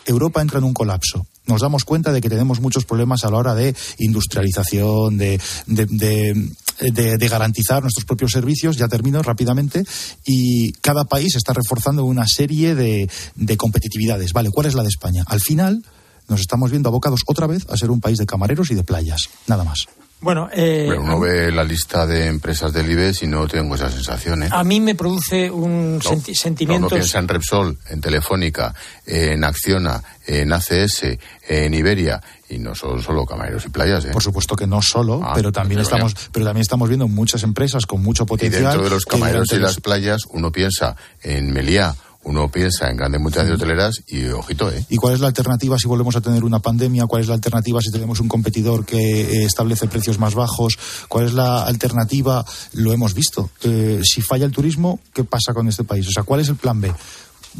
Europa 0.06 0.41
entra 0.41 0.58
en 0.58 0.63
un 0.63 0.73
colapso 0.73 1.27
nos 1.47 1.62
damos 1.62 1.83
cuenta 1.83 2.12
de 2.12 2.21
que 2.21 2.29
tenemos 2.29 2.60
muchos 2.62 2.86
problemas 2.86 3.23
a 3.23 3.31
la 3.31 3.38
hora 3.38 3.55
de 3.55 3.75
industrialización, 3.97 5.17
de, 5.17 5.39
de, 5.65 7.27
garantizar 7.29 7.81
nuestros 7.81 8.05
propios 8.05 8.31
servicios, 8.31 8.77
ya 8.77 8.88
termino 8.88 9.21
rápidamente, 9.21 9.83
y 10.25 10.71
cada 10.73 11.05
país 11.05 11.36
está 11.36 11.53
reforzando 11.53 12.05
una 12.05 12.27
serie 12.27 12.75
de, 12.75 13.10
de 13.36 13.57
competitividades. 13.57 14.33
Vale, 14.33 14.49
¿cuál 14.51 14.67
es 14.67 14.75
la 14.75 14.83
de 14.83 14.89
España? 14.89 15.23
Al 15.27 15.41
final 15.41 15.83
nos 16.27 16.41
estamos 16.41 16.71
viendo 16.71 16.89
abocados 16.89 17.21
otra 17.25 17.47
vez 17.47 17.65
a 17.69 17.77
ser 17.77 17.89
un 17.89 18.01
país 18.01 18.17
de 18.17 18.25
camareros 18.25 18.71
y 18.71 18.75
de 18.75 18.83
playas, 18.83 19.21
nada 19.47 19.63
más. 19.63 19.88
Bueno, 20.19 20.49
eh, 20.51 20.89
uno 20.97 21.19
ve 21.19 21.51
la 21.51 21.63
lista 21.63 22.08
de 22.08 22.25
empresas 22.25 22.73
del 22.73 22.89
IBEX 22.89 23.21
y 23.21 23.27
no 23.27 23.47
tengo 23.47 23.75
esa 23.75 23.91
sensación. 23.91 24.43
¿eh? 24.43 24.49
A 24.51 24.63
mí 24.63 24.80
me 24.80 24.95
produce 24.95 25.49
un 25.51 26.01
sentimiento. 26.01 26.88
Uno 26.88 26.95
piensa 26.95 27.19
en 27.19 27.27
Repsol, 27.27 27.77
en 27.88 28.01
Telefónica, 28.01 28.73
en 29.06 29.43
Acciona, 29.43 30.01
en 30.25 30.51
ACS, 30.51 31.03
en 31.47 31.73
Iberia 31.73 32.19
y 32.49 32.58
no 32.58 32.73
son 32.73 33.01
solo 33.01 33.25
camareros 33.25 33.65
y 33.65 33.69
playas. 33.69 34.06
¿eh? 34.06 34.10
Por 34.12 34.23
supuesto 34.23 34.56
que 34.56 34.65
no 34.65 34.82
solo, 34.82 35.21
ah, 35.23 35.34
pero 35.36 35.51
también 35.51 35.82
estamos, 35.82 36.15
pero 36.32 36.45
también 36.45 36.62
estamos 36.62 36.88
viendo 36.89 37.08
muchas 37.08 37.43
empresas 37.43 37.86
con 37.86 38.01
mucho 38.01 38.25
potencial. 38.25 38.63
Y 38.63 38.65
dentro 38.65 38.84
de 38.84 38.89
los 38.89 39.06
camareros 39.06 39.51
y 39.51 39.60
las 39.60 39.80
playas, 39.80 40.21
uno 40.32 40.51
piensa 40.51 40.95
en 41.21 41.51
Meliá 41.51 41.95
uno 42.27 42.49
piensa 42.49 42.89
en 42.89 42.97
grandes 42.97 43.21
multinacionales 43.21 43.61
hoteleras 43.61 44.03
y 44.07 44.27
ojito, 44.27 44.69
¿eh? 44.69 44.85
¿Y 44.89 44.97
cuál 44.97 45.13
es 45.13 45.21
la 45.21 45.27
alternativa 45.27 45.77
si 45.79 45.87
volvemos 45.87 46.15
a 46.17 46.21
tener 46.21 46.43
una 46.43 46.59
pandemia? 46.59 47.05
¿Cuál 47.07 47.21
es 47.21 47.29
la 47.29 47.35
alternativa 47.35 47.81
si 47.81 47.89
tenemos 47.89 48.19
un 48.19 48.27
competidor 48.27 48.85
que 48.85 48.97
eh, 48.97 49.45
establece 49.45 49.87
precios 49.87 50.19
más 50.19 50.35
bajos? 50.35 50.77
¿Cuál 51.07 51.25
es 51.25 51.33
la 51.33 51.63
alternativa? 51.63 52.45
Lo 52.73 52.91
hemos 52.91 53.13
visto. 53.13 53.49
Eh, 53.63 54.01
si 54.03 54.21
falla 54.21 54.45
el 54.45 54.51
turismo, 54.51 54.99
¿qué 55.13 55.23
pasa 55.23 55.53
con 55.53 55.69
este 55.69 55.85
país? 55.85 56.05
O 56.07 56.11
sea, 56.11 56.23
¿cuál 56.23 56.41
es 56.41 56.49
el 56.49 56.57
plan 56.57 56.81
B? 56.81 56.93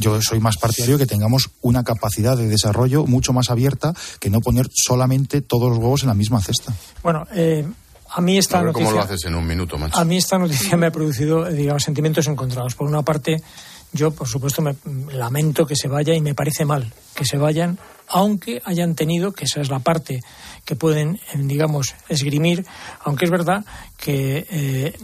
yo 0.00 0.20
soy 0.22 0.38
más 0.38 0.56
partidario 0.58 0.96
que 0.96 1.06
tengamos 1.06 1.50
una 1.60 1.82
capacidad 1.82 2.36
de 2.36 2.46
desarrollo 2.46 3.04
mucho 3.04 3.32
más 3.32 3.50
abierta 3.50 3.92
que 4.20 4.30
no 4.30 4.38
poner 4.38 4.68
solamente 4.72 5.40
todos 5.40 5.70
los 5.70 5.78
huevos 5.78 6.02
en 6.02 6.08
la 6.08 6.14
misma 6.14 6.40
cesta. 6.40 6.72
Bueno, 7.02 7.26
eh, 7.34 7.66
a 8.10 8.20
mí 8.20 8.38
esta 8.38 8.58
A 8.58 8.62
ver 8.62 8.66
noticia... 8.68 8.86
cómo 8.86 8.96
lo 8.96 9.04
haces 9.04 9.24
en 9.24 9.34
un 9.34 9.46
minuto, 9.46 9.76
macho. 9.76 9.98
A 9.98 10.04
mí 10.04 10.16
esta 10.16 10.38
noticia 10.38 10.76
me 10.76 10.86
ha 10.86 10.92
producido, 10.92 11.44
digamos, 11.46 11.82
sentimientos 11.82 12.26
encontrados. 12.28 12.74
Por 12.74 12.86
una 12.86 13.02
parte, 13.02 13.42
yo, 13.92 14.10
por 14.10 14.28
supuesto, 14.28 14.62
me 14.62 14.74
lamento 15.12 15.66
que 15.66 15.76
se 15.76 15.88
vaya 15.88 16.14
y 16.14 16.20
me 16.20 16.34
parece 16.34 16.64
mal 16.64 16.92
que 17.14 17.24
se 17.24 17.36
vayan, 17.36 17.78
aunque 18.08 18.62
hayan 18.64 18.94
tenido, 18.94 19.32
que 19.32 19.44
esa 19.44 19.60
es 19.60 19.70
la 19.70 19.80
parte 19.80 20.20
que 20.64 20.76
pueden, 20.76 21.16
eh, 21.16 21.38
digamos, 21.38 21.94
esgrimir, 22.08 22.64
aunque 23.02 23.24
es 23.24 23.30
verdad 23.30 23.64
que 23.96 24.46
eh, 24.50 24.96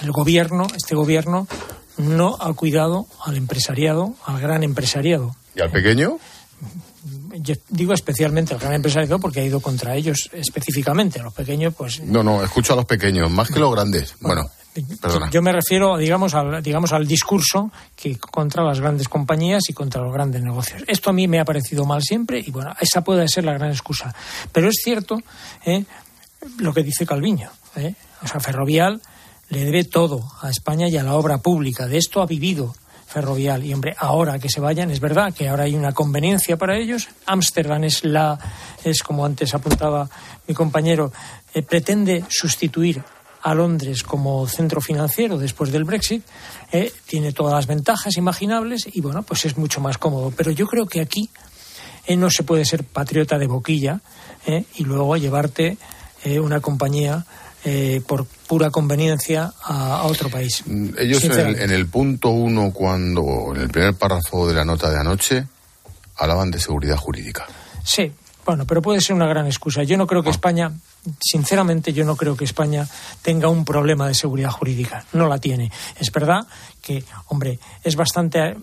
el 0.00 0.12
gobierno, 0.12 0.66
este 0.76 0.94
gobierno, 0.94 1.48
no 1.96 2.36
ha 2.40 2.52
cuidado 2.54 3.06
al 3.24 3.36
empresariado, 3.36 4.14
al 4.24 4.40
gran 4.40 4.62
empresariado. 4.62 5.34
¿Y 5.54 5.60
al 5.60 5.70
pequeño? 5.70 6.18
Yo 7.32 7.54
digo 7.68 7.92
especialmente 7.94 8.54
al 8.54 8.60
gran 8.60 8.74
empresariado 8.74 9.18
porque 9.18 9.40
ha 9.40 9.44
ido 9.44 9.60
contra 9.60 9.96
ellos 9.96 10.30
específicamente. 10.32 11.20
A 11.20 11.24
los 11.24 11.34
pequeños, 11.34 11.74
pues 11.74 12.00
No, 12.00 12.22
no, 12.22 12.44
escucho 12.44 12.72
a 12.74 12.76
los 12.76 12.84
pequeños, 12.84 13.30
más 13.30 13.48
que 13.48 13.58
los 13.58 13.72
grandes. 13.72 14.14
Bueno, 14.20 14.50
Yo 15.32 15.42
me 15.42 15.52
refiero, 15.52 15.96
digamos, 15.96 16.34
al, 16.34 16.62
digamos, 16.62 16.92
al 16.92 17.06
discurso 17.06 17.72
que 17.96 18.16
contra 18.18 18.62
las 18.62 18.80
grandes 18.80 19.08
compañías 19.08 19.62
y 19.68 19.72
contra 19.72 20.00
los 20.00 20.12
grandes 20.12 20.42
negocios. 20.42 20.84
Esto 20.86 21.10
a 21.10 21.12
mí 21.12 21.26
me 21.26 21.40
ha 21.40 21.44
parecido 21.44 21.84
mal 21.84 22.02
siempre 22.02 22.38
y, 22.38 22.50
bueno, 22.50 22.72
esa 22.80 23.02
puede 23.02 23.26
ser 23.28 23.44
la 23.44 23.54
gran 23.54 23.70
excusa. 23.70 24.14
Pero 24.52 24.68
es 24.68 24.76
cierto 24.82 25.20
¿eh? 25.64 25.84
lo 26.58 26.72
que 26.72 26.84
dice 26.84 27.04
Calviño. 27.04 27.50
¿eh? 27.76 27.94
O 28.22 28.28
sea, 28.28 28.38
Ferrovial 28.38 29.00
le 29.48 29.64
debe 29.64 29.84
todo 29.84 30.22
a 30.40 30.50
España 30.50 30.88
y 30.88 30.96
a 30.96 31.02
la 31.02 31.14
obra 31.14 31.38
pública. 31.38 31.86
De 31.86 31.98
esto 31.98 32.22
ha 32.22 32.26
vivido 32.26 32.74
Ferrovial. 33.08 33.64
Y, 33.64 33.74
hombre, 33.74 33.96
ahora 33.98 34.38
que 34.38 34.48
se 34.48 34.60
vayan, 34.60 34.92
es 34.92 35.00
verdad 35.00 35.34
que 35.34 35.48
ahora 35.48 35.64
hay 35.64 35.74
una 35.74 35.92
conveniencia 35.92 36.56
para 36.56 36.78
ellos. 36.78 37.08
Ámsterdam 37.26 37.82
es 37.82 38.04
la, 38.04 38.38
es 38.84 39.02
como 39.02 39.24
antes 39.24 39.52
apuntaba 39.52 40.08
mi 40.46 40.54
compañero, 40.54 41.12
eh, 41.52 41.62
pretende 41.62 42.24
sustituir 42.28 43.02
a 43.42 43.54
Londres 43.54 44.02
como 44.02 44.46
centro 44.46 44.80
financiero 44.80 45.38
después 45.38 45.72
del 45.72 45.84
Brexit, 45.84 46.24
eh, 46.72 46.92
tiene 47.06 47.32
todas 47.32 47.54
las 47.54 47.66
ventajas 47.66 48.16
imaginables 48.16 48.88
y 48.92 49.00
bueno, 49.00 49.22
pues 49.22 49.44
es 49.44 49.56
mucho 49.56 49.80
más 49.80 49.98
cómodo. 49.98 50.32
Pero 50.36 50.50
yo 50.50 50.66
creo 50.66 50.86
que 50.86 51.00
aquí 51.00 51.30
eh, 52.06 52.16
no 52.16 52.30
se 52.30 52.42
puede 52.42 52.64
ser 52.64 52.84
patriota 52.84 53.38
de 53.38 53.46
boquilla 53.46 54.00
eh, 54.46 54.64
y 54.76 54.84
luego 54.84 55.16
llevarte 55.16 55.76
una 56.22 56.60
compañía 56.60 57.24
eh, 57.62 58.00
por 58.06 58.24
pura 58.24 58.70
conveniencia 58.70 59.52
a, 59.62 59.98
a 59.98 60.02
otro 60.04 60.30
país. 60.30 60.64
Ellos 60.98 61.22
en 61.24 61.32
el, 61.32 61.60
en 61.60 61.70
el 61.70 61.86
punto 61.88 62.30
uno, 62.30 62.72
cuando 62.72 63.54
en 63.54 63.60
el 63.60 63.68
primer 63.68 63.94
párrafo 63.94 64.48
de 64.48 64.54
la 64.54 64.64
nota 64.64 64.90
de 64.90 64.98
anoche, 64.98 65.46
hablaban 66.16 66.50
de 66.50 66.58
seguridad 66.58 66.96
jurídica. 66.96 67.46
Sí, 67.84 68.12
bueno, 68.50 68.66
pero 68.66 68.82
puede 68.82 69.00
ser 69.00 69.16
una 69.16 69.26
gran 69.26 69.46
excusa. 69.46 69.82
Yo 69.82 69.96
no 69.96 70.06
creo 70.06 70.22
que 70.22 70.30
España, 70.30 70.72
sinceramente, 71.20 71.92
yo 71.92 72.04
no 72.04 72.16
creo 72.16 72.36
que 72.36 72.44
España 72.44 72.86
tenga 73.22 73.48
un 73.48 73.64
problema 73.64 74.06
de 74.08 74.14
seguridad 74.14 74.50
jurídica. 74.50 75.04
No 75.12 75.28
la 75.28 75.38
tiene. 75.38 75.70
Es 75.98 76.10
verdad 76.12 76.46
que, 76.82 77.04
hombre, 77.28 77.58
es 77.82 77.96
bastante. 77.96 78.56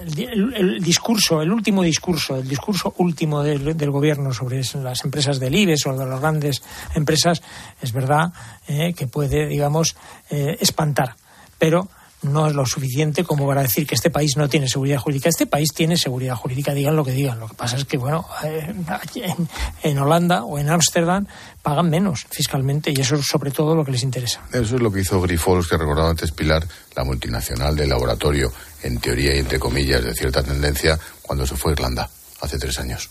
El, 0.00 0.14
di- 0.14 0.24
el- 0.24 0.54
el 0.54 0.80
discurso, 0.82 1.42
el 1.42 1.52
último 1.52 1.82
discurso, 1.82 2.36
el 2.36 2.48
discurso 2.48 2.94
último 2.98 3.42
del, 3.42 3.76
del 3.76 3.90
gobierno 3.90 4.32
sobre 4.32 4.62
las 4.82 5.04
empresas 5.04 5.38
del 5.38 5.54
IBEX 5.54 5.86
o 5.86 5.92
de 5.96 6.06
las 6.06 6.20
grandes 6.20 6.62
empresas, 6.94 7.42
es 7.82 7.92
verdad 7.92 8.32
eh, 8.66 8.94
que 8.94 9.06
puede, 9.06 9.46
digamos, 9.46 9.94
eh, 10.30 10.56
espantar. 10.60 11.16
Pero 11.58 11.88
no 12.22 12.46
es 12.48 12.54
lo 12.54 12.66
suficiente 12.66 13.24
como 13.24 13.46
para 13.46 13.62
decir 13.62 13.86
que 13.86 13.94
este 13.94 14.10
país 14.10 14.36
no 14.36 14.48
tiene 14.48 14.68
seguridad 14.68 14.98
jurídica. 14.98 15.28
Este 15.28 15.46
país 15.46 15.68
tiene 15.74 15.96
seguridad 15.96 16.34
jurídica, 16.34 16.74
digan 16.74 16.96
lo 16.96 17.04
que 17.04 17.12
digan. 17.12 17.38
Lo 17.38 17.48
que 17.48 17.54
pasa 17.54 17.76
es 17.76 17.84
que, 17.84 17.96
bueno, 17.96 18.26
eh, 18.44 18.74
en, 19.14 19.48
en 19.82 19.98
Holanda 19.98 20.44
o 20.44 20.58
en 20.58 20.68
Ámsterdam 20.68 21.26
pagan 21.62 21.90
menos 21.90 22.26
fiscalmente 22.30 22.90
y 22.90 23.00
eso 23.00 23.16
es 23.16 23.26
sobre 23.26 23.50
todo 23.50 23.74
lo 23.74 23.84
que 23.84 23.92
les 23.92 24.02
interesa. 24.02 24.42
Eso 24.52 24.76
es 24.76 24.82
lo 24.82 24.90
que 24.90 25.00
hizo 25.00 25.20
Grifols, 25.20 25.68
que 25.68 25.76
recordaba 25.76 26.10
antes 26.10 26.32
Pilar, 26.32 26.66
la 26.96 27.04
multinacional 27.04 27.76
del 27.76 27.88
laboratorio, 27.88 28.52
en 28.82 28.98
teoría 28.98 29.34
y 29.34 29.38
entre 29.38 29.58
comillas, 29.58 30.04
de 30.04 30.14
cierta 30.14 30.42
tendencia, 30.42 30.98
cuando 31.22 31.46
se 31.46 31.56
fue 31.56 31.72
a 31.72 31.74
Irlanda, 31.74 32.10
hace 32.40 32.58
tres 32.58 32.78
años. 32.78 33.08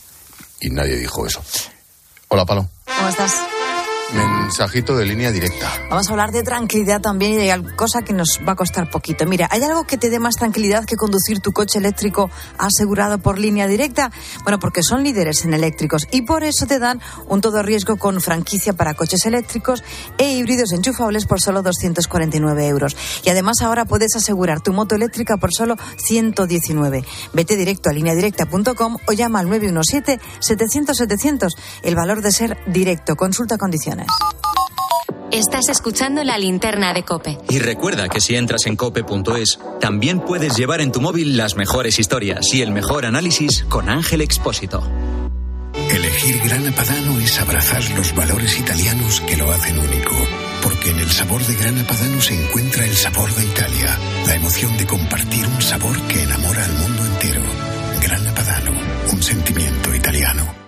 Y 0.60 0.70
nadie 0.70 0.98
dijo 0.98 1.26
eso. 1.26 1.42
Hola, 2.30 2.46
Palo. 2.46 2.68
¿Cómo 2.86 3.10
estás? 3.10 3.57
Mensajito 4.14 4.96
de 4.96 5.06
línea 5.06 5.32
directa. 5.32 5.70
Vamos 5.90 6.08
a 6.08 6.12
hablar 6.12 6.32
de 6.32 6.42
tranquilidad 6.42 7.02
también 7.02 7.34
y 7.34 7.38
de 7.38 7.52
algo- 7.52 7.70
que 8.06 8.14
nos 8.14 8.40
va 8.48 8.54
a 8.54 8.56
costar 8.56 8.90
poquito. 8.90 9.26
Mira, 9.26 9.48
¿hay 9.52 9.62
algo 9.64 9.86
que 9.86 9.98
te 9.98 10.10
dé 10.10 10.20
más 10.20 10.36
tranquilidad 10.36 10.86
que 10.86 10.96
conducir 10.96 11.40
tu 11.42 11.52
coche 11.52 11.80
eléctrico 11.80 12.30
asegurado 12.58 13.18
por 13.18 13.38
línea 13.40 13.68
directa? 13.68 14.12
Bueno, 14.44 14.60
porque 14.60 14.84
son 14.84 15.04
líderes 15.04 15.44
en 15.46 15.54
eléctricos 15.54 16.08
y 16.12 16.22
por 16.22 16.44
eso 16.44 16.66
te 16.68 16.80
dan 16.80 17.02
un 17.28 17.42
todo 17.42 17.62
riesgo 17.64 17.98
con 17.98 18.22
franquicia 18.22 18.74
para 18.74 18.94
coches 18.94 19.26
eléctricos 19.26 19.84
e 20.18 20.32
híbridos 20.32 20.72
enchufables 20.72 21.26
por 21.26 21.42
solo 21.42 21.62
249 21.62 22.68
euros. 22.68 22.96
Y 23.26 23.30
además 23.30 23.62
ahora 23.62 23.84
puedes 23.86 24.16
asegurar 24.16 24.62
tu 24.62 24.72
moto 24.74 24.96
eléctrica 24.96 25.38
por 25.38 25.54
solo 25.54 25.76
119. 25.98 27.04
Vete 27.34 27.56
directo 27.58 27.90
a 27.90 27.94
lineadirecta.com 27.94 28.98
o 29.08 29.12
llama 29.14 29.40
al 29.40 29.48
917-700-700. 29.50 31.50
El 31.84 31.96
valor 31.96 32.22
de 32.22 32.32
ser 32.32 32.58
directo. 32.68 33.16
Consulta 33.16 33.58
condiciones. 33.58 33.97
Estás 35.32 35.68
escuchando 35.70 36.24
la 36.24 36.38
linterna 36.38 36.94
de 36.94 37.04
Cope. 37.04 37.38
Y 37.50 37.60
recuerda 37.60 38.08
que 38.08 38.22
si 38.22 38.36
entras 38.36 38.66
en 38.66 38.76
cope.es, 38.78 39.60
también 39.82 40.22
puedes 40.22 40.56
llevar 40.56 40.80
en 40.80 40.92
tu 40.92 41.02
móvil 41.02 41.36
las 41.36 41.56
mejores 41.56 42.00
historias 42.00 42.54
y 42.54 42.62
el 42.62 42.72
mejor 42.72 43.06
análisis 43.06 43.66
con 43.70 43.90
Ángel 43.90 44.22
Expósito. 44.22 44.84
Elegir 45.92 46.42
Grana 46.44 46.72
Padano 46.72 47.20
es 47.20 47.40
abrazar 47.40 47.84
los 47.92 48.16
valores 48.16 48.58
italianos 48.60 49.22
que 49.22 49.38
lo 49.38 49.52
hacen 49.52 49.78
único. 49.78 50.16
Porque 50.64 50.92
en 50.92 51.00
el 51.00 51.12
sabor 51.12 51.42
de 51.46 51.56
Grana 51.56 51.86
Padano 51.88 52.22
se 52.22 52.34
encuentra 52.34 52.86
el 52.86 52.96
sabor 52.96 53.34
de 53.34 53.46
Italia, 53.46 53.98
la 54.26 54.36
emoción 54.36 54.78
de 54.78 54.88
compartir 54.88 55.46
un 55.46 55.62
sabor 55.62 56.02
que 56.08 56.24
enamora 56.24 56.66
al 56.66 56.74
mundo 56.74 57.06
entero. 57.06 57.42
Grana 58.02 58.34
Padano, 58.34 58.72
un 59.12 59.24
sentimiento 59.24 59.94
italiano. 59.94 60.67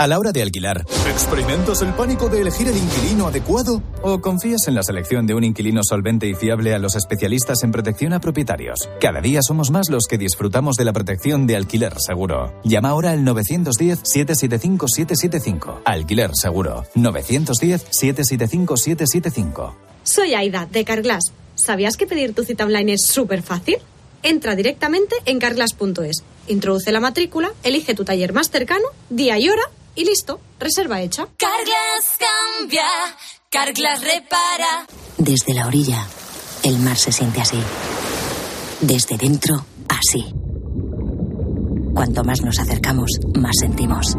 A 0.00 0.08
la 0.08 0.18
hora 0.18 0.32
de 0.32 0.40
alquilar, 0.40 0.86
¿experimentas 1.10 1.82
el 1.82 1.92
pánico 1.92 2.30
de 2.30 2.40
elegir 2.40 2.66
el 2.68 2.74
inquilino 2.74 3.26
adecuado? 3.26 3.82
¿O 4.00 4.22
confías 4.22 4.66
en 4.66 4.74
la 4.74 4.82
selección 4.82 5.26
de 5.26 5.34
un 5.34 5.44
inquilino 5.44 5.82
solvente 5.84 6.26
y 6.26 6.32
fiable 6.32 6.72
a 6.72 6.78
los 6.78 6.96
especialistas 6.96 7.62
en 7.64 7.70
protección 7.70 8.14
a 8.14 8.20
propietarios? 8.20 8.88
Cada 8.98 9.20
día 9.20 9.40
somos 9.42 9.70
más 9.70 9.90
los 9.90 10.06
que 10.06 10.16
disfrutamos 10.16 10.76
de 10.76 10.86
la 10.86 10.94
protección 10.94 11.46
de 11.46 11.56
alquiler 11.56 11.92
seguro. 11.98 12.58
Llama 12.64 12.88
ahora 12.88 13.10
al 13.10 13.26
910-775-775. 13.26 15.82
Alquiler 15.84 16.30
seguro. 16.32 16.86
910-775-775. 16.94 19.74
Soy 20.02 20.32
Aida, 20.32 20.64
de 20.64 20.86
Carglass. 20.86 21.24
¿Sabías 21.56 21.98
que 21.98 22.06
pedir 22.06 22.34
tu 22.34 22.42
cita 22.42 22.64
online 22.64 22.94
es 22.94 23.04
súper 23.04 23.42
fácil? 23.42 23.76
Entra 24.22 24.56
directamente 24.56 25.16
en 25.26 25.38
carglass.es, 25.38 26.24
introduce 26.48 26.90
la 26.90 27.00
matrícula, 27.00 27.52
elige 27.62 27.94
tu 27.94 28.04
taller 28.04 28.32
más 28.32 28.48
cercano, 28.50 28.86
día 29.10 29.38
y 29.38 29.50
hora 29.50 29.60
y 29.94 30.04
listo, 30.04 30.40
reserva 30.58 31.00
hecha. 31.00 31.28
Carglass 31.36 32.18
cambia, 32.18 32.86
Carglass 33.50 34.00
repara. 34.02 34.86
Desde 35.18 35.54
la 35.54 35.66
orilla, 35.66 36.06
el 36.62 36.78
mar 36.78 36.96
se 36.96 37.12
siente 37.12 37.40
así. 37.40 37.60
Desde 38.80 39.16
dentro, 39.16 39.64
así. 39.88 40.32
Cuanto 41.94 42.24
más 42.24 42.40
nos 42.42 42.58
acercamos, 42.58 43.10
más 43.34 43.56
sentimos. 43.60 44.16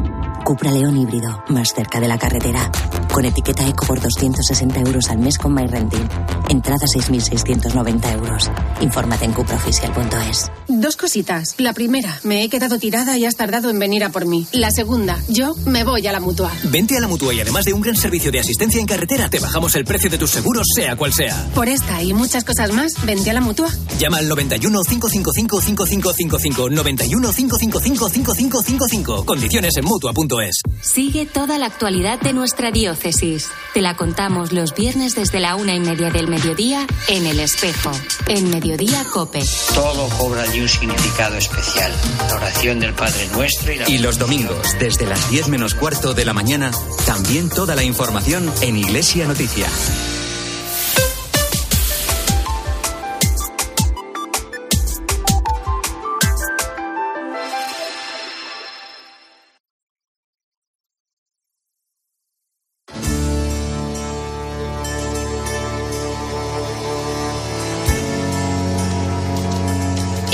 Cupra 0.52 0.70
León 0.70 0.98
híbrido, 0.98 1.42
más 1.48 1.74
cerca 1.74 2.02
de 2.02 2.10
la 2.10 2.18
carretera. 2.18 2.70
Con 3.14 3.24
etiqueta 3.24 3.66
Eco 3.70 3.86
por 3.86 4.02
260 4.02 4.82
euros 4.82 5.10
al 5.10 5.20
mes 5.20 5.38
con 5.38 5.54
MyRenting. 5.54 6.10
Entrada 6.50 6.86
6.690 6.94 8.12
euros. 8.12 8.52
Infórmate 8.82 9.24
en 9.24 9.32
cupraoficial.es. 9.32 10.52
Dos 10.68 10.98
cositas. 10.98 11.56
La 11.58 11.72
primera, 11.72 12.20
me 12.24 12.44
he 12.44 12.50
quedado 12.50 12.80
tirada 12.80 13.18
y 13.18 13.24
has 13.24 13.38
tardado 13.38 13.70
en 13.70 13.80
venir 13.80 14.04
a 14.04 14.10
por 14.10 14.26
mí. 14.26 14.46
La 14.52 14.72
segunda, 14.72 15.18
yo 15.30 15.56
me 15.66 15.86
voy 15.86 16.06
a 16.08 16.12
la 16.12 16.20
mutua. 16.20 16.52
Vente 16.66 16.98
a 16.98 17.00
la 17.00 17.08
mutua 17.08 17.34
y 17.34 17.40
además 17.40 17.64
de 17.64 17.72
un 17.72 17.80
gran 17.80 17.96
servicio 17.96 18.30
de 18.30 18.42
asistencia 18.42 18.82
en 18.82 18.88
carretera, 18.88 19.30
te 19.30 19.40
bajamos 19.40 19.74
el 19.76 19.86
precio 19.86 20.10
de 20.10 20.18
tus 20.18 20.32
seguros, 20.32 20.68
sea 20.76 20.98
cual 20.98 21.14
sea. 21.14 21.48
Por 21.56 21.70
esta 21.70 22.04
y 22.04 22.14
muchas 22.14 22.44
cosas 22.44 22.74
más, 22.74 23.06
vente 23.06 23.30
a 23.30 23.34
la 23.34 23.42
mutua. 23.42 23.70
Llama 23.98 24.18
al 24.18 24.28
91 24.28 24.82
555 24.84 25.62
5555 25.62 26.70
91 26.70 27.32
555 27.32 28.10
5555. 28.10 29.26
Condiciones 29.26 29.78
en 29.78 29.86
mutua.es. 29.86 30.41
Sigue 30.82 31.26
toda 31.26 31.58
la 31.58 31.68
actualidad 31.68 32.20
de 32.20 32.34
nuestra 32.34 32.72
diócesis. 32.72 33.50
Te 33.74 33.82
la 33.82 33.96
contamos 33.96 34.52
los 34.52 34.74
viernes 34.74 35.16
desde 35.16 35.40
la 35.40 35.56
una 35.56 35.76
y 35.76 35.80
media 35.80 36.10
del 36.10 36.28
mediodía 36.28 36.88
en 37.08 37.26
El 37.26 37.40
Espejo, 37.40 37.92
en 38.28 38.50
Mediodía 38.50 39.04
Cope. 39.12 39.44
Todo 39.74 40.10
cobra 40.18 40.44
allí 40.44 40.62
un 40.62 40.70
significado 40.70 41.38
especial. 41.38 41.92
La 42.28 42.36
oración 42.36 42.80
del 42.80 42.94
Padre 42.94 43.28
Nuestro 43.34 43.72
y 43.72 43.78
la... 43.78 43.90
Y 43.90 43.98
los 44.00 44.18
domingos, 44.18 44.76
desde 44.80 45.06
las 45.06 45.30
10 45.30 45.50
menos 45.50 45.76
cuarto 45.76 46.14
de 46.14 46.26
la 46.26 46.34
mañana, 46.34 46.72
también 47.06 47.50
toda 47.50 47.76
la 47.76 47.84
información 47.84 48.52
en 48.62 48.78
Iglesia 48.78 49.28
Noticia. 49.28 49.68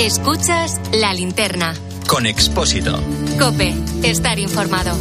Escuchas 0.00 0.80
la 0.92 1.12
linterna. 1.12 1.74
Con 2.06 2.24
Expósito. 2.24 3.00
Cope, 3.36 3.74
estar 4.04 4.38
informado. 4.38 4.96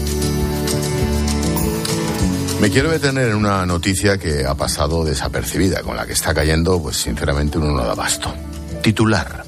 Me 2.60 2.72
quiero 2.72 2.90
detener 2.90 3.30
en 3.30 3.36
una 3.36 3.64
noticia 3.68 4.18
que 4.18 4.48
ha 4.48 4.56
pasado 4.56 5.06
desapercibida, 5.06 5.84
con 5.84 5.96
la 5.96 6.08
que 6.08 6.14
está 6.14 6.34
cayendo, 6.34 6.82
pues 6.82 6.98
sinceramente 6.98 7.60
uno 7.60 7.74
no 7.74 7.86
da 7.86 7.94
basto. 7.94 8.34
Titular. 8.82 9.44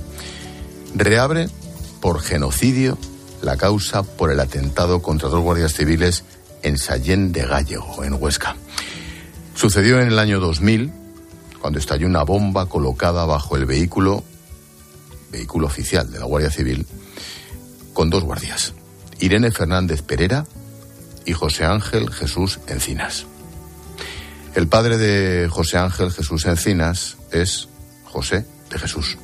Reabre 0.93 1.49
por 1.99 2.21
genocidio 2.21 2.99
la 3.41 3.57
causa 3.57 4.03
por 4.03 4.31
el 4.31 4.39
atentado 4.39 5.01
contra 5.01 5.29
dos 5.29 5.41
guardias 5.41 5.73
civiles 5.73 6.25
en 6.61 6.77
Sallén 6.77 7.31
de 7.31 7.47
Gallego, 7.47 8.03
en 8.03 8.13
Huesca. 8.13 8.55
Sucedió 9.55 9.99
en 9.99 10.09
el 10.09 10.19
año 10.19 10.39
2000, 10.39 10.93
cuando 11.59 11.79
estalló 11.79 12.05
una 12.05 12.21
bomba 12.21 12.67
colocada 12.67 13.25
bajo 13.25 13.55
el 13.55 13.65
vehículo, 13.65 14.23
vehículo 15.31 15.67
oficial 15.67 16.11
de 16.11 16.19
la 16.19 16.25
Guardia 16.25 16.51
Civil, 16.51 16.85
con 17.93 18.09
dos 18.09 18.23
guardias, 18.23 18.73
Irene 19.19 19.51
Fernández 19.51 20.01
Pereira 20.01 20.45
y 21.25 21.33
José 21.33 21.65
Ángel 21.65 22.11
Jesús 22.11 22.59
Encinas. 22.67 23.25
El 24.55 24.67
padre 24.67 24.97
de 24.97 25.47
José 25.49 25.77
Ángel 25.77 26.11
Jesús 26.11 26.45
Encinas 26.45 27.17
es 27.31 27.69
José 28.05 28.45
de 28.69 28.79
Jesús. 28.79 29.17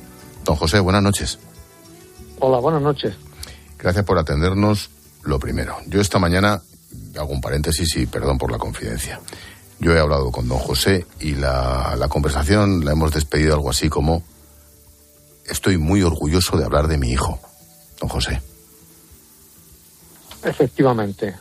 Don 0.44 0.56
José, 0.56 0.78
buenas 0.80 1.02
noches. 1.02 1.38
Hola, 2.38 2.58
buenas 2.58 2.82
noches. 2.82 3.14
Gracias 3.78 4.04
por 4.04 4.18
atendernos. 4.18 4.90
Lo 5.24 5.40
primero, 5.40 5.76
yo 5.88 6.00
esta 6.00 6.18
mañana 6.18 6.62
hago 7.16 7.32
un 7.32 7.40
paréntesis 7.40 7.96
y 7.96 8.06
perdón 8.06 8.38
por 8.38 8.52
la 8.52 8.58
confidencia. 8.58 9.20
Yo 9.80 9.92
he 9.92 9.98
hablado 9.98 10.30
con 10.30 10.48
don 10.48 10.58
José 10.58 11.06
y 11.18 11.34
la, 11.34 11.96
la 11.98 12.08
conversación 12.08 12.84
la 12.84 12.92
hemos 12.92 13.12
despedido 13.12 13.54
algo 13.54 13.70
así 13.70 13.88
como 13.88 14.22
estoy 15.48 15.78
muy 15.78 16.02
orgulloso 16.02 16.56
de 16.56 16.64
hablar 16.64 16.88
de 16.88 16.98
mi 16.98 17.10
hijo, 17.10 17.40
don 18.00 18.08
José. 18.08 18.40
Efectivamente. 20.44 21.34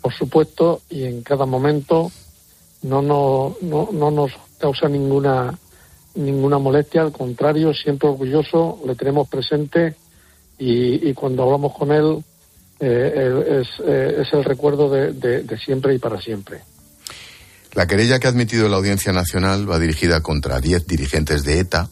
Por 0.00 0.14
supuesto, 0.14 0.82
y 0.88 1.04
en 1.04 1.22
cada 1.22 1.46
momento 1.46 2.10
no, 2.82 3.02
no, 3.02 3.56
no, 3.60 3.88
no 3.92 4.10
nos 4.10 4.32
causa 4.58 4.88
ninguna 4.88 5.58
ninguna 6.14 6.58
molestia, 6.58 7.02
al 7.02 7.12
contrario, 7.12 7.72
siempre 7.72 8.08
orgulloso, 8.08 8.80
le 8.84 8.96
tenemos 8.96 9.28
presente 9.28 9.94
y, 10.58 11.08
y 11.08 11.14
cuando 11.14 11.44
hablamos 11.44 11.76
con 11.76 11.92
él 11.92 12.24
eh, 12.80 13.60
es, 13.62 13.68
eh, 13.86 14.22
es, 14.22 14.32
el 14.32 14.44
recuerdo 14.44 14.90
de, 14.90 15.12
de, 15.12 15.42
de 15.42 15.58
siempre 15.58 15.94
y 15.94 15.98
para 15.98 16.20
siempre. 16.20 16.62
La 17.74 17.86
querella 17.86 18.18
que 18.18 18.26
ha 18.26 18.30
admitido 18.30 18.68
la 18.68 18.78
Audiencia 18.78 19.12
Nacional 19.12 19.70
va 19.70 19.78
dirigida 19.78 20.20
contra 20.20 20.60
10 20.60 20.86
dirigentes 20.86 21.44
de 21.44 21.60
ETA 21.60 21.88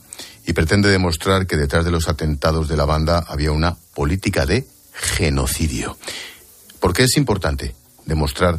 y 0.49 0.55
pretende 0.55 0.89
demostrar 0.89 1.47
que 1.47 1.59
detrás 1.59 1.85
de 1.85 1.91
los 1.91 2.09
atentados 2.09 2.69
de 2.69 2.77
la 2.79 2.87
banda 2.87 3.23
había 3.29 3.53
una 3.53 3.77
política 3.95 4.47
de 4.47 4.65
genocidio. 4.95 5.99
¿Por 6.81 6.95
qué 6.95 7.03
es 7.03 7.19
importante 7.19 7.75
demostrar, 8.07 8.59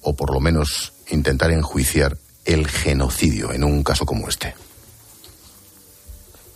o 0.00 0.16
por 0.16 0.32
lo 0.32 0.40
menos 0.40 0.94
intentar 1.10 1.50
enjuiciar, 1.50 2.16
el 2.46 2.66
genocidio 2.66 3.52
en 3.52 3.62
un 3.62 3.82
caso 3.82 4.06
como 4.06 4.26
este? 4.26 4.54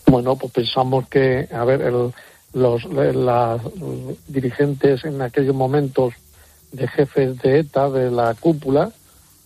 Bueno, 0.06 0.36
pues 0.36 0.50
pensamos 0.54 1.06
que, 1.06 1.46
a 1.52 1.64
ver, 1.66 1.82
el, 1.82 2.14
los 2.54 2.82
las 2.84 3.60
dirigentes 4.26 5.04
en 5.04 5.20
aquellos 5.20 5.54
momentos 5.54 6.14
de 6.72 6.88
jefes 6.88 7.36
de 7.42 7.58
ETA, 7.58 7.90
de 7.90 8.10
la 8.10 8.32
cúpula, 8.32 8.90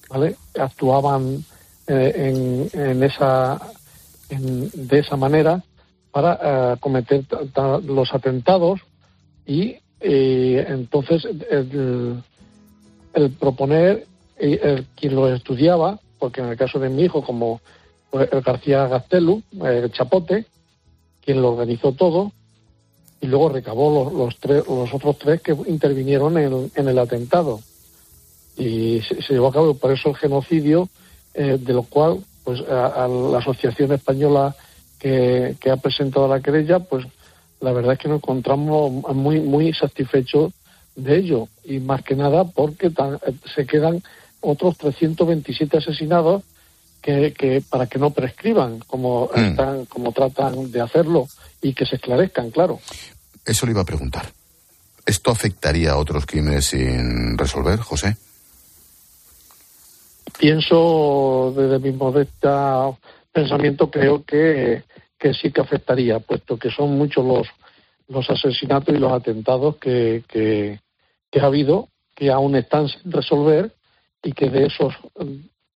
¿vale? 0.09 0.37
actuaban 0.57 1.45
eh, 1.89 2.13
en, 2.15 2.81
en, 2.81 3.03
esa 3.03 3.61
en, 4.31 4.71
de 4.73 4.99
esa 4.99 5.17
manera 5.17 5.63
para 6.11 6.75
uh, 6.75 6.79
cometer 6.81 7.25
los 7.85 8.15
atentados 8.15 8.81
y 9.47 9.77
eh, 10.01 10.65
entonces 10.69 11.27
el, 11.51 12.23
proponer 13.39 14.07
el, 14.39 14.87
quien 14.97 15.15
lo 15.15 15.33
estudiaba 15.33 16.01
porque 16.19 16.41
en 16.41 16.49
el 16.49 16.57
caso 16.57 16.79
de 16.79 16.89
mi 16.89 17.03
hijo 17.03 17.23
como 17.23 17.61
el 18.13 18.41
García 18.41 18.89
Gastelu 18.89 19.43
el 19.63 19.93
Chapote 19.93 20.47
quien 21.25 21.43
lo 21.43 21.53
organizó 21.53 21.93
todo 21.93 22.33
y 23.21 23.27
luego 23.27 23.51
recabó 23.51 24.05
los, 24.05 24.13
los, 24.13 24.37
tres, 24.39 24.67
los 24.67 24.93
otros 24.95 25.19
tres 25.19 25.43
que 25.43 25.53
intervinieron 25.67 26.39
en, 26.39 26.73
en 26.75 26.89
el 26.89 26.99
atentado. 26.99 27.61
Y 28.57 29.01
se, 29.03 29.21
se, 29.23 29.35
llevó 29.35 29.49
a 29.49 29.53
cabo 29.53 29.75
por 29.75 29.93
eso 29.93 30.09
el 30.09 30.17
genocidio 30.17 30.89
eh, 31.35 31.59
de 31.61 31.73
lo 31.73 31.83
cual 31.83 32.25
pues 32.45 32.61
a, 32.69 33.05
a 33.05 33.09
la 33.09 33.39
asociación 33.39 33.93
española 33.93 34.55
que, 34.99 35.57
que, 35.61 35.71
ha 35.71 35.77
presentado 35.77 36.29
la 36.29 36.41
querella 36.41 36.79
pues 36.79 37.07
la 37.61 37.73
verdad 37.73 37.95
es 37.95 37.99
que 37.99 38.09
nos 38.09 38.19
encontramos 38.19 38.91
muy 39.15 39.41
muy 39.41 39.73
satisfechos 39.73 40.53
de 40.97 41.17
ello. 41.17 41.49
Y 41.65 41.81
más 41.81 42.03
que 42.03 42.17
nada 42.17 42.45
porque 42.45 42.91
tan, 42.91 43.19
se 43.55 43.67
quedan 43.67 44.03
otros 44.41 44.77
327 44.79 45.79
asesinados 45.79 46.43
que, 47.03 47.33
que 47.33 47.63
para 47.69 47.87
que 47.87 47.99
no 47.99 48.11
prescriban 48.11 48.81
como 48.81 49.31
mm. 49.35 49.39
están 49.39 49.85
como 49.87 50.13
tratan 50.13 50.71
de 50.71 50.81
hacerlo 50.81 51.29
y 51.63 51.75
que 51.75 51.87
se 51.87 51.97
esclarezcan 51.97 52.51
claro. 52.51 52.81
Eso 53.45 53.67
le 53.67 53.73
iba 53.73 53.83
a 53.83 53.87
preguntar. 53.87 54.33
Esto 55.07 55.31
afectaría 55.31 55.93
a 55.93 55.97
otros 55.97 56.27
crímenes 56.27 56.67
sin 56.67 57.37
resolver 57.37 57.79
José 57.81 58.17
pienso 60.39 61.53
desde 61.57 61.79
mi 61.79 61.93
modesta 61.93 62.91
pensamiento 63.33 63.91
creo 63.91 64.25
que, 64.25 64.83
que 65.19 65.35
sí 65.35 65.51
que 65.51 65.61
afectaría, 65.61 66.19
puesto 66.19 66.57
que 66.57 66.71
son 66.71 66.97
muchos 66.97 67.25
los, 67.25 67.47
los 68.09 68.29
asesinatos 68.29 68.95
y 68.95 68.99
los 68.99 69.13
atentados 69.13 69.77
que, 69.77 70.25
que, 70.29 70.81
ha 71.41 71.47
habido, 71.47 71.89
que 72.15 72.31
aún 72.31 72.57
están 72.57 72.89
sin 72.89 73.13
resolver 73.13 73.73
y 74.23 74.33
que 74.33 74.51
de 74.51 74.67
esos 74.67 74.95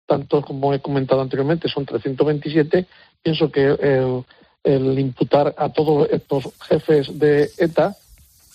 tantos 0.07 0.45
como 0.45 0.75
he 0.75 0.81
comentado 0.81 1.21
anteriormente 1.21 1.69
son 1.69 1.87
327, 1.87 2.87
pienso 3.23 3.51
que 3.51 3.67
el, 3.67 4.25
el 4.65 4.99
imputar 4.99 5.55
a 5.57 5.69
todos 5.69 6.09
estos 6.11 6.49
jefes 6.61 7.19
de 7.19 7.51
ETA 7.59 7.97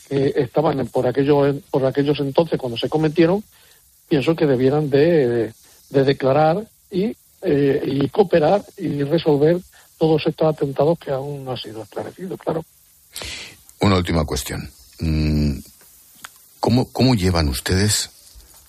que 0.10 0.34
estaban 0.36 0.86
por 0.88 1.06
aquellos 1.08 1.56
por 1.70 1.86
aquellos 1.86 2.20
entonces 2.20 2.58
cuando 2.60 2.78
se 2.78 2.90
cometieron, 2.90 3.44
pienso 4.08 4.36
que 4.36 4.46
debieran 4.46 4.90
de, 4.90 5.54
de 5.90 6.04
declarar 6.04 6.68
y, 6.92 7.16
eh, 7.42 7.82
y 7.86 8.10
cooperar 8.10 8.64
y 8.78 9.04
resolver 9.04 9.62
todos 9.98 10.26
estos 10.26 10.56
atentados 10.56 11.00
que 11.00 11.12
aún 11.12 11.44
no 11.44 11.52
han 11.52 11.58
sido 11.58 11.84
esclarecidos, 11.84 12.40
claro. 12.40 12.64
Una 13.80 13.96
última 13.96 14.26
cuestión. 14.26 14.70
Mm, 15.00 15.60
¿Cómo, 16.60 16.92
¿Cómo 16.92 17.16
llevan 17.16 17.48
ustedes, 17.48 18.10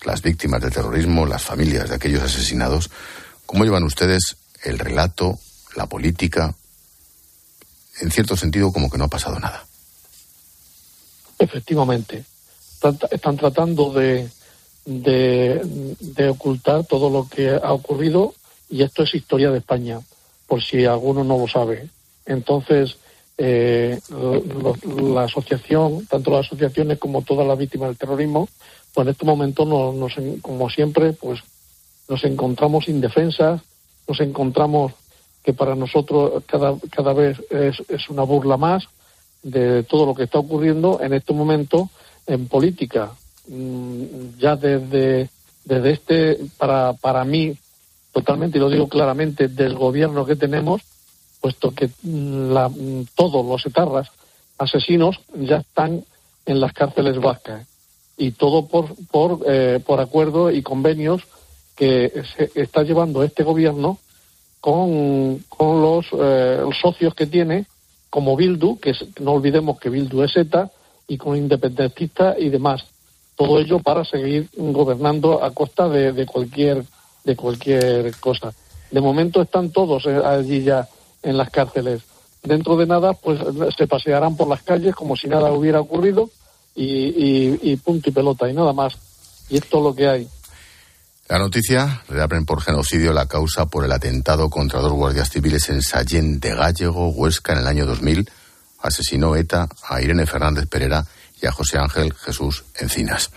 las 0.03 0.21
víctimas 0.21 0.61
del 0.61 0.73
terrorismo, 0.73 1.25
las 1.25 1.43
familias 1.43 1.89
de 1.89 1.95
aquellos 1.95 2.23
asesinados, 2.23 2.89
cómo 3.45 3.63
llevan 3.63 3.83
ustedes 3.83 4.37
el 4.63 4.79
relato, 4.79 5.37
la 5.75 5.87
política? 5.87 6.55
En 8.01 8.11
cierto 8.11 8.37
sentido, 8.37 8.71
como 8.71 8.89
que 8.89 8.97
no 8.97 9.05
ha 9.05 9.09
pasado 9.09 9.39
nada. 9.39 9.65
Efectivamente. 11.37 12.23
están 13.11 13.37
tratando 13.37 13.93
de, 13.93 14.29
de, 14.89 16.29
ocultar 16.29 16.83
todo 16.85 17.09
lo 17.09 17.27
que 17.29 17.49
ha 17.49 17.73
ocurrido 17.73 18.33
y 18.69 18.81
esto 18.81 19.03
es 19.03 19.13
historia 19.13 19.51
de 19.51 19.59
España, 19.59 19.99
por 20.47 20.63
si 20.63 20.85
alguno 20.85 21.23
no 21.23 21.37
lo 21.37 21.47
sabe. 21.47 21.89
Entonces, 22.25 22.97
eh, 23.37 23.99
la 25.13 25.23
asociación, 25.23 26.05
tanto 26.07 26.31
las 26.31 26.47
asociaciones 26.47 26.97
como 26.97 27.21
todas 27.21 27.47
las 27.47 27.57
víctimas 27.57 27.89
del 27.89 27.97
terrorismo, 27.97 28.49
pues 28.93 29.05
en 29.07 29.11
este 29.11 29.25
momento, 29.25 29.65
nos, 29.65 30.15
como 30.41 30.69
siempre, 30.69 31.13
pues 31.13 31.39
nos 32.07 32.23
encontramos 32.23 32.89
indefensas, 32.89 33.61
nos 34.07 34.19
encontramos 34.19 34.93
que 35.43 35.53
para 35.53 35.75
nosotros 35.75 36.43
cada, 36.47 36.75
cada 36.89 37.13
vez 37.13 37.39
es, 37.51 37.81
es 37.87 38.09
una 38.09 38.23
burla 38.23 38.57
más 38.57 38.85
de 39.43 39.83
todo 39.83 40.05
lo 40.05 40.15
que 40.15 40.23
está 40.23 40.39
ocurriendo 40.39 40.99
en 41.01 41.13
este 41.13 41.33
momento 41.33 41.89
en 42.25 42.47
política. 42.47 43.11
Mm, 43.49 44.37
ya 44.37 44.55
desde, 44.55 45.27
desde 45.65 45.91
este, 45.91 46.37
para, 46.57 46.93
para 46.93 47.23
mí, 47.23 47.57
totalmente, 48.13 48.59
y 48.59 48.61
lo 48.61 48.69
digo 48.69 48.87
claramente, 48.87 49.47
del 49.47 49.75
gobierno 49.75 50.23
que 50.23 50.35
tenemos, 50.35 50.81
puesto 51.41 51.71
que 51.71 51.89
mm, 52.03 52.51
la, 52.51 52.69
mm, 52.69 53.07
todos 53.15 53.43
los 53.43 53.65
etarras 53.65 54.09
asesinos 54.59 55.19
ya 55.33 55.57
están 55.57 56.03
en 56.45 56.59
las 56.59 56.73
cárceles 56.73 57.17
vascas 57.17 57.65
y 58.17 58.31
todo 58.31 58.67
por, 58.67 58.93
por, 59.09 59.39
eh, 59.47 59.79
por 59.83 59.99
acuerdo 59.99 60.51
y 60.51 60.61
convenios 60.61 61.23
que 61.75 62.23
se 62.37 62.51
está 62.53 62.83
llevando 62.83 63.23
este 63.23 63.43
gobierno 63.43 63.97
con, 64.59 65.43
con 65.47 65.81
los, 65.81 66.05
eh, 66.19 66.61
socios 66.79 67.15
que 67.15 67.25
tiene, 67.25 67.65
como 68.09 68.35
Bildu, 68.35 68.77
que 68.79 68.93
no 69.21 69.31
olvidemos 69.31 69.79
que 69.79 69.89
Bildu 69.89 70.21
es 70.23 70.35
ETA, 70.35 70.69
y 71.07 71.17
con 71.17 71.35
independentistas 71.35 72.35
y 72.37 72.49
demás. 72.49 72.85
Todo 73.39 73.57
ello 73.57 73.79
para 73.79 74.03
seguir 74.03 74.49
gobernando 74.57 75.41
a 75.41 75.51
costa 75.51 75.87
de, 75.87 76.25
cualquier 76.25 76.83
de 77.23 77.37
cualquier 77.37 78.13
cosa. 78.17 78.51
De 78.91 78.99
momento 78.99 79.41
están 79.41 79.69
todos 79.69 80.05
eh, 80.07 80.21
allí 80.25 80.61
ya 80.61 80.89
en 81.23 81.37
las 81.37 81.49
cárceles. 81.49 82.01
Dentro 82.43 82.75
de 82.75 82.85
nada, 82.85 83.13
pues 83.13 83.39
se 83.77 83.87
pasearán 83.87 84.35
por 84.35 84.49
las 84.49 84.61
calles 84.63 84.93
como 84.93 85.15
si 85.15 85.29
nada 85.29 85.53
hubiera 85.53 85.79
ocurrido 85.79 86.29
y, 86.75 87.77
punto 87.77 88.09
y 88.09 88.11
pelota 88.11 88.49
y 88.49 88.53
nada 88.53 88.73
más. 88.73 88.97
Y 89.49 89.55
esto 89.55 89.77
es 89.77 89.83
lo 89.83 89.95
que 89.95 90.09
hay. 90.09 90.27
La 91.29 91.39
noticia 91.39 92.03
reabren 92.09 92.45
por 92.45 92.61
genocidio 92.61 93.13
la 93.13 93.25
causa 93.25 93.67
por 93.67 93.85
el 93.85 93.91
atentado 93.93 94.49
contra 94.49 94.81
dos 94.81 94.91
guardias 94.91 95.29
civiles 95.29 95.69
en 95.69 95.81
Sallén 95.81 96.41
de 96.41 96.55
Gallego, 96.55 97.07
Huesca, 97.07 97.53
en 97.53 97.59
el 97.59 97.67
año 97.67 97.85
2000. 97.85 98.29
Asesinó 98.81 99.37
ETA 99.37 99.69
a 99.87 100.01
Irene 100.01 100.25
Fernández 100.25 100.67
Pereira 100.67 101.05
y 101.41 101.47
a 101.47 101.51
José 101.51 101.77
Ángel 101.77 102.13
Jesús 102.13 102.63
Encinas. 102.75 103.31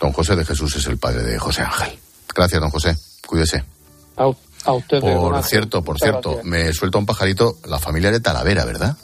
Don 0.00 0.12
José 0.12 0.36
de 0.36 0.44
Jesús 0.44 0.76
es 0.76 0.86
el 0.86 0.98
padre 0.98 1.22
de 1.22 1.38
José 1.38 1.62
Ángel. 1.62 1.98
Gracias, 2.34 2.60
don 2.60 2.70
José. 2.70 2.96
Cuídese. 3.26 3.64
A, 4.16 4.26
usted. 4.72 5.00
Por 5.00 5.42
cierto, 5.42 5.82
por 5.82 5.98
cierto, 5.98 6.40
me 6.44 6.72
suelta 6.72 6.98
un 6.98 7.06
pajarito 7.06 7.58
la 7.66 7.78
familia 7.78 8.10
de 8.10 8.20
Talavera, 8.20 8.64
¿verdad? 8.64 8.96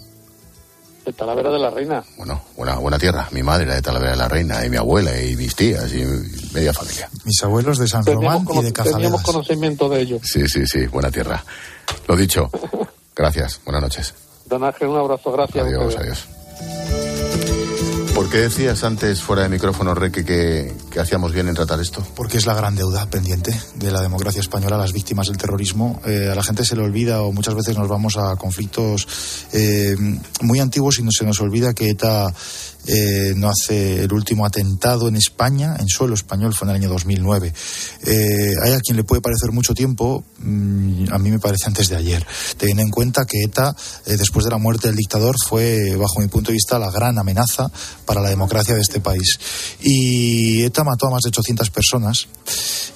De 1.04 1.12
Talavera 1.12 1.50
de 1.50 1.58
la 1.58 1.70
Reina. 1.70 2.04
Bueno, 2.16 2.42
buena, 2.56 2.76
buena 2.76 2.98
tierra. 2.98 3.28
Mi 3.32 3.42
madre 3.42 3.64
era 3.64 3.74
de 3.74 3.82
Talavera 3.82 4.12
de 4.12 4.16
la 4.18 4.28
Reina, 4.28 4.64
y 4.64 4.70
mi 4.70 4.76
abuela, 4.76 5.20
y 5.20 5.36
mis 5.36 5.54
tías, 5.54 5.92
y 5.92 6.04
media 6.52 6.72
familia. 6.72 7.08
Mis 7.24 7.42
abuelos 7.42 7.78
de 7.78 7.88
San 7.88 8.04
Román 8.04 8.46
y 8.52 8.62
de. 8.62 8.72
Teníamos 8.72 9.22
conocimiento 9.22 9.88
de 9.88 10.00
ellos. 10.00 10.22
Sí, 10.24 10.46
sí, 10.46 10.66
sí, 10.66 10.86
buena 10.86 11.10
tierra. 11.10 11.42
Lo 12.06 12.16
dicho. 12.16 12.50
Gracias. 13.14 13.60
Buenas 13.64 13.82
noches. 13.82 14.14
Don 14.46 14.64
Ángel, 14.64 14.88
un 14.88 14.98
abrazo. 14.98 15.32
Gracias. 15.32 15.64
Adiós, 15.64 15.96
adiós. 15.96 16.39
¿Por 18.20 18.28
qué 18.28 18.36
decías 18.36 18.84
antes, 18.84 19.22
fuera 19.22 19.44
de 19.44 19.48
micrófono, 19.48 19.94
Reque, 19.94 20.26
que, 20.26 21.00
hacíamos 21.00 21.32
bien 21.32 21.48
en 21.48 21.54
tratar 21.54 21.80
esto? 21.80 22.06
Porque 22.14 22.36
es 22.36 22.44
la 22.44 22.52
gran 22.52 22.76
deuda 22.76 23.08
pendiente 23.08 23.58
de 23.76 23.90
la 23.90 24.02
democracia 24.02 24.42
española, 24.42 24.76
las 24.76 24.92
víctimas 24.92 25.28
del 25.28 25.38
terrorismo. 25.38 26.02
Eh, 26.04 26.28
a 26.30 26.34
la 26.34 26.42
gente 26.42 26.66
se 26.66 26.76
le 26.76 26.82
olvida 26.82 27.22
o 27.22 27.32
muchas 27.32 27.54
veces 27.54 27.78
nos 27.78 27.88
vamos 27.88 28.18
a 28.18 28.36
conflictos 28.36 29.08
eh, 29.54 29.96
muy 30.42 30.60
antiguos 30.60 30.98
y 30.98 31.02
no 31.02 31.12
se 31.12 31.24
nos 31.24 31.40
olvida 31.40 31.72
que 31.72 31.88
ETA 31.88 32.30
eh, 32.86 33.34
no 33.36 33.50
hace 33.50 34.02
el 34.04 34.12
último 34.12 34.46
atentado 34.46 35.08
en 35.08 35.16
España, 35.16 35.76
en 35.78 35.88
suelo 35.88 36.14
español, 36.14 36.54
fue 36.54 36.66
en 36.66 36.70
el 36.70 36.76
año 36.82 36.88
2009. 36.88 37.52
Eh, 38.06 38.54
hay 38.62 38.72
a 38.72 38.80
quien 38.80 38.96
le 38.96 39.04
puede 39.04 39.20
parecer 39.20 39.52
mucho 39.52 39.74
tiempo, 39.74 40.24
mm, 40.38 41.12
a 41.12 41.18
mí 41.18 41.30
me 41.30 41.38
parece 41.38 41.66
antes 41.66 41.88
de 41.88 41.96
ayer, 41.96 42.26
teniendo 42.56 42.82
en 42.82 42.90
cuenta 42.90 43.24
que 43.24 43.42
ETA, 43.44 43.74
eh, 44.06 44.16
después 44.16 44.44
de 44.44 44.50
la 44.50 44.58
muerte 44.58 44.88
del 44.88 44.96
dictador, 44.96 45.36
fue, 45.46 45.96
bajo 45.96 46.20
mi 46.20 46.28
punto 46.28 46.48
de 46.48 46.54
vista, 46.54 46.78
la 46.78 46.90
gran 46.90 47.18
amenaza 47.18 47.70
para 48.04 48.20
la 48.20 48.30
democracia 48.30 48.74
de 48.74 48.80
este 48.80 49.00
país. 49.00 49.38
Y 49.80 50.62
ETA 50.62 50.84
mató 50.84 51.06
a 51.06 51.10
más 51.10 51.22
de 51.22 51.28
800 51.28 51.70
personas 51.70 52.26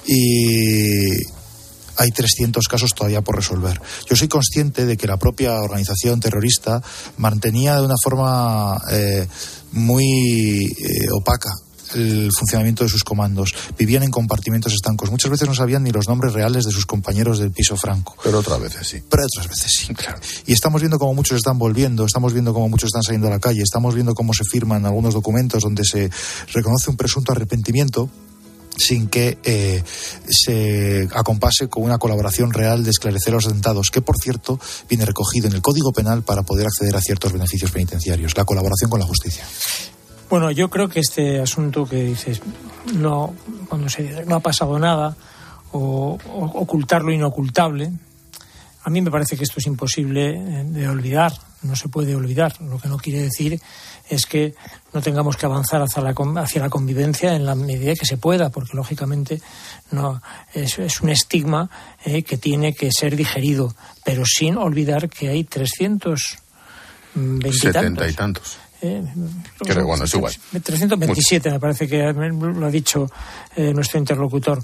y 0.07 1.44
hay 1.97 2.11
300 2.11 2.67
casos 2.69 2.91
todavía 2.95 3.23
por 3.23 3.37
resolver. 3.37 3.81
Yo 4.09 4.17
soy 4.17 4.29
consciente 4.29 4.87
de 4.87 4.97
que 4.97 5.07
la 5.07 5.17
propia 5.17 5.61
organización 5.61 6.21
terrorista 6.21 6.83
mantenía 7.17 7.77
de 7.77 7.87
una 7.87 7.97
forma 8.03 8.81
eh, 8.91 9.27
muy 9.73 10.65
eh, 10.65 11.11
opaca 11.13 11.51
el 11.95 12.31
funcionamiento 12.37 12.85
de 12.85 12.91
sus 12.91 13.05
comandos. 13.05 13.55
Vivían 13.79 14.03
en 14.03 14.11
compartimentos 14.11 14.73
estancos. 14.73 15.11
Muchas 15.11 15.31
veces 15.31 15.49
no 15.49 15.55
sabían 15.55 15.83
ni 15.83 15.91
los 15.91 16.09
nombres 16.09 16.33
reales 16.33 16.65
de 16.65 16.73
sus 16.73 16.87
compañeros 16.87 17.39
del 17.39 17.53
piso 17.53 17.77
franco. 17.77 18.17
Pero 18.23 18.41
otras 18.41 18.61
veces 18.61 18.87
sí. 18.87 19.03
Pero 19.09 19.25
otras 19.25 19.49
veces 19.49 19.73
sí. 19.79 19.95
Claro. 19.95 20.19
Y 20.47 20.53
estamos 20.53 20.81
viendo 20.81 20.99
cómo 20.99 21.15
muchos 21.15 21.37
están 21.37 21.59
volviendo, 21.59 22.05
estamos 22.05 22.33
viendo 22.33 22.53
cómo 22.53 22.69
muchos 22.69 22.89
están 22.89 23.03
saliendo 23.03 23.29
a 23.29 23.31
la 23.31 23.39
calle, 23.39 23.63
estamos 23.63 23.95
viendo 23.95 24.15
cómo 24.15 24.35
se 24.35 24.45
firman 24.45 24.85
algunos 24.87 25.15
documentos 25.15 25.63
donde 25.63 25.85
se 25.85 26.11
reconoce 26.53 26.91
un 26.91 26.97
presunto 26.97 27.33
arrepentimiento 27.33 28.11
sin 28.77 29.09
que 29.09 29.39
eh, 29.45 29.83
se 30.29 31.09
acompase 31.14 31.68
con 31.68 31.83
una 31.83 31.99
colaboración 31.99 32.53
real 32.53 32.85
de 32.85 32.91
esclarecer 32.91 33.33
los 33.33 33.47
atentados, 33.47 33.91
que 33.91 34.03
por 34.03 34.18
cierto 34.18 34.59
viene 34.89 35.05
recogido 35.05 35.47
en 35.47 35.55
el 35.55 35.62
Código 35.62 35.93
Penal 35.93 36.22
para 36.22 36.43
poder 36.43 36.66
acceder 36.66 36.97
a 36.97 37.01
ciertos 37.01 37.33
beneficios 37.33 37.70
penitenciarios, 37.70 38.37
la 38.37 38.45
colaboración 38.45 38.91
con 38.91 39.01
la 39.01 39.07
justicia. 39.07 39.45
Bueno, 40.31 40.51
yo 40.51 40.68
creo 40.70 40.89
que 40.89 41.01
este 41.01 41.41
asunto 41.41 41.87
que 41.87 42.03
dices, 42.03 42.41
no, 42.95 43.35
cuando 43.68 43.89
se 43.89 44.25
no 44.25 44.37
ha 44.37 44.41
pasado 44.41 44.79
nada, 44.79 45.16
o, 45.72 46.18
ocultar 46.55 47.03
lo 47.03 47.12
inocultable, 47.12 47.93
a 48.83 48.91
mí 48.91 49.01
me 49.01 49.11
parece 49.11 49.37
que 49.37 49.45
esto 49.45 49.59
es 49.59 49.66
imposible 49.66 50.31
eh, 50.31 50.64
de 50.64 50.89
olvidar, 50.89 51.33
no 51.65 51.77
se 51.77 51.89
puede 51.89 52.15
olvidar, 52.15 52.61
lo 52.61 52.79
que 52.79 52.89
no 52.89 52.99
quiere 52.99 53.23
decir 53.23 53.61
es 54.09 54.27
que 54.27 54.55
no 54.93 55.01
tengamos 55.01 55.37
que 55.37 55.47
avanzar 55.47 55.83
hacia 55.83 56.03
la, 56.03 56.15
hacia 56.41 56.61
la 56.61 56.69
convivencia 56.69 57.35
en 57.35 57.47
la 57.47 57.55
medida 57.55 57.95
que 57.95 58.07
se 58.07 58.17
pueda, 58.17 58.51
porque 58.51 58.77
lógicamente 58.77 59.41
no 59.91 60.21
es, 60.53 60.79
es 60.79 61.01
un 61.01 61.09
estigma 61.09 61.71
eh, 62.05 62.23
que 62.23 62.37
tiene 62.37 62.75
que 62.75 62.91
ser 62.93 63.17
digerido, 63.17 63.75
pero 64.05 64.25
sin 64.27 64.57
olvidar 64.59 65.09
que 65.09 65.29
hay 65.29 65.45
300 65.45 66.39
70 67.15 68.09
y 68.09 68.12
tantos. 68.12 68.59
Eh, 68.83 69.03
bueno, 69.83 70.05
es 70.05 70.15
igual. 70.15 70.35
327 70.62 71.51
me 71.51 71.61
parece 71.61 71.89
que 71.89 72.12
lo 72.12 72.67
ha 72.67 72.71
dicho 72.71 73.11
eh, 73.57 73.73
nuestro 73.73 73.99
interlocutor. 73.99 74.62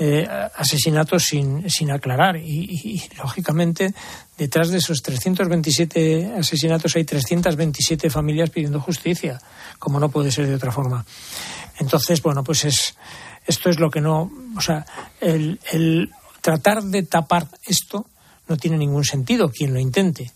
Eh, 0.00 0.24
asesinatos 0.54 1.24
sin, 1.24 1.68
sin 1.68 1.90
aclarar. 1.90 2.36
Y, 2.36 3.02
lógicamente, 3.16 3.92
detrás 4.36 4.68
de 4.68 4.78
esos 4.78 5.02
327 5.02 6.34
asesinatos 6.38 6.94
hay 6.94 7.02
327 7.02 8.08
familias 8.08 8.50
pidiendo 8.50 8.80
justicia, 8.80 9.40
como 9.80 9.98
no 9.98 10.08
puede 10.08 10.30
ser 10.30 10.46
de 10.46 10.54
otra 10.54 10.70
forma. 10.70 11.04
Entonces, 11.80 12.22
bueno, 12.22 12.44
pues 12.44 12.64
es, 12.64 12.94
esto 13.44 13.70
es 13.70 13.80
lo 13.80 13.90
que 13.90 14.00
no. 14.00 14.30
O 14.56 14.60
sea, 14.60 14.86
el, 15.20 15.58
el 15.72 16.10
tratar 16.40 16.84
de 16.84 17.02
tapar 17.02 17.48
esto 17.66 18.06
no 18.46 18.56
tiene 18.56 18.78
ningún 18.78 19.04
sentido, 19.04 19.50
quien 19.50 19.74
lo 19.74 19.80
intente. 19.80 20.32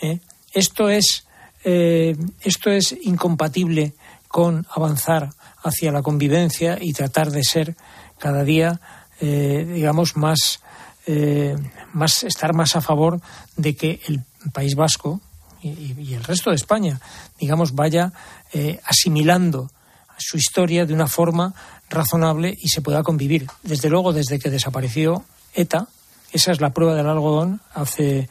¿eh? 0.00 0.20
Esto, 0.52 0.88
es, 0.88 1.26
eh, 1.64 2.16
esto 2.42 2.70
es 2.70 2.94
incompatible 3.02 3.94
con 4.28 4.66
avanzar 4.70 5.30
hacia 5.62 5.92
la 5.92 6.02
convivencia 6.02 6.78
y 6.80 6.92
tratar 6.92 7.30
de 7.30 7.44
ser 7.44 7.76
cada 8.18 8.44
día 8.44 8.80
eh, 9.20 9.66
digamos, 9.72 10.16
más, 10.16 10.60
eh, 11.06 11.56
más, 11.92 12.24
estar 12.24 12.52
más 12.52 12.74
a 12.76 12.80
favor 12.80 13.20
de 13.56 13.76
que 13.76 14.00
el 14.08 14.22
País 14.52 14.74
Vasco 14.74 15.20
y, 15.62 16.12
el 16.14 16.24
resto 16.24 16.50
de 16.50 16.56
España, 16.56 17.00
digamos, 17.38 17.74
vaya 17.74 18.12
eh, 18.52 18.80
asimilando 18.84 19.70
su 20.18 20.36
historia 20.36 20.84
de 20.84 20.92
una 20.92 21.06
forma 21.06 21.54
razonable 21.88 22.56
y 22.60 22.68
se 22.68 22.82
pueda 22.82 23.02
convivir. 23.02 23.46
Desde 23.62 23.88
luego, 23.88 24.12
desde 24.12 24.38
que 24.38 24.50
desapareció 24.50 25.24
ETA, 25.54 25.88
esa 26.32 26.52
es 26.52 26.60
la 26.60 26.74
prueba 26.74 26.94
del 26.94 27.06
algodón, 27.06 27.62
hace, 27.72 28.28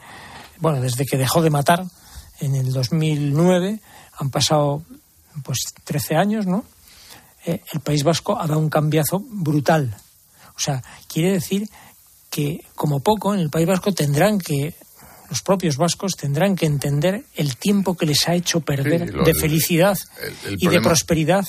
bueno, 0.58 0.80
desde 0.80 1.06
que 1.06 1.16
dejó 1.16 1.42
de 1.42 1.50
matar 1.50 1.84
en 2.40 2.54
el 2.54 2.72
2009, 2.72 3.80
han 4.18 4.30
pasado 4.30 4.82
pues 5.42 5.58
13 5.84 6.16
años, 6.16 6.46
¿no? 6.46 6.64
el 7.44 7.80
País 7.80 8.04
Vasco 8.04 8.40
ha 8.40 8.46
dado 8.46 8.58
un 8.58 8.70
cambiazo 8.70 9.20
brutal 9.20 9.94
o 10.56 10.60
sea, 10.60 10.82
quiere 11.08 11.32
decir 11.32 11.68
que 12.30 12.60
como 12.74 13.00
poco 13.00 13.34
en 13.34 13.40
el 13.40 13.50
País 13.50 13.66
Vasco 13.66 13.92
tendrán 13.92 14.38
que 14.38 14.74
los 15.30 15.42
propios 15.42 15.76
vascos 15.76 16.12
tendrán 16.16 16.54
que 16.54 16.66
entender 16.66 17.24
el 17.34 17.56
tiempo 17.56 17.96
que 17.96 18.06
les 18.06 18.28
ha 18.28 18.34
hecho 18.34 18.60
perder 18.60 19.12
de 19.12 19.34
felicidad 19.34 19.96
y 20.58 20.68
de 20.68 20.80
prosperidad 20.80 21.46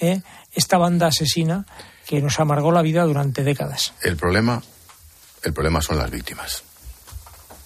¿eh? 0.00 0.20
esta 0.52 0.76
banda 0.76 1.06
asesina 1.06 1.66
que 2.06 2.20
nos 2.20 2.40
amargó 2.40 2.72
la 2.72 2.82
vida 2.82 3.04
durante 3.04 3.44
décadas. 3.44 3.94
El 4.02 4.16
problema, 4.16 4.62
el 5.42 5.52
problema 5.52 5.80
son 5.80 5.98
las 5.98 6.10
víctimas. 6.10 6.62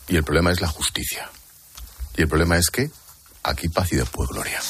Y 0.09 0.17
el 0.17 0.25
problema 0.25 0.53
es 0.53 0.61
la 0.61 0.69
justicia. 0.69 1.29
Y 2.17 2.23
el 2.23 2.29
problema 2.29 2.57
es 2.59 2.71
que 2.71 2.91
aquí 3.43 3.69
paz 3.69 3.93
y 3.93 3.97
después 3.97 4.29
gloria. 4.29 4.61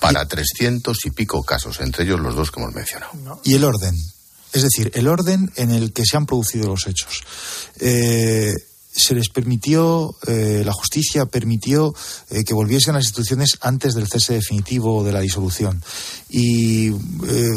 Para 0.00 0.26
trescientos 0.26 1.04
y 1.04 1.10
pico 1.10 1.42
casos, 1.42 1.80
entre 1.80 2.04
ellos 2.04 2.20
los 2.20 2.34
dos 2.34 2.50
que 2.50 2.60
hemos 2.60 2.74
mencionado. 2.74 3.40
Y 3.44 3.54
el 3.54 3.64
orden. 3.64 3.94
Es 4.52 4.62
decir, 4.62 4.90
el 4.94 5.08
orden 5.08 5.52
en 5.56 5.70
el 5.70 5.92
que 5.92 6.04
se 6.04 6.16
han 6.16 6.26
producido 6.26 6.68
los 6.68 6.86
hechos. 6.86 7.22
Eh, 7.78 8.52
se 8.92 9.14
les 9.14 9.28
permitió, 9.28 10.16
eh, 10.26 10.62
la 10.64 10.72
justicia 10.72 11.24
permitió 11.26 11.94
eh, 12.28 12.42
que 12.42 12.54
volviesen 12.54 12.94
a 12.94 12.98
las 12.98 13.04
instituciones 13.04 13.56
antes 13.60 13.94
del 13.94 14.08
cese 14.08 14.34
definitivo 14.34 15.04
de 15.04 15.12
la 15.12 15.20
disolución. 15.20 15.80
Y 16.28 16.90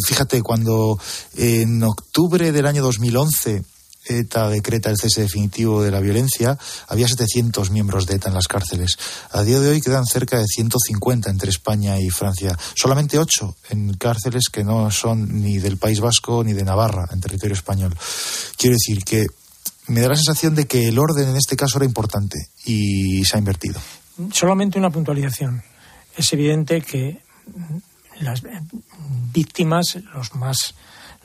fíjate, 0.08 0.44
cuando 0.44 1.00
en 1.36 1.82
octubre 1.84 2.52
del 2.52 2.68
año 2.68 2.84
2011 2.84 3.64
ETA 4.06 4.50
decreta 4.50 4.90
el 4.90 4.98
cese 4.98 5.22
definitivo 5.22 5.84
de 5.84 5.92
la 5.92 6.00
violencia, 6.00 6.58
había 6.88 7.08
700 7.08 7.72
miembros 7.72 8.06
de 8.06 8.16
ETA 8.16 8.30
en 8.30 8.36
las 8.36 8.48
cárceles. 8.48 8.98
A 9.32 9.44
día 9.44 9.60
de 9.60 9.70
hoy 9.70 9.82
quedan 9.82 10.06
cerca 10.06 10.38
de 10.38 10.46
150 10.46 11.30
entre 11.30 11.50
España 11.50 12.00
y 12.00 12.10
Francia. 12.10 12.58
Solamente 12.76 13.18
8 13.18 13.56
en 13.70 13.94
cárceles 13.94 14.50
que 14.52 14.64
no 14.64 14.92
son 14.92 15.42
ni 15.42 15.60
del 15.60 15.78
País 15.78 16.00
Vasco 16.00 16.44
ni 16.44 16.54
de 16.54 16.64
Navarra, 16.64 17.06
en 17.12 17.22
territorio 17.22 17.56
español. 17.56 17.96
Quiero 18.58 18.76
decir 18.76 19.04
que 19.04 19.26
me 19.88 20.02
da 20.02 20.10
la 20.10 20.16
sensación 20.16 20.56
de 20.56 20.66
que 20.66 20.88
el 20.88 21.00
orden 21.00 21.30
en 21.30 21.36
este 21.36 21.56
caso 21.56 21.78
era 21.78 21.86
importante 21.86 22.38
y 22.66 23.24
se 23.26 23.36
ha 23.36 23.40
invertido. 23.40 23.80
Solamente 24.32 24.80
una 24.80 24.90
puntualización. 24.90 25.64
Es 26.16 26.32
evidente 26.34 26.82
que 26.82 27.22
las 28.20 28.42
víctimas, 29.34 29.98
los 30.14 30.36
más 30.36 30.76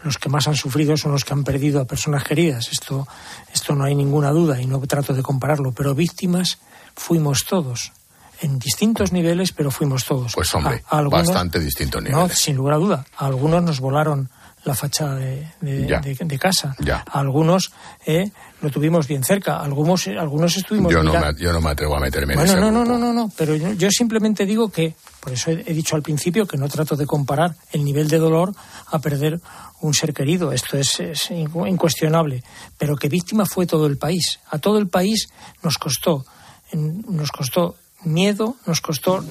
los 0.02 0.18
que 0.18 0.28
más 0.28 0.46
han 0.48 0.54
sufrido 0.56 0.96
son 0.96 1.12
los 1.12 1.24
que 1.24 1.32
han 1.32 1.44
perdido 1.44 1.80
a 1.80 1.84
personas 1.84 2.24
queridas. 2.24 2.68
Esto, 2.70 3.06
esto 3.52 3.74
no 3.74 3.84
hay 3.84 3.94
ninguna 3.94 4.30
duda 4.30 4.60
y 4.60 4.66
no 4.66 4.78
trato 4.80 5.12
de 5.12 5.22
compararlo, 5.22 5.72
pero 5.72 5.94
víctimas 5.94 6.58
fuimos 6.94 7.44
todos. 7.44 7.92
En 8.40 8.58
distintos 8.60 9.10
niveles, 9.10 9.50
pero 9.52 9.70
fuimos 9.72 10.04
todos. 10.04 10.32
Pues 10.34 10.54
hombre, 10.54 10.84
A- 10.88 10.96
a 10.96 10.98
algunos- 11.00 11.26
bastante 11.26 11.58
distintos 11.58 12.00
No, 12.04 12.08
niveles. 12.18 12.38
sin 12.38 12.54
lugar 12.56 12.74
a 12.74 12.78
duda. 12.78 13.04
A 13.16 13.26
algunos 13.26 13.62
nos 13.64 13.80
volaron 13.80 14.30
la 14.64 14.74
fachada 14.74 15.14
de, 15.16 15.48
de- 15.60 15.86
Ya. 15.86 16.00
de- 16.00 16.14
de 16.14 16.38
casa. 16.38 16.74
Ya. 16.80 17.04
Algunos 17.12 17.70
eh, 18.06 18.30
lo 18.60 18.70
tuvimos 18.70 19.06
bien 19.06 19.22
cerca. 19.24 19.60
Algunos, 19.60 20.06
algunos 20.08 20.56
estuvimos 20.56 20.92
Yo 20.92 21.02
no, 21.02 21.12
me, 21.12 21.34
yo 21.38 21.52
no 21.52 21.60
me 21.60 21.70
atrevo 21.70 21.96
a 21.96 22.00
meterme 22.00 22.34
bueno, 22.34 22.56
no, 22.56 22.70
no, 22.70 22.84
no, 22.84 22.98
no, 22.98 23.12
no, 23.12 23.30
pero 23.36 23.54
yo, 23.56 23.72
yo 23.72 23.90
simplemente 23.90 24.44
digo 24.46 24.68
que, 24.70 24.94
por 25.20 25.32
eso 25.32 25.50
he, 25.50 25.64
he 25.66 25.72
dicho 25.74 25.96
al 25.96 26.02
principio 26.02 26.46
que 26.46 26.56
no 26.56 26.68
trato 26.68 26.96
de 26.96 27.06
comparar 27.06 27.54
el 27.72 27.84
nivel 27.84 28.08
de 28.08 28.18
dolor 28.18 28.52
a 28.90 28.98
perder 28.98 29.40
un 29.80 29.94
ser 29.94 30.12
querido, 30.12 30.52
esto 30.52 30.76
es, 30.76 30.98
es 31.00 31.30
incu- 31.30 31.68
incuestionable, 31.68 32.42
pero 32.76 32.96
que 32.96 33.08
víctima 33.08 33.46
fue 33.46 33.64
todo 33.66 33.86
el 33.86 33.96
país. 33.96 34.40
A 34.50 34.58
todo 34.58 34.78
el 34.78 34.88
país 34.88 35.28
nos 35.62 35.78
costó, 35.78 36.24
nos 36.72 37.30
costó 37.30 37.76
miedo, 38.04 38.56
nos 38.66 38.80
costó 38.80 39.24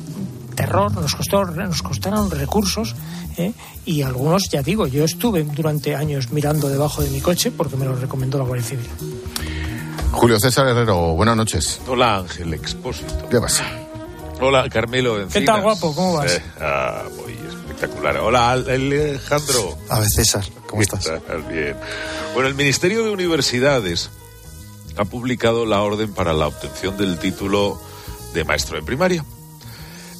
terror, 0.56 0.92
nos 0.94 1.16
costó, 1.16 1.46
nos 1.46 1.82
costaron 1.82 2.30
recursos 2.32 2.96
¿eh? 3.38 3.54
y 3.86 4.02
algunos, 4.02 4.50
ya 4.50 4.62
digo, 4.62 4.88
yo 4.88 5.04
estuve 5.06 5.44
durante 5.44 5.96
años 5.96 6.32
mirando 6.32 6.68
debajo 6.70 7.02
de 7.02 7.10
mi 7.10 7.22
coche 7.22 7.52
porque 7.52 7.76
me 7.78 7.86
lo 7.86 7.96
recomendó 7.96 8.38
la 8.38 8.44
Guardia 8.46 8.66
Civil. 8.68 8.88
Julio 10.12 10.40
César 10.40 10.68
Herrero, 10.68 11.14
buenas 11.14 11.38
noches. 11.38 11.80
Hola 11.88 12.18
Ángel 12.18 12.54
Expósito. 12.54 13.28
¿Qué 13.30 13.40
pasa? 13.40 13.64
Hola 14.42 14.68
Carmelo 14.70 15.16
Encinas. 15.20 15.34
¿Qué 15.34 15.42
tal, 15.46 15.62
guapo? 15.62 15.94
¿Cómo 15.94 16.14
vas? 16.14 16.32
Eh, 16.34 16.42
ah, 16.62 17.04
muy 17.18 17.34
espectacular. 17.34 18.18
Hola 18.18 18.52
Al- 18.52 18.70
Alejandro. 18.70 19.78
A 19.90 20.00
ver, 20.00 20.10
César, 20.10 20.44
¿cómo 20.68 20.82
estás? 20.82 21.12
Bien. 21.50 21.76
Bueno, 22.34 22.48
el 22.48 22.56
Ministerio 22.56 23.04
de 23.04 23.12
Universidades 23.12 24.10
ha 24.98 25.06
publicado 25.06 25.66
la 25.66 25.82
orden 25.82 26.14
para 26.14 26.34
la 26.34 26.48
obtención 26.48 26.98
del 26.98 27.20
título 27.20 27.80
de 28.38 28.44
maestro 28.44 28.78
de 28.78 28.84
primaria. 28.84 29.26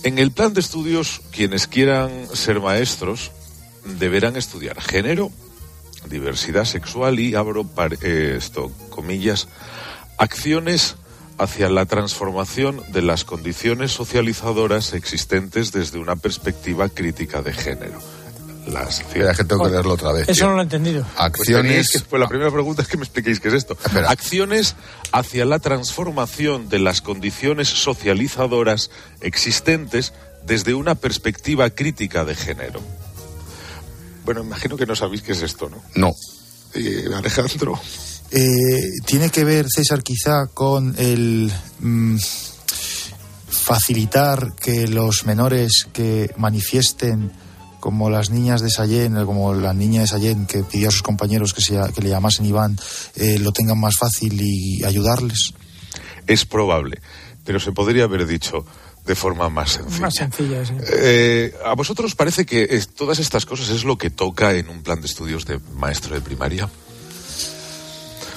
En 0.04 0.18
el 0.18 0.32
plan 0.32 0.54
de 0.54 0.60
estudios, 0.60 1.22
quienes 1.32 1.68
quieran 1.68 2.12
ser 2.34 2.60
maestros 2.60 3.32
deberán 4.00 4.36
estudiar 4.36 4.82
género, 4.82 5.32
diversidad 6.10 6.66
sexual 6.66 7.20
y, 7.20 7.36
abro 7.36 7.70
eh, 8.02 8.36
esto, 8.38 8.72
comillas, 8.90 9.48
acciones 10.18 10.96
hacia 11.38 11.70
la 11.70 11.86
transformación 11.86 12.82
de 12.92 13.04
las 13.04 13.24
condiciones 13.24 13.92
socializadoras 13.92 14.94
existentes 14.94 15.72
desde 15.72 16.00
una 16.00 16.16
perspectiva 16.16 16.90
crítica 16.90 17.44
de 17.44 17.54
género. 17.54 18.00
Las 18.68 19.00
Espera, 19.00 19.34
que 19.34 19.44
tengo 19.46 19.64
que 19.64 19.70
leerlo 19.72 19.94
otra 19.94 20.12
vez. 20.12 20.28
Eso 20.28 20.40
tío. 20.42 20.48
no 20.50 20.54
lo 20.56 20.60
he 20.60 20.64
entendido. 20.64 21.04
pues 21.04 21.48
tenéis 21.48 21.88
Acciones. 21.88 21.92
que- 21.92 22.00
pues 22.02 22.20
la 22.20 22.28
primera 22.28 22.52
pregunta 22.52 22.82
es 22.82 22.88
que 22.88 22.98
me 22.98 23.04
expliquéis 23.04 23.40
qué 23.40 23.48
es 23.48 23.54
esto. 23.54 23.78
Acciones 24.08 24.76
hacia 25.12 25.46
la 25.46 25.60
transformación 25.60 26.68
de 26.70 26.80
las 26.80 27.02
condiciones 27.02 27.70
socializadoras 27.70 28.90
existentes 29.22 30.14
desde 30.46 30.74
una 30.74 30.96
perspectiva 30.96 31.70
crítica 31.70 32.26
de 32.26 32.36
género. 32.36 32.82
Bueno, 34.26 34.42
imagino 34.42 34.76
que 34.76 34.86
no 34.86 34.96
sabéis 34.96 35.22
qué 35.22 35.32
es 35.32 35.42
esto, 35.42 35.70
¿no? 35.70 35.82
No. 35.96 36.12
Eh, 36.74 37.06
Alejandro. 37.16 37.80
Eh, 38.32 38.44
tiene 39.06 39.30
que 39.30 39.46
ver, 39.46 39.68
César, 39.74 40.04
quizá 40.04 40.48
con 40.48 40.94
el 40.98 41.50
mm, 41.80 42.18
facilitar 43.50 44.54
que 44.60 44.88
los 44.88 45.26
menores 45.26 45.88
que 45.94 46.34
manifiesten, 46.38 47.32
como 47.80 48.10
las 48.10 48.30
niñas 48.30 48.62
de 48.62 48.70
Sallén, 48.70 49.18
eh, 49.18 49.26
como 49.26 49.54
la 49.54 49.74
niña 49.74 50.02
de 50.02 50.08
Sallén 50.08 50.46
que 50.46 50.64
pidió 50.64 50.90
a 50.90 50.92
sus 50.92 51.04
compañeros 51.04 51.54
que, 51.54 51.62
se, 51.62 51.80
que 51.94 52.02
le 52.02 52.10
llamasen 52.10 52.46
Iván, 52.46 52.78
eh, 53.16 53.40
lo 53.40 53.52
tengan 53.52 53.80
más 53.80 53.96
fácil 53.98 54.40
y 54.42 54.84
ayudarles. 54.84 55.54
Es 56.26 56.46
probable, 56.46 57.00
pero 57.44 57.60
se 57.60 57.72
podría 57.72 58.04
haber 58.06 58.26
dicho 58.28 58.66
de 59.06 59.16
forma 59.16 59.50
más 59.50 59.72
sencilla. 59.72 60.02
Más 60.02 60.14
sencilla, 60.16 60.66
sí. 60.66 60.74
Eh, 60.92 61.54
¿A 61.66 61.76
vosotros 61.76 62.14
parece 62.16 62.46
que 62.46 62.68
es- 62.72 62.90
todas 62.90 63.20
estas 63.20 63.46
cosas 63.46 63.70
es 63.70 63.86
lo 63.86 63.98
que 63.98 64.10
toca 64.10 64.54
en 64.54 64.68
un 64.68 64.84
plan 64.84 65.00
de 65.00 65.08
estudios 65.08 65.46
de 65.46 65.60
maestro 65.76 66.14
de 66.14 66.20
primaria? 66.22 66.70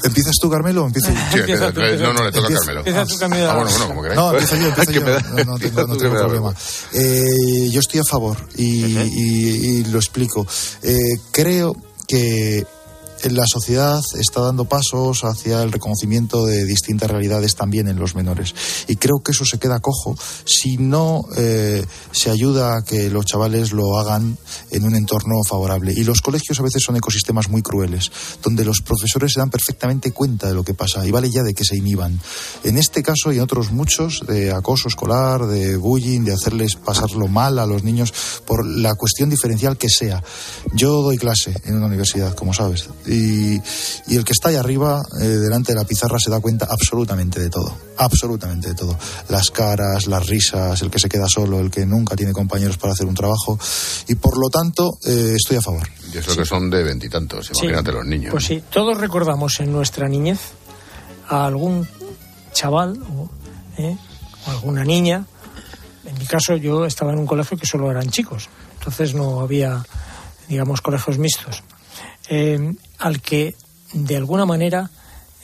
¿Empiezas 0.05 0.34
tú, 0.40 0.51
Carmelo, 0.51 0.84
o 0.84 0.86
empiezo 0.86 1.09
yo? 1.11 1.14
Sí, 1.32 1.38
empieza 1.40 1.72
tú, 1.72 1.80
empieza 1.80 2.05
no, 2.05 2.12
no, 2.12 2.24
le 2.24 2.32
toca 2.32 2.38
a 2.38 2.51
Empieza- 2.51 2.59
Carmelo. 2.61 2.78
Empieza 2.80 3.07
tú, 3.07 3.18
Carmelo. 3.18 3.51
Ah, 3.51 3.55
bueno, 3.57 3.70
bueno, 3.70 3.86
como 3.88 4.03
queráis. 4.03 4.20
No, 4.20 4.30
empiezo 4.32 4.57
yo, 4.57 4.68
empiezo 4.68 4.90
Que 4.92 5.01
yo. 5.01 5.05
No, 5.05 5.12
no 5.12 5.18
tengo, 5.59 5.80
empieza 5.80 5.86
no 5.86 5.96
tengo 5.96 6.14
problema. 6.14 6.55
Eh, 6.92 7.68
yo 7.70 7.80
estoy 7.80 8.01
a 8.01 8.05
favor 8.05 8.36
y, 8.57 8.96
y- 8.96 9.66
y 9.80 9.84
lo 9.84 9.98
explico. 9.98 10.46
Eh, 10.82 10.98
creo 11.30 11.74
que 12.07 12.66
la 13.28 13.44
sociedad 13.46 14.00
está 14.18 14.40
dando 14.40 14.64
pasos 14.64 15.24
hacia 15.24 15.62
el 15.62 15.72
reconocimiento 15.72 16.46
de 16.46 16.64
distintas 16.64 17.10
realidades 17.10 17.54
también 17.54 17.88
en 17.88 17.98
los 17.98 18.14
menores. 18.14 18.54
Y 18.88 18.96
creo 18.96 19.22
que 19.22 19.32
eso 19.32 19.44
se 19.44 19.58
queda 19.58 19.80
cojo 19.80 20.16
si 20.44 20.78
no 20.78 21.24
eh, 21.36 21.84
se 22.12 22.30
ayuda 22.30 22.76
a 22.76 22.82
que 22.82 23.10
los 23.10 23.26
chavales 23.26 23.72
lo 23.72 23.98
hagan 23.98 24.38
en 24.70 24.84
un 24.84 24.94
entorno 24.94 25.36
favorable. 25.48 25.92
Y 25.96 26.04
los 26.04 26.20
colegios 26.20 26.58
a 26.60 26.62
veces 26.62 26.82
son 26.82 26.96
ecosistemas 26.96 27.48
muy 27.48 27.62
crueles, 27.62 28.10
donde 28.42 28.64
los 28.64 28.80
profesores 28.80 29.32
se 29.32 29.40
dan 29.40 29.50
perfectamente 29.50 30.12
cuenta 30.12 30.48
de 30.48 30.54
lo 30.54 30.64
que 30.64 30.74
pasa 30.74 31.06
y 31.06 31.10
vale 31.10 31.30
ya 31.30 31.42
de 31.42 31.54
que 31.54 31.64
se 31.64 31.76
inhiban. 31.76 32.18
En 32.64 32.76
este 32.76 33.02
caso 33.02 33.32
y 33.32 33.36
en 33.36 33.42
otros 33.42 33.72
muchos, 33.72 34.24
de 34.26 34.52
acoso 34.52 34.88
escolar, 34.88 35.46
de 35.46 35.76
bullying, 35.76 36.24
de 36.24 36.32
hacerles 36.32 36.76
pasarlo 36.76 37.28
mal 37.28 37.58
a 37.58 37.66
los 37.66 37.82
niños 37.82 38.12
por 38.46 38.66
la 38.66 38.94
cuestión 38.94 39.30
diferencial 39.30 39.76
que 39.76 39.88
sea. 39.88 40.22
Yo 40.72 41.02
doy 41.02 41.18
clase 41.18 41.54
en 41.64 41.76
una 41.76 41.86
universidad, 41.86 42.34
como 42.34 42.54
sabes, 42.54 42.88
y, 43.11 43.61
y 44.06 44.16
el 44.16 44.24
que 44.24 44.32
está 44.32 44.48
ahí 44.50 44.56
arriba, 44.56 45.02
eh, 45.20 45.24
delante 45.26 45.72
de 45.72 45.78
la 45.78 45.84
pizarra, 45.84 46.18
se 46.18 46.30
da 46.30 46.40
cuenta 46.40 46.66
absolutamente 46.70 47.40
de 47.40 47.50
todo, 47.50 47.76
absolutamente 47.98 48.68
de 48.68 48.74
todo. 48.74 48.96
Las 49.28 49.50
caras, 49.50 50.06
las 50.06 50.26
risas, 50.26 50.80
el 50.82 50.90
que 50.90 50.98
se 50.98 51.08
queda 51.08 51.26
solo, 51.28 51.58
el 51.61 51.70
que 51.70 51.84
nunca 51.86 52.16
tiene 52.16 52.32
compañeros 52.32 52.78
para 52.78 52.92
hacer 52.92 53.06
un 53.06 53.14
trabajo, 53.14 53.58
y 54.08 54.14
por 54.14 54.38
lo 54.38 54.48
tanto 54.48 54.98
eh, 55.04 55.34
estoy 55.36 55.56
a 55.58 55.62
favor. 55.62 55.88
Y 56.12 56.18
eso 56.18 56.36
que 56.36 56.44
son 56.44 56.70
de 56.70 56.82
veintitantos, 56.82 57.46
Sí. 57.46 57.52
imagínate 57.64 57.92
los 57.92 58.06
niños. 58.06 58.30
Pues 58.32 58.44
sí, 58.44 58.62
todos 58.70 58.98
recordamos 58.98 59.61
en 59.61 59.72
nuestra 59.72 60.08
niñez 60.08 60.40
a 61.28 61.46
algún 61.46 61.86
chaval 62.52 63.00
o, 63.02 63.28
¿eh? 63.78 63.96
o 64.46 64.50
alguna 64.50 64.84
niña. 64.84 65.26
En 66.04 66.18
mi 66.18 66.26
caso, 66.26 66.56
yo 66.56 66.84
estaba 66.86 67.12
en 67.12 67.18
un 67.20 67.26
colegio 67.26 67.56
que 67.56 67.66
solo 67.66 67.90
eran 67.90 68.11
chicos, 68.11 68.48
entonces 68.78 69.14
no 69.14 69.40
había, 69.40 69.84
digamos, 70.48 70.80
colegios 70.80 71.18
mixtos, 71.18 71.62
eh, 72.28 72.74
al 73.01 73.20
que 73.20 73.57
de 73.92 74.16
alguna 74.16 74.46
manera 74.46 74.90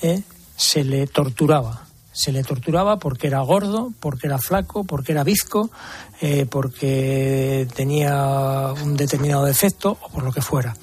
¿eh? 0.03 0.23
se 0.57 0.85
le 0.85 1.07
torturaba. 1.07 1.83
Se 2.13 2.33
le 2.33 2.43
torturaba 2.43 2.99
porque 2.99 3.27
era 3.27 3.41
gordo, 3.41 3.93
porque 4.01 4.27
era 4.27 4.39
flaco, 4.39 4.85
porque 4.85 5.13
era 5.13 5.25
bizco, 5.25 5.71
eh, 6.23 6.47
porque 6.49 7.69
tenía 7.75 8.73
un 8.83 8.97
determinado 8.97 9.45
defecto 9.45 9.99
o 10.01 10.09
por 10.09 10.23
lo 10.23 10.33
que 10.33 10.41
fuera. 10.41 10.75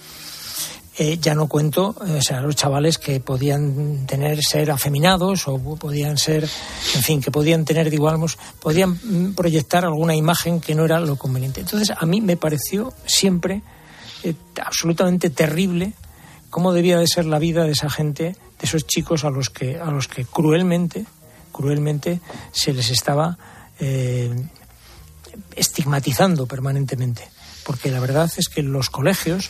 Eh, 0.95 1.17
ya 1.19 1.33
no 1.33 1.47
cuento, 1.47 1.95
o 1.99 2.21
sea, 2.21 2.39
los 2.41 2.55
chavales 2.55 2.99
que 2.99 3.19
podían 3.19 4.05
tener, 4.05 4.43
ser 4.43 4.69
afeminados 4.69 5.47
o 5.47 5.57
podían 5.75 6.19
ser, 6.19 6.43
en 6.43 7.01
fin, 7.01 7.19
que 7.19 7.31
podían 7.31 7.65
tener, 7.65 7.89
digamos, 7.89 8.37
podían 8.59 8.91
mm, 8.91 9.33
proyectar 9.33 9.85
alguna 9.85 10.15
imagen 10.15 10.61
que 10.61 10.75
no 10.75 10.85
era 10.85 10.99
lo 10.99 11.15
conveniente. 11.15 11.61
Entonces, 11.61 11.97
a 11.97 12.05
mí 12.05 12.21
me 12.21 12.37
pareció 12.37 12.93
siempre 13.07 13.63
absolutamente 14.63 15.31
terrible 15.31 15.93
cómo 16.53 16.71
debía 16.71 16.97
de 16.99 17.07
ser 17.07 17.25
la 17.25 17.39
vida 17.39 17.63
de 17.65 17.71
esa 17.71 17.89
gente, 17.89 18.23
de 18.23 18.37
esos 18.61 18.85
chicos 18.85 19.25
a 19.25 19.29
los 19.31 19.49
que, 19.49 19.79
a 19.79 19.89
los 19.91 20.07
que 20.07 20.23
cruelmente, 20.23 21.05
cruelmente 21.51 22.21
se 22.51 22.71
les 22.73 22.91
estaba 22.91 23.37
eh, 23.79 24.31
estigmatizando 25.55 26.45
permanentemente. 26.45 27.27
Porque 27.65 27.89
la 27.91 27.99
verdad 27.99 28.31
es 28.37 28.49
que 28.49 28.59
en 28.61 28.71
los 28.71 28.89
colegios, 28.89 29.49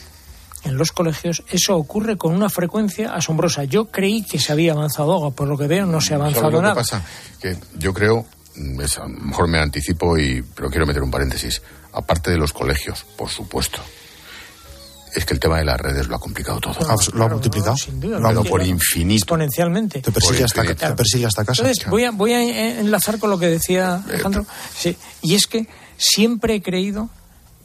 en 0.64 0.78
los 0.78 0.92
colegios, 0.92 1.44
eso 1.52 1.76
ocurre 1.76 2.18
con 2.18 2.34
una 2.34 2.50
frecuencia 2.50 3.14
asombrosa. 3.14 3.64
Yo 3.66 3.86
creí 3.92 4.24
que 4.24 4.40
se 4.40 4.52
había 4.52 4.74
avanzado 4.74 5.14
algo, 5.14 5.32
por 5.32 5.48
lo 5.48 5.58
que 5.58 5.68
veo 5.68 5.86
no 5.86 6.00
se 6.00 6.14
ha 6.14 6.18
avanzado 6.18 6.44
¿Sabes 6.46 6.54
lo 6.56 6.62
nada. 6.62 6.74
que 6.74 6.80
pasa? 6.80 7.04
Que 7.42 7.58
yo 7.78 7.94
creo, 7.94 8.26
mm, 8.56 8.82
es- 8.82 8.98
a 8.98 9.04
lo 9.04 9.10
mejor 9.10 9.48
me 9.50 9.60
anticipo, 9.60 10.18
y, 10.18 10.42
pero 10.56 10.70
quiero 10.70 10.86
meter 10.86 11.02
un 11.04 11.12
paréntesis, 11.12 11.62
aparte 11.92 12.32
de 12.32 12.38
los 12.38 12.54
colegios, 12.54 13.04
por 13.18 13.30
supuesto, 13.30 13.80
es 15.16 15.26
que 15.26 15.34
el 15.34 15.40
tema 15.40 15.58
de 15.60 15.66
las 15.66 15.80
redes 15.80 16.08
lo 16.08 16.16
ha 16.16 16.20
complicado 16.20 16.60
todo. 16.60 16.76
lo 17.14 17.24
ha 17.24 17.28
multiplicado. 17.28 17.76
duda, 17.94 18.18
pero 18.18 18.32
lo 18.32 18.44
por 18.44 18.66
infinito. 18.66 19.24
Exponencialmente. 19.24 20.02
Te 20.02 20.12
persigue, 20.12 20.38
Por 20.38 20.46
hasta, 20.46 20.62
infinito. 20.62 20.88
te 20.88 20.94
persigue 20.96 21.26
hasta 21.26 21.46
casa. 21.46 21.62
Entonces, 21.62 21.90
voy 21.90 22.04
a, 22.04 22.12
voy 22.12 22.34
a 22.34 22.42
eh, 22.42 22.80
enlazar 22.80 23.20
con 23.20 23.30
lo 23.30 23.38
que 23.38 23.48
decía 23.48 24.04
Alejandro. 24.08 24.46
Sí, 24.78 24.98
y 25.22 25.36
es 25.36 25.48
que 25.48 25.68
siempre 25.98 26.56
he 26.56 26.62
creído 26.62 27.10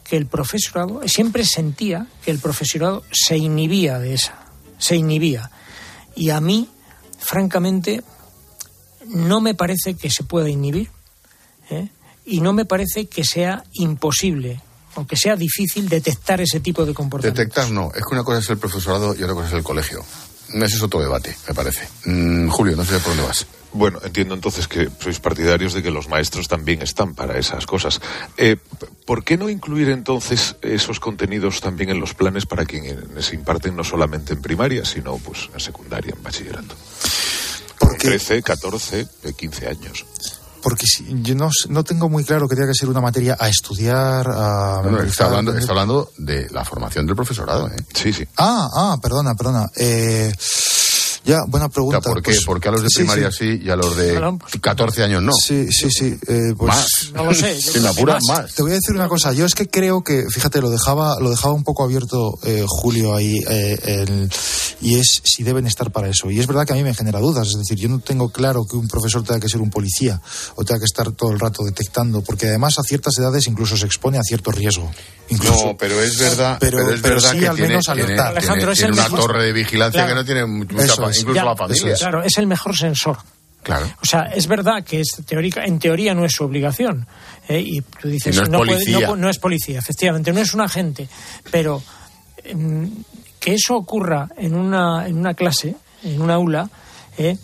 que 0.03 0.17
el 0.17 0.25
profesorado, 0.25 1.01
siempre 1.07 1.45
sentía 1.45 2.07
que 2.23 2.31
el 2.31 2.39
profesorado 2.39 3.03
se 3.11 3.37
inhibía 3.37 3.99
de 3.99 4.13
esa, 4.13 4.35
se 4.77 4.95
inhibía. 4.95 5.51
Y 6.15 6.31
a 6.31 6.41
mí, 6.41 6.69
francamente, 7.19 8.03
no 9.05 9.41
me 9.41 9.55
parece 9.55 9.95
que 9.95 10.09
se 10.09 10.23
pueda 10.23 10.49
inhibir 10.49 10.89
¿eh? 11.69 11.89
y 12.25 12.41
no 12.41 12.53
me 12.53 12.65
parece 12.65 13.07
que 13.07 13.23
sea 13.23 13.63
imposible 13.73 14.61
o 14.95 15.05
que 15.05 15.15
sea 15.15 15.35
difícil 15.35 15.87
detectar 15.87 16.41
ese 16.41 16.59
tipo 16.59 16.85
de 16.85 16.93
comportamiento. 16.93 17.39
Detectar 17.39 17.71
no, 17.71 17.91
es 17.93 18.03
que 18.03 18.13
una 18.13 18.23
cosa 18.23 18.39
es 18.39 18.49
el 18.49 18.57
profesorado 18.57 19.15
y 19.15 19.23
otra 19.23 19.35
cosa 19.35 19.47
es 19.47 19.53
el 19.53 19.63
colegio. 19.63 20.03
Ese 20.53 20.75
es 20.77 20.81
otro 20.81 20.99
debate, 20.99 21.35
me 21.47 21.53
parece. 21.53 21.87
Mm, 22.05 22.49
Julio, 22.49 22.75
no 22.75 22.83
sé 22.83 22.97
por 22.99 23.09
dónde 23.15 23.23
vas. 23.23 23.45
Bueno, 23.71 23.99
entiendo 24.03 24.33
entonces 24.33 24.67
que 24.67 24.89
sois 24.99 25.19
partidarios 25.19 25.73
de 25.73 25.83
que 25.83 25.91
los 25.91 26.09
maestros 26.09 26.47
también 26.47 26.81
están 26.81 27.13
para 27.13 27.37
esas 27.37 27.67
cosas. 27.67 28.01
Eh, 28.35 28.57
¿Por 29.05 29.23
qué 29.23 29.37
no 29.37 29.47
incluir 29.47 29.89
entonces 29.89 30.55
esos 30.63 30.99
contenidos 30.99 31.61
también 31.61 31.91
en 31.91 31.99
los 31.99 32.15
planes 32.15 32.47
para 32.47 32.65
quienes 32.65 32.97
se 33.25 33.35
imparten 33.35 33.75
no 33.75 33.83
solamente 33.83 34.33
en 34.33 34.41
primaria, 34.41 34.85
sino 34.85 35.17
pues 35.17 35.49
en 35.53 35.59
secundaria, 35.59 36.15
en 36.17 36.23
bachillerato? 36.23 36.75
Con 37.77 37.95
13, 37.95 38.41
14, 38.41 39.07
eh, 39.23 39.33
15 39.37 39.67
años. 39.67 40.05
Porque 40.61 40.85
si- 40.85 41.05
yo 41.23 41.35
no, 41.35 41.49
no 41.69 41.83
tengo 41.83 42.09
muy 42.09 42.23
claro 42.23 42.47
que 42.47 42.55
tenga 42.55 42.67
que 42.69 42.73
ser 42.75 42.89
una 42.89 43.01
materia 43.01 43.37
a 43.39 43.47
estudiar, 43.49 44.27
a... 44.29 44.81
No, 44.83 44.91
no, 44.91 45.01
está 45.03 45.25
hablando, 45.25 45.55
está 45.57 45.71
hablando 45.71 46.11
de 46.17 46.49
la 46.51 46.65
formación 46.65 47.05
del 47.05 47.15
profesorado, 47.15 47.67
¿eh? 47.69 47.75
Sí, 47.93 48.11
sí. 48.13 48.25
Ah, 48.37 48.67
ah, 48.73 48.97
perdona, 49.01 49.35
perdona. 49.35 49.69
Eh, 49.75 50.31
ya, 51.29 51.39
buena 51.47 51.69
pregunta. 51.69 52.01
¿por 52.01 52.21
qué? 52.21 52.31
Pues, 52.31 52.43
¿Por 52.45 52.59
qué 52.59 52.69
a 52.69 52.71
los 52.71 52.81
de 52.83 52.89
sí, 52.89 52.97
primaria 52.99 53.31
sí. 53.31 53.57
sí, 53.57 53.61
y 53.63 53.69
a 53.69 53.75
los 53.75 53.95
de 53.95 54.19
14 54.61 55.03
años 55.03 55.21
no? 55.23 55.31
Sí, 55.33 55.67
sí, 55.71 55.89
sí. 55.91 56.17
eh, 56.27 56.53
pues, 56.57 56.67
Más. 56.67 57.11
No 57.13 57.25
lo 57.25 57.33
sé, 57.33 57.55
yo 57.55 57.61
Si 57.61 57.69
creo 57.71 57.83
me 57.83 57.89
que 57.89 57.95
apuras, 57.99 58.23
más. 58.27 58.53
Te 58.55 58.61
voy 58.61 58.71
a 58.71 58.75
decir 58.75 58.95
una 58.95 59.07
cosa. 59.07 59.33
Yo 59.33 59.45
es 59.45 59.55
que 59.55 59.67
creo 59.67 60.03
que, 60.03 60.25
fíjate, 60.31 60.61
lo 60.61 60.69
dejaba, 60.69 61.19
lo 61.19 61.29
dejaba 61.29 61.53
un 61.53 61.63
poco 61.63 61.83
abierto 61.83 62.37
eh, 62.43 62.63
Julio 62.67 63.13
ahí, 63.15 63.37
eh, 63.49 63.79
el- 63.83 64.29
y 64.81 64.95
es 64.97 65.21
si 65.25 65.43
deben 65.43 65.67
estar 65.67 65.91
para 65.91 66.07
eso. 66.07 66.31
Y 66.31 66.39
es 66.39 66.47
verdad 66.47 66.65
que 66.65 66.71
a 66.73 66.75
mí 66.75 66.83
me 66.83 66.93
genera 66.93 67.19
dudas. 67.19 67.47
Es 67.49 67.57
decir, 67.57 67.77
yo 67.77 67.89
no 67.89 67.99
tengo 67.99 68.29
claro 68.29 68.65
que 68.65 68.77
un 68.77 68.87
profesor 68.87 69.23
tenga 69.23 69.39
que 69.39 69.49
ser 69.49 69.59
un 69.61 69.69
policía 69.69 70.21
o 70.55 70.63
tenga 70.63 70.79
que 70.79 70.85
estar 70.85 71.11
todo 71.11 71.31
el 71.31 71.39
rato 71.39 71.63
detectando, 71.63 72.21
porque 72.21 72.47
además 72.47 72.79
a 72.79 72.83
ciertas 72.83 73.17
edades 73.17 73.47
incluso 73.47 73.75
se 73.75 73.85
expone 73.85 74.17
a 74.17 74.23
cierto 74.23 74.51
riesgo. 74.51 74.89
Incluso. 75.31 75.65
No, 75.67 75.77
pero 75.77 75.99
es 76.01 76.17
verdad, 76.17 76.57
Pero- 76.59 76.77
pero, 76.79 76.93
es 76.95 77.01
pero 77.01 77.15
verdad 77.15 77.31
sí 77.33 77.39
que 77.39 77.47
al 77.47 77.55
tiene, 77.55 77.69
menos 77.69 77.85
tiene- 77.85 78.01
alertar. 78.03 78.25
tiene- 78.31 78.39
Alejandro, 78.39 78.71
es 78.71 78.77
tiene 78.79 78.93
el 78.93 78.99
una 78.99 79.09
torre 79.09 79.43
de 79.45 79.53
vigilancia 79.53 80.01
Claro. 80.05 80.09
que 80.09 80.15
no 80.15 80.25
tiene 80.25 80.45
mucha 80.45 80.83
Eso. 80.85 80.95
Incluso 81.21 81.35
Ya, 81.35 81.45
la 81.45 81.55
familia. 81.55 81.95
Claro, 81.95 82.23
es 82.23 82.37
el 82.37 82.47
mejor 82.47 82.75
sensor. 82.75 83.17
Claro. 83.63 83.85
O 84.01 84.05
sea, 84.05 84.23
es 84.33 84.47
verdad 84.47 84.83
que 84.83 85.01
es 85.01 85.21
teórica, 85.25 85.65
en 85.65 85.79
teoría 85.79 86.13
no 86.13 86.23
es 86.25 86.31
su 86.33 86.43
obligación. 86.45 87.05
¿eh? 87.47 87.59
Y 87.59 87.81
tú 87.81 88.07
dices, 88.07 88.35
Y 88.35 88.39
no 88.39 88.43
es 88.43 88.49
puede- 88.49 88.71
policía. 88.73 89.15
no 89.15 89.29
es 89.29 89.37
policía, 89.39 89.79
efectivamente, 89.79 90.31
no 90.31 90.39
es 90.39 90.53
un 90.53 90.61
agente. 90.61 91.09
Pero 91.51 91.83
em, 92.43 92.89
que 93.39 93.53
eso 93.55 93.75
ocurra 93.75 94.29
en 94.37 94.55
una, 94.55 95.07
en 95.07 95.17
una 95.17 95.33
clase, 95.33 95.75
en 96.03 96.21
un 96.21 96.31
aula, 96.31 96.69
¿eh? 97.17 97.37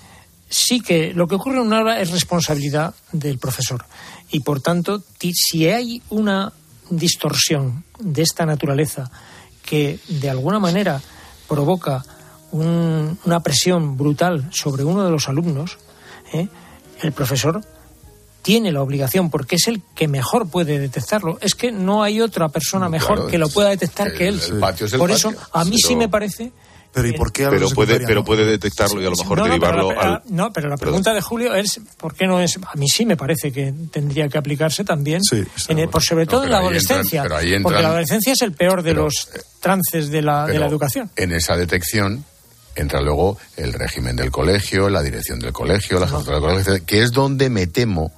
sí 0.49 0.80
que 0.80 1.13
lo 1.13 1.28
que 1.28 1.36
ocurre 1.36 1.57
en 1.57 1.63
un 1.67 1.73
aula 1.73 1.99
es 1.99 2.11
responsabilidad 2.11 2.93
del 3.11 3.38
profesor. 3.38 3.86
Y 4.32 4.39
por 4.39 4.61
tanto, 4.61 5.03
si 5.34 5.67
hay 5.69 6.01
una 6.09 6.51
distorsión 6.89 7.84
de 7.99 8.21
esta 8.21 8.45
naturaleza 8.45 9.09
que 9.63 9.99
de 10.07 10.30
alguna 10.30 10.59
manera 10.59 11.01
provoca 11.47 12.03
un- 12.52 13.18
una 13.26 13.39
presión 13.41 13.98
brutal 13.98 14.48
sobre 14.52 14.84
uno 14.84 15.04
de 15.04 15.12
los 15.12 15.28
alumnos, 15.30 15.78
¿eh? 16.34 16.48
el 17.02 17.12
profesor 17.12 17.62
tiene 18.41 18.72
la 18.72 18.82
obligación, 18.84 19.32
porque 19.32 19.56
es 19.56 19.68
el 19.68 19.82
que 19.96 20.08
mejor 20.08 20.48
puede 20.48 20.78
detectarlo. 20.80 21.39
Es 21.41 21.56
que 21.56 21.72
no 21.72 22.04
hay 22.04 22.22
otra 22.22 22.48
persona 22.50 22.89
mejor 22.89 23.16
claro, 23.16 23.28
que 23.32 23.38
lo 23.39 23.50
pueda 23.50 23.70
detectar 23.70 24.14
que 24.14 24.28
él. 24.28 24.39
el 24.52 24.60
patio 24.60 24.86
es 24.86 24.93
el 24.93 25.00
Por 25.00 25.10
patio, 25.10 25.30
eso, 25.32 25.39
a 25.52 25.66
mí 25.66 25.78
sí 25.80 25.96
me 25.96 26.08
parece 26.10 26.52
Pero 26.93 27.08
¿y 27.10 27.14
por 27.14 27.32
qué 27.34 27.48
Pero 27.50 27.68
de 27.70 27.76
puede, 27.76 28.00
pero 28.02 28.20
no? 28.22 28.24
puede 28.24 28.46
detectarlo 28.46 29.02
y 29.02 29.06
a 29.06 29.10
lo 29.10 29.18
mejor 29.18 29.38
no, 29.39 29.48
no, 29.48 29.60
pero 29.60 29.66
derivarlo 29.66 29.91
la, 29.93 30.02
al... 30.18 30.22
no, 30.30 30.54
pero 30.54 30.70
la 30.70 30.78
Perdón. 30.78 30.91
pregunta 30.93 31.14
de 31.16 31.22
Julio 31.22 31.54
es 31.56 31.82
¿por 31.98 32.14
qué 32.14 32.26
no 32.28 32.39
es? 32.39 32.58
A 32.72 32.76
mí 32.78 32.88
sí 32.88 33.06
me 33.06 33.18
parece 33.18 33.52
que 33.52 33.74
tendría 33.91 34.30
que 34.30 34.38
aplicarse 34.38 34.84
también, 34.86 35.22
en 35.68 35.80
el- 35.80 35.89
por 35.89 36.04
sobre 36.04 36.26
todo 36.28 36.43
en 36.46 36.52
la 36.52 36.58
entran- 36.58 36.62
adolescencia, 36.62 37.24
entran- 37.26 37.64
porque 37.64 37.82
la 37.82 37.89
adolescencia 37.89 38.32
es 38.32 38.41
el 38.43 38.52
peor 38.54 38.82
de 38.84 38.91
pero, 38.91 39.06
los 39.06 39.28
trances 39.60 40.10
de 40.12 40.22
la, 40.22 40.46
de 40.46 40.58
la 40.60 40.68
educación. 40.68 41.10
En 41.18 41.32
esa 41.34 41.58
detección 41.58 42.24
entra 42.76 43.01
luego 43.01 43.38
el 43.57 43.73
régimen 43.73 44.15
del 44.15 44.32
colegio, 44.32 44.89
la 44.89 45.01
dirección 45.01 45.39
del 45.39 45.53
colegio, 45.53 45.99
la 45.99 46.07
jefatura 46.07 46.39
del 46.39 46.49
colegio, 46.49 46.86
que 46.86 47.01
es 47.01 47.11
donde 47.11 47.49
me 47.49 47.67
temo 47.67 48.11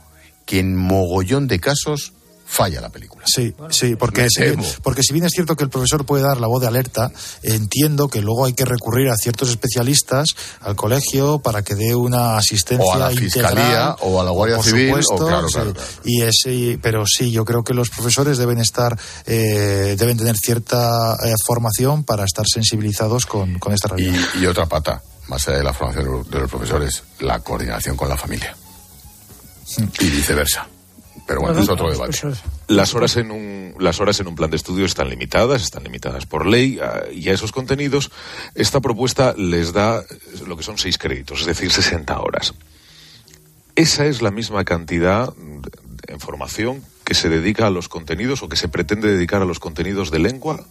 que 0.46 0.60
en 0.60 0.76
mogollón 0.76 1.48
de 1.48 1.60
casos 1.60 2.14
falla 2.50 2.80
la 2.80 2.90
película. 2.90 3.24
Sí, 3.28 3.54
sí, 3.70 3.96
porque 3.98 4.30
si, 4.30 4.40
temo. 4.42 4.64
porque 4.82 5.04
si 5.04 5.12
bien 5.14 5.26
es 5.26 5.32
cierto 5.34 5.56
que 5.58 5.66
el 5.66 5.70
profesor 5.70 6.06
puede 6.06 6.24
dar 6.24 6.40
la 6.40 6.48
voz 6.48 6.62
de 6.62 6.68
alerta, 6.68 7.12
entiendo 7.44 8.08
que 8.08 8.22
luego 8.22 8.46
hay 8.46 8.54
que 8.54 8.64
recurrir 8.64 9.10
a 9.10 9.16
ciertos 9.18 9.50
especialistas 9.50 10.30
al 10.62 10.76
colegio 10.78 11.40
para 11.40 11.62
que 11.62 11.76
dé 11.76 11.94
una 11.94 12.38
asistencia 12.38 12.86
O 12.86 12.94
a 12.94 12.98
la 12.98 13.12
integral, 13.12 13.52
Fiscalía, 13.52 13.96
o 14.00 14.22
a 14.22 14.24
la 14.24 14.32
Guardia 14.32 14.56
por 14.58 14.66
Civil, 14.66 14.94
o 15.12 15.18
claro, 15.18 15.48
sí. 15.50 15.54
claro, 15.56 15.74
claro. 15.74 15.90
Y 16.06 16.22
es, 16.22 16.36
y- 16.46 16.78
pero 16.78 17.04
sí, 17.06 17.32
yo 17.32 17.44
creo 17.44 17.64
que 17.64 17.74
los 17.74 17.90
profesores 17.90 18.38
deben 18.38 18.60
estar, 18.60 18.98
eh, 19.26 19.96
deben 20.00 20.18
tener 20.18 20.36
cierta 20.38 21.16
eh, 21.26 21.34
formación 21.46 22.06
para 22.06 22.24
estar 22.24 22.46
sensibilizados 22.52 23.26
con, 23.26 23.60
con 23.60 23.74
esta 23.74 23.90
realidad. 23.90 24.18
Y, 24.36 24.44
y 24.44 24.46
otra 24.46 24.66
pata, 24.68 25.02
más 25.28 25.46
allá 25.50 25.58
de 25.58 25.64
la 25.66 25.74
formación 25.74 26.06
de 26.06 26.12
los- 26.12 26.30
de 26.32 26.40
los 26.40 26.50
profesores, 26.50 27.04
la 27.20 27.40
coordinación 27.40 27.98
con 27.98 28.08
la 28.08 28.16
familia. 28.18 28.56
Y 30.00 30.06
viceversa. 30.10 30.66
Pero 31.28 31.42
bueno, 31.42 31.60
es 31.60 31.70
otro 31.70 31.92
debate. 31.92 32.18
Las 32.68 32.96
horas 32.96 33.18
en 33.18 33.32
un 33.32 33.76
las 33.80 34.00
horas 34.00 34.20
en 34.20 34.28
un 34.28 34.36
plan 34.36 34.50
de 34.50 34.58
estudio 34.58 34.86
están 34.86 35.10
limitadas, 35.10 35.62
están 35.62 35.84
limitadas 35.84 36.26
por 36.26 36.48
ley 36.48 36.80
ah, 36.82 37.04
y 37.12 37.30
a 37.30 37.34
esos 37.34 37.52
contenidos 37.52 38.12
esta 38.56 38.80
propuesta 38.80 39.36
les 39.38 39.74
da 39.74 40.04
lo 40.48 40.58
que 40.58 40.64
son 40.64 40.78
seis 40.78 40.98
créditos, 40.98 41.42
es 41.42 41.46
decir, 41.46 41.72
60 41.72 42.20
horas. 42.20 42.54
Esa 43.76 44.08
es 44.08 44.24
la 44.24 44.32
misma 44.32 44.64
cantidad 44.64 45.32
de 45.36 45.78
en 46.08 46.20
formación 46.20 46.84
que 47.04 47.14
se 47.14 47.30
dedica 47.30 47.68
a 47.68 47.70
los 47.70 47.90
contenidos 47.90 48.44
o 48.44 48.50
que 48.50 48.56
se 48.56 48.68
pretende 48.68 49.12
dedicar 49.12 49.42
a 49.42 49.46
los 49.46 49.60
contenidos 49.60 50.12
de 50.12 50.20
lengua 50.20 50.66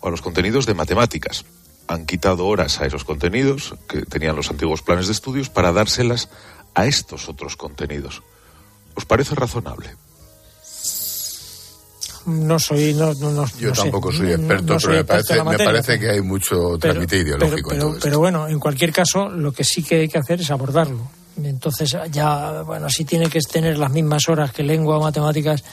o 0.00 0.08
a 0.08 0.10
los 0.10 0.22
contenidos 0.22 0.66
de 0.66 0.74
matemáticas. 0.74 1.44
Han 1.88 2.06
quitado 2.06 2.46
horas 2.46 2.80
a 2.80 2.86
esos 2.86 3.04
contenidos 3.04 3.74
que 3.88 4.02
tenían 4.02 4.36
los 4.36 4.50
antiguos 4.50 4.82
planes 4.82 5.06
de 5.06 5.12
estudios 5.12 5.50
para 5.50 5.72
dárselas 5.72 6.28
a 6.74 6.86
estos 6.86 7.28
otros 7.28 7.56
contenidos. 7.56 8.22
¿Os 8.94 9.04
parece 9.04 9.34
razonable? 9.34 9.96
No 12.26 12.58
soy, 12.58 12.92
no, 12.94 13.14
no, 13.14 13.30
no- 13.30 13.46
Yo 13.58 13.70
no 13.70 13.74
sé. 13.74 13.82
tampoco 13.82 14.12
soy 14.12 14.26
No- 14.28 14.34
experto, 14.34 14.74
no 14.74 14.80
soy 14.80 14.88
pero 14.90 14.98
me 14.98 15.04
parece, 15.04 15.34
me 15.36 15.42
materia, 15.44 15.64
parece 15.66 15.98
que 15.98 16.10
hay 16.10 16.20
mucho 16.20 16.76
trámite 16.78 17.16
ideológico 17.16 17.70
pero, 17.70 17.74
en 17.74 17.80
todo 17.80 17.90
esto. 17.96 18.04
pero 18.04 18.18
bueno, 18.18 18.46
en 18.48 18.58
cualquier 18.60 18.92
caso, 18.92 19.28
lo 19.30 19.52
que 19.52 19.64
sí 19.64 19.82
que 19.82 20.00
hay 20.00 20.08
que 20.08 20.18
hacer 20.18 20.40
es 20.40 20.50
abordarlo. 20.50 21.10
Entonces, 21.42 21.96
ya, 22.12 22.60
bueno, 22.62 22.90
si 22.90 23.04
tiene 23.06 23.30
que 23.30 23.40
tener 23.40 23.78
las 23.78 23.90
mismas 23.90 24.28
horas 24.28 24.52
que 24.52 24.62
lengua 24.62 24.98
o 24.98 25.00
matemáticas, 25.02 25.64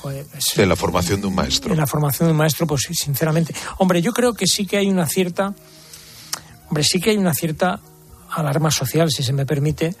pues, 0.00 0.26
De 0.56 0.66
la 0.66 0.76
formación 0.76 1.20
de 1.20 1.26
un 1.26 1.34
maestro. 1.34 1.72
en 1.72 1.78
la 1.80 1.86
formación 1.86 2.28
de 2.28 2.32
un 2.32 2.38
maestro, 2.38 2.66
pues 2.66 2.82
sinceramente. 2.92 3.52
Hombre, 3.78 4.00
yo 4.00 4.12
creo 4.12 4.32
que 4.34 4.46
sí 4.46 4.64
que 4.66 4.76
hay 4.78 4.88
una 4.88 5.06
cierta. 5.06 5.52
Hombre, 6.68 6.84
sí 6.84 7.00
que 7.00 7.10
hay 7.10 7.16
una 7.16 7.34
cierta 7.34 7.80
alarma 8.30 8.70
social, 8.70 9.10
si 9.10 9.22
se 9.24 9.32
me 9.32 9.44
permite, 9.44 9.94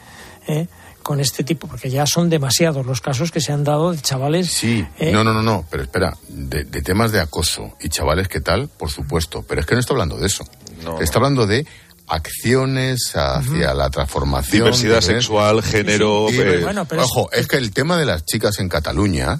¿eh? 0.46 0.68
Con 1.02 1.20
este 1.20 1.44
tipo, 1.44 1.66
porque 1.66 1.90
ya 1.90 2.06
son 2.06 2.30
demasiados 2.30 2.84
los 2.86 3.00
casos 3.00 3.30
que 3.30 3.40
se 3.40 3.52
han 3.52 3.64
dado 3.64 3.92
de 3.92 4.00
chavales. 4.00 4.50
Sí, 4.50 4.86
¿eh? 4.98 5.10
no, 5.12 5.22
no, 5.24 5.32
no, 5.34 5.42
no, 5.42 5.64
pero 5.70 5.82
espera, 5.82 6.16
de, 6.28 6.64
de 6.64 6.82
temas 6.82 7.12
de 7.12 7.20
acoso 7.20 7.74
y 7.80 7.88
chavales, 7.88 8.28
¿qué 8.28 8.40
tal? 8.40 8.68
Por 8.68 8.90
supuesto, 8.90 9.42
pero 9.46 9.60
es 9.60 9.66
que 9.66 9.74
no 9.74 9.80
está 9.80 9.92
hablando 9.92 10.16
de 10.16 10.26
eso. 10.26 10.44
está 11.00 11.18
hablando 11.18 11.46
de 11.46 11.66
acciones 12.08 13.12
hacia 13.14 13.74
la 13.74 13.90
transformación. 13.90 14.64
Diversidad 14.64 14.96
de- 14.96 15.02
sexual, 15.02 15.62
género, 15.62 16.28
Y, 16.30 16.38
eh, 16.38 16.60
Bueno, 16.62 16.84
pero 16.84 17.02
Ojo, 17.02 17.30
es 17.32 17.46
que 17.46 17.56
el 17.56 17.72
tema 17.72 17.96
de 17.96 18.06
las 18.06 18.24
chicas 18.24 18.58
en 18.58 18.68
Cataluña 18.68 19.38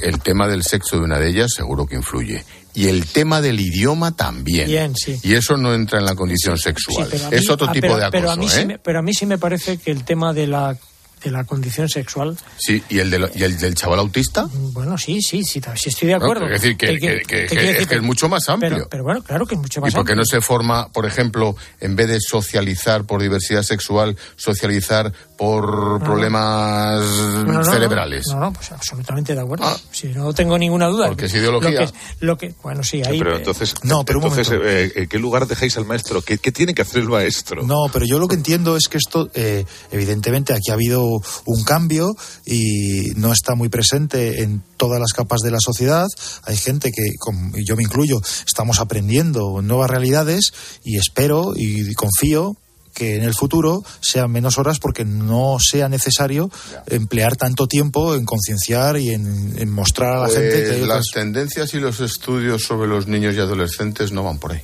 El 0.00 0.20
tema 0.20 0.46
del 0.46 0.62
sexo 0.62 0.96
de 0.98 1.02
una 1.02 1.18
de 1.18 1.30
ellas 1.30 1.50
seguro 1.54 1.84
que 1.86 1.96
influye. 1.96 2.44
Y 2.74 2.86
el 2.86 3.06
tema 3.06 3.40
del 3.40 3.58
idioma 3.60 4.12
también. 4.14 4.66
Bien, 4.68 4.94
sí. 4.96 5.18
Y 5.22 5.34
eso 5.34 5.56
no 5.56 5.74
entra 5.74 5.98
en 5.98 6.04
la 6.04 6.14
condición 6.14 6.56
sexual. 6.58 7.08
a 7.12 7.30
mí- 7.30 7.36
es 7.36 7.50
otro 7.50 7.66
ah, 7.68 7.72
tipo 7.72 7.82
pero- 7.88 7.96
de 7.96 8.04
acoso, 8.04 8.10
pero 8.12 8.30
a 8.30 8.36
mí 8.36 8.48
sí 8.48 8.60
¿eh? 8.60 8.66
me- 8.66 8.78
pero 8.78 8.98
a 8.98 9.02
mí 9.02 9.12
sí 9.14 9.26
me 9.26 9.38
parece 9.38 9.78
que 9.78 9.90
el 9.90 10.04
tema 10.04 10.32
de 10.32 10.46
la, 10.46 10.76
de 11.24 11.30
la 11.32 11.42
condición 11.42 11.88
sexual, 11.88 12.36
Sí, 12.58 12.80
¿y 12.88 13.00
el, 13.00 13.10
del- 13.10 13.30
y 13.34 13.42
el 13.42 13.58
del 13.58 13.74
chaval 13.74 13.98
autista? 13.98 14.46
bueno, 14.52 14.96
sí, 14.96 15.20
sí, 15.20 15.42
sí, 15.42 15.60
sí 15.74 15.88
estoy 15.88 16.08
de 16.08 16.14
acuerdo. 16.14 16.46
No, 16.46 16.54
es 16.54 16.62
decir, 16.62 16.76
que, 16.76 16.96
que- 16.98 17.22
que- 17.26 17.46
que- 17.46 17.94
es 17.96 18.02
mucho 18.02 18.28
más 18.28 18.48
amplio. 18.48 18.70
Pero, 18.70 18.88
pero 18.88 19.02
bueno, 19.02 19.22
claro 19.24 19.44
que 19.44 19.56
es 19.56 19.60
mucho 19.60 19.80
más 19.80 19.90
¿Y 19.92 19.96
por 19.96 20.04
qué 20.04 20.12
amplio. 20.12 20.22
no 20.22 20.24
se 20.24 20.40
forma, 20.40 20.88
por 20.92 21.06
ejemplo, 21.06 21.56
en 21.80 21.96
vez 21.96 22.06
de 22.08 22.18
socializar 22.20 23.04
por 23.04 23.20
diversidad 23.20 23.64
sexual, 23.64 24.16
socializar 24.36 25.12
por 25.38 26.02
problemas 26.02 27.00
No, 27.46 27.64
cerebrales? 27.64 28.24
No, 28.32 28.40
no, 28.40 28.52
pues 28.52 28.72
absolutamente 28.72 29.34
de 29.36 29.40
acuerdo. 29.40 29.64
Si 29.92 30.08
no 30.08 30.32
tengo 30.34 30.58
ninguna 30.58 30.88
duda. 30.88 31.06
Porque 31.06 31.26
es 31.26 31.34
ideología. 31.34 31.70
Lo 31.80 31.86
que, 31.86 31.92
lo 32.20 32.36
que- 32.36 32.54
bueno, 32.62 32.82
sí, 32.82 33.02
ahí. 33.06 33.18
Pero 33.20 33.34
eh, 33.34 33.38
entonces, 33.38 33.74
No, 33.84 34.04
pero 34.04 34.18
entonces 34.20 34.50
eh, 34.52 34.92
¿en 34.96 35.08
qué 35.08 35.18
lugar 35.18 35.46
dejáis 35.46 35.76
al 35.76 35.86
maestro? 35.86 36.22
¿Qué, 36.22 36.38
qué 36.38 36.50
tiene 36.50 36.74
que 36.74 36.82
hacer 36.82 37.02
el 37.02 37.08
maestro? 37.08 37.62
No, 37.62 37.86
pero 37.92 38.04
yo 38.04 38.18
lo 38.18 38.26
que 38.26 38.34
entiendo 38.34 38.76
es 38.76 38.88
que 38.88 38.98
esto, 38.98 39.30
eh, 39.34 39.64
evidentemente, 39.92 40.52
aquí 40.54 40.70
ha 40.70 40.74
habido 40.74 41.06
un 41.44 41.64
cambio 41.64 42.16
y 42.44 43.12
no 43.14 43.32
está 43.32 43.54
muy 43.54 43.68
presente 43.68 44.42
en 44.42 44.60
todas 44.76 44.98
las 44.98 45.12
capas 45.12 45.40
de 45.42 45.52
la 45.52 45.58
sociedad. 45.60 46.06
Hay 46.44 46.56
gente 46.56 46.90
que, 46.90 47.14
como 47.18 47.56
y 47.56 47.64
yo 47.64 47.76
me 47.76 47.84
incluyo, 47.84 48.20
estamos 48.44 48.80
aprendiendo 48.80 49.62
nuevas 49.62 49.88
realidades 49.88 50.52
y 50.82 50.96
espero 50.98 51.52
y 51.54 51.94
confío 51.94 52.56
que 52.98 53.14
en 53.16 53.22
el 53.22 53.32
futuro 53.34 53.84
sean 54.00 54.30
menos 54.32 54.58
horas 54.58 54.80
porque 54.80 55.04
no 55.04 55.58
sea 55.60 55.88
necesario 55.88 56.50
emplear 56.88 57.36
tanto 57.36 57.68
tiempo 57.68 58.16
en 58.16 58.24
concienciar 58.24 58.98
y 58.98 59.10
en, 59.10 59.54
en 59.56 59.70
mostrar 59.70 60.16
a 60.16 60.20
la 60.22 60.28
gente 60.28 60.48
que 60.50 60.56
hay 60.72 60.78
Pues 60.78 60.80
las 60.80 60.88
otras- 60.88 61.04
tendencias 61.14 61.74
y 61.74 61.78
los 61.80 62.00
estudios 62.00 62.62
sobre 62.64 62.88
los 62.88 63.06
niños 63.06 63.34
y 63.36 63.38
adolescentes 63.38 64.10
no 64.10 64.24
van 64.24 64.38
por 64.38 64.52
ahí. 64.52 64.62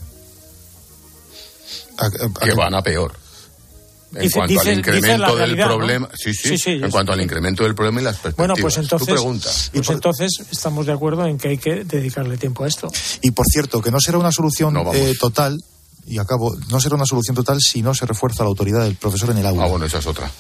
que 2.42 2.54
van 2.54 2.74
a 2.74 2.82
peor. 2.82 3.12
En 4.14 4.22
Dice- 4.22 4.34
cuanto 4.38 4.52
dice- 4.52 4.70
al 4.70 4.78
incremento 4.78 5.26
del 5.26 5.36
realidad, 5.38 5.66
¿no? 5.68 5.76
problema, 5.76 6.08
sí, 6.14 6.32
sí, 6.34 6.48
Sí, 6.50 6.58
sí, 6.58 6.70
en 6.70 6.90
cuanto 6.90 7.12
al 7.12 7.20
incremento 7.20 7.64
del 7.64 7.74
problema 7.74 8.00
y 8.00 8.04
las 8.04 8.14
perspectivas. 8.18 8.36
Bueno, 8.48 8.54
pues 8.60 8.74
Tu 8.74 8.80
entonces, 8.82 9.08
pregunta. 9.08 9.50
pues 9.72 9.90
entonces 9.90 10.30
estamos 10.52 10.86
de 10.86 10.92
acuerdo 10.92 11.26
en 11.26 11.36
que 11.36 11.48
hay 11.48 11.58
que 11.58 11.84
dedicarle 11.84 12.36
tiempo 12.36 12.62
a 12.62 12.68
esto. 12.68 12.92
Y 13.22 13.32
por 13.32 13.44
cierto, 13.46 13.82
que 13.82 13.90
no 13.90 13.98
será 14.00 14.18
una 14.18 14.30
solución 14.30 14.72
No, 14.74 14.94
eh, 14.94 15.14
total, 15.18 15.60
y 16.06 16.18
acabo, 16.18 16.54
no 16.70 16.80
será 16.80 16.96
una 16.96 17.06
solución 17.06 17.34
total 17.34 17.58
si 17.60 17.82
no 17.82 17.94
se 17.94 18.06
refuerza 18.06 18.42
la 18.42 18.48
autoridad 18.48 18.82
del 18.82 18.96
profesor 18.96 19.30
en 19.30 19.38
el 19.38 19.46
aula. 19.46 19.64
Ah, 19.64 19.68
bueno, 19.68 19.86
esa 19.86 19.98
es 19.98 20.06
otra. 20.06 20.30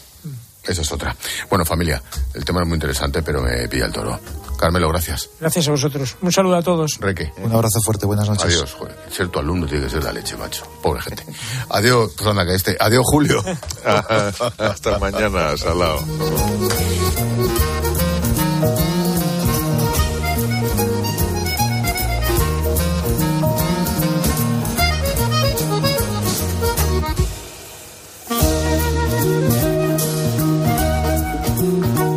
Esa 0.62 0.80
es 0.80 0.92
otra. 0.92 1.14
Bueno, 1.50 1.64
familia, 1.64 2.02
el 2.32 2.44
tema 2.44 2.62
es 2.62 2.66
muy 2.66 2.76
interesante, 2.76 3.22
pero 3.22 3.42
me 3.42 3.68
pilla 3.68 3.86
el 3.86 3.92
toro. 3.92 4.18
Carmelo, 4.58 4.88
gracias. 4.88 5.28
Gracias 5.38 5.68
a 5.68 5.72
vosotros. 5.72 6.16
Un 6.22 6.32
saludo 6.32 6.56
a 6.56 6.62
todos. 6.62 6.98
Reque. 7.00 7.30
Un 7.38 7.52
abrazo 7.52 7.80
fuerte, 7.82 8.06
buenas 8.06 8.28
noches. 8.28 8.46
Adiós, 8.46 8.72
joder. 8.72 8.96
Ser 9.10 9.28
tu 9.28 9.38
alumno 9.40 9.66
tiene 9.66 9.84
que 9.84 9.90
ser 9.90 10.02
la 10.02 10.12
leche, 10.12 10.36
macho. 10.36 10.66
Pobre 10.82 11.02
gente. 11.02 11.24
Adiós, 11.68 12.12
perdona 12.12 12.46
que 12.46 12.54
este. 12.54 12.76
Adiós, 12.80 13.04
Julio. 13.04 13.42
Hasta 13.84 14.98
mañana, 14.98 15.56
salao. 15.56 16.00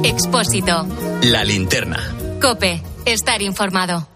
Expósito. 0.08 0.88
La 1.24 1.44
linterna. 1.44 2.16
Cope. 2.42 2.82
Estar 3.06 3.42
informado. 3.42 4.08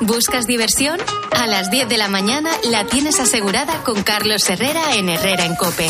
¿Buscas 0.00 0.48
diversión? 0.48 0.98
A 1.30 1.46
las 1.46 1.70
10 1.70 1.88
de 1.88 1.98
la 1.98 2.08
mañana 2.08 2.50
la 2.68 2.84
tienes 2.84 3.20
asegurada 3.20 3.84
con 3.84 4.02
Carlos 4.02 4.50
Herrera 4.50 4.96
en 4.96 5.08
Herrera 5.08 5.44
en 5.44 5.54
Cope. 5.54 5.88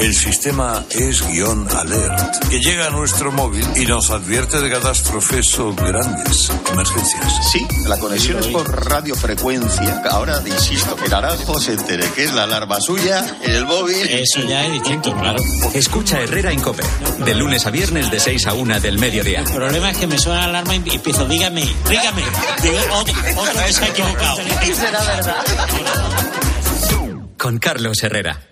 El 0.00 0.14
sistema 0.14 0.84
es 0.90 1.26
guion 1.28 1.68
alert, 1.76 2.48
que 2.48 2.58
llega 2.60 2.86
a 2.86 2.90
nuestro 2.90 3.30
móvil 3.30 3.64
y 3.76 3.86
nos 3.86 4.10
advierte 4.10 4.60
de 4.60 4.70
catástrofes 4.70 5.58
o 5.60 5.74
grandes 5.74 6.50
emergencias. 6.72 7.32
Sí, 7.52 7.66
la 7.86 7.98
conexión 7.98 8.38
es 8.40 8.48
por 8.48 8.88
radiofrecuencia. 8.88 10.02
Ahora, 10.10 10.42
insisto, 10.44 10.96
que 10.96 11.08
Naranjo 11.08 11.60
se 11.60 11.72
entere 11.72 12.04
que 12.14 12.24
es 12.24 12.32
la 12.32 12.44
alarma 12.44 12.80
suya 12.80 13.24
en 13.42 13.52
el 13.52 13.64
móvil. 13.64 14.08
Eso 14.08 14.40
ya 14.40 14.66
es 14.66 14.72
distinto, 14.72 15.14
claro. 15.14 15.40
Escucha 15.72 16.20
Herrera 16.20 16.50
en 16.50 16.60
Cope. 16.60 16.82
De 17.24 17.34
lunes 17.34 17.66
a 17.66 17.70
viernes 17.70 18.10
de 18.10 18.18
6 18.18 18.46
a 18.46 18.54
1 18.54 18.80
del 18.80 18.98
mediodía. 18.98 19.40
El 19.40 19.52
problema 19.52 19.90
es 19.90 19.98
que 19.98 20.06
me 20.06 20.18
suena 20.18 20.40
la 20.40 20.60
alarma 20.60 20.74
y 20.74 20.94
empiezo, 20.96 21.26
dígame, 21.26 21.68
dígame. 21.88 22.22
Digo, 22.62 22.76
otro, 22.94 23.14
otro 23.36 23.64
que 23.66 23.72
se 23.72 23.84
ha 23.84 23.88
equivocado. 23.88 24.36
Será 24.74 25.04
verdad. 25.04 25.36
Con 27.38 27.58
Carlos 27.58 28.02
Herrera. 28.02 28.51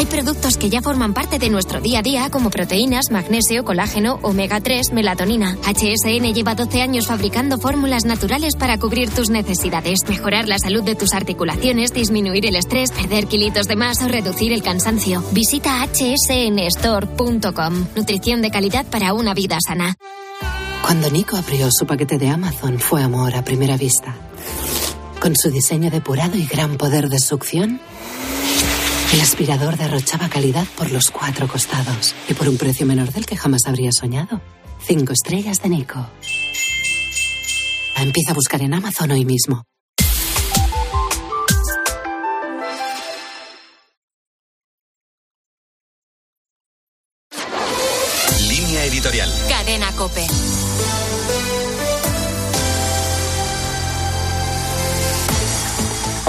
Hay 0.00 0.06
productos 0.06 0.56
que 0.56 0.70
ya 0.70 0.80
forman 0.80 1.12
parte 1.12 1.38
de 1.38 1.50
nuestro 1.50 1.82
día 1.82 1.98
a 1.98 2.02
día 2.02 2.30
como 2.30 2.48
proteínas, 2.48 3.10
magnesio, 3.10 3.66
colágeno, 3.66 4.18
omega 4.22 4.58
3, 4.58 4.94
melatonina. 4.94 5.58
HSN 5.62 6.32
lleva 6.32 6.54
12 6.54 6.80
años 6.80 7.06
fabricando 7.06 7.58
fórmulas 7.58 8.06
naturales 8.06 8.56
para 8.56 8.78
cubrir 8.78 9.10
tus 9.10 9.28
necesidades, 9.28 10.08
mejorar 10.08 10.48
la 10.48 10.58
salud 10.58 10.82
de 10.82 10.94
tus 10.94 11.12
articulaciones, 11.12 11.92
disminuir 11.92 12.46
el 12.46 12.56
estrés, 12.56 12.92
perder 12.92 13.26
kilitos 13.26 13.68
de 13.68 13.76
más 13.76 14.00
o 14.00 14.08
reducir 14.08 14.54
el 14.54 14.62
cansancio. 14.62 15.22
Visita 15.32 15.86
hsnstore.com. 15.86 17.84
Nutrición 17.94 18.40
de 18.40 18.50
calidad 18.50 18.86
para 18.86 19.12
una 19.12 19.34
vida 19.34 19.58
sana. 19.60 19.98
Cuando 20.80 21.10
Nico 21.10 21.36
abrió 21.36 21.68
su 21.70 21.84
paquete 21.84 22.16
de 22.16 22.30
Amazon 22.30 22.78
fue 22.78 23.02
amor 23.02 23.34
a 23.34 23.44
primera 23.44 23.76
vista. 23.76 24.16
Con 25.20 25.36
su 25.36 25.50
diseño 25.50 25.90
depurado 25.90 26.38
y 26.38 26.46
gran 26.46 26.78
poder 26.78 27.10
de 27.10 27.18
succión, 27.18 27.82
el 29.12 29.20
aspirador 29.20 29.76
derrochaba 29.76 30.28
calidad 30.28 30.66
por 30.76 30.90
los 30.90 31.10
cuatro 31.10 31.48
costados 31.48 32.14
y 32.28 32.34
por 32.34 32.48
un 32.48 32.56
precio 32.56 32.86
menor 32.86 33.12
del 33.12 33.26
que 33.26 33.36
jamás 33.36 33.62
habría 33.66 33.90
soñado. 33.92 34.40
Cinco 34.86 35.12
estrellas 35.12 35.60
de 35.62 35.68
Nico. 35.68 36.06
Empieza 37.96 38.30
a 38.30 38.34
buscar 38.34 38.62
en 38.62 38.74
Amazon 38.74 39.10
hoy 39.10 39.24
mismo. 39.24 39.64
Línea 48.48 48.84
editorial. 48.86 49.30
Cadena 49.48 49.92
Cope. 49.92 50.26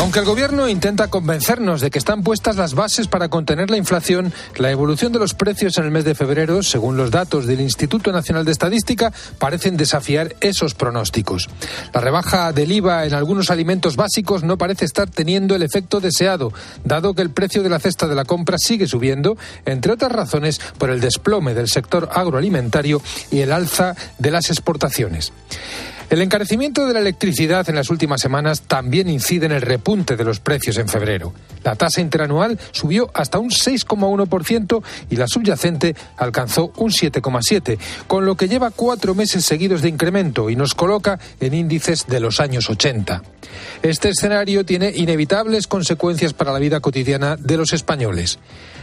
Aunque 0.01 0.17
el 0.17 0.25
gobierno 0.25 0.67
intenta 0.67 1.09
convencernos 1.09 1.79
de 1.79 1.91
que 1.91 1.99
están 1.99 2.23
puestas 2.23 2.55
las 2.55 2.73
bases 2.73 3.07
para 3.07 3.29
contener 3.29 3.69
la 3.69 3.77
inflación, 3.77 4.33
la 4.57 4.71
evolución 4.71 5.11
de 5.11 5.19
los 5.19 5.35
precios 5.35 5.77
en 5.77 5.83
el 5.83 5.91
mes 5.91 6.05
de 6.05 6.15
febrero, 6.15 6.63
según 6.63 6.97
los 6.97 7.11
datos 7.11 7.45
del 7.45 7.61
Instituto 7.61 8.11
Nacional 8.11 8.43
de 8.43 8.51
Estadística, 8.51 9.13
parecen 9.37 9.77
desafiar 9.77 10.35
esos 10.41 10.73
pronósticos. 10.73 11.49
La 11.93 12.01
rebaja 12.01 12.51
del 12.51 12.71
IVA 12.71 13.05
en 13.05 13.13
algunos 13.13 13.51
alimentos 13.51 13.95
básicos 13.95 14.41
no 14.41 14.57
parece 14.57 14.85
estar 14.85 15.07
teniendo 15.07 15.53
el 15.53 15.61
efecto 15.61 15.99
deseado, 15.99 16.51
dado 16.83 17.13
que 17.13 17.21
el 17.21 17.29
precio 17.29 17.61
de 17.61 17.69
la 17.69 17.77
cesta 17.77 18.07
de 18.07 18.15
la 18.15 18.25
compra 18.25 18.57
sigue 18.57 18.87
subiendo, 18.87 19.37
entre 19.65 19.93
otras 19.93 20.11
razones 20.11 20.59
por 20.79 20.89
el 20.89 20.99
desplome 20.99 21.53
del 21.53 21.69
sector 21.69 22.09
agroalimentario 22.11 23.03
y 23.29 23.41
el 23.41 23.51
alza 23.51 23.95
de 24.17 24.31
las 24.31 24.49
exportaciones. 24.49 25.31
El 26.11 26.21
encarecimiento 26.21 26.85
de 26.85 26.93
la 26.93 26.99
electricidad 26.99 27.69
en 27.69 27.75
las 27.75 27.89
últimas 27.89 28.19
semanas 28.19 28.63
también 28.63 29.07
incide 29.07 29.45
en 29.45 29.53
el 29.53 29.61
repunte 29.61 30.17
de 30.17 30.25
los 30.25 30.41
precios 30.41 30.77
en 30.77 30.89
febrero. 30.89 31.31
La 31.63 31.77
tasa 31.77 32.01
interanual 32.01 32.59
subió 32.71 33.09
hasta 33.13 33.39
un 33.39 33.49
6,1% 33.49 34.83
y 35.09 35.15
la 35.15 35.29
subyacente 35.29 35.95
alcanzó 36.17 36.73
un 36.75 36.91
7,7%, 36.91 37.79
con 38.07 38.25
lo 38.25 38.35
que 38.35 38.49
lleva 38.49 38.71
cuatro 38.71 39.15
meses 39.15 39.45
seguidos 39.45 39.81
de 39.81 39.87
incremento 39.87 40.49
y 40.49 40.57
nos 40.57 40.75
coloca 40.75 41.17
en 41.39 41.53
índices 41.53 42.05
de 42.07 42.19
los 42.19 42.41
años 42.41 42.69
80. 42.69 43.23
Este 43.81 44.09
escenario 44.09 44.65
tiene 44.65 44.91
inevitables 44.93 45.67
consecuencias 45.67 46.33
para 46.33 46.51
la 46.51 46.59
vida 46.59 46.81
cotidiana 46.81 47.37
de 47.37 47.55
los 47.55 47.71
españoles. 47.71 48.37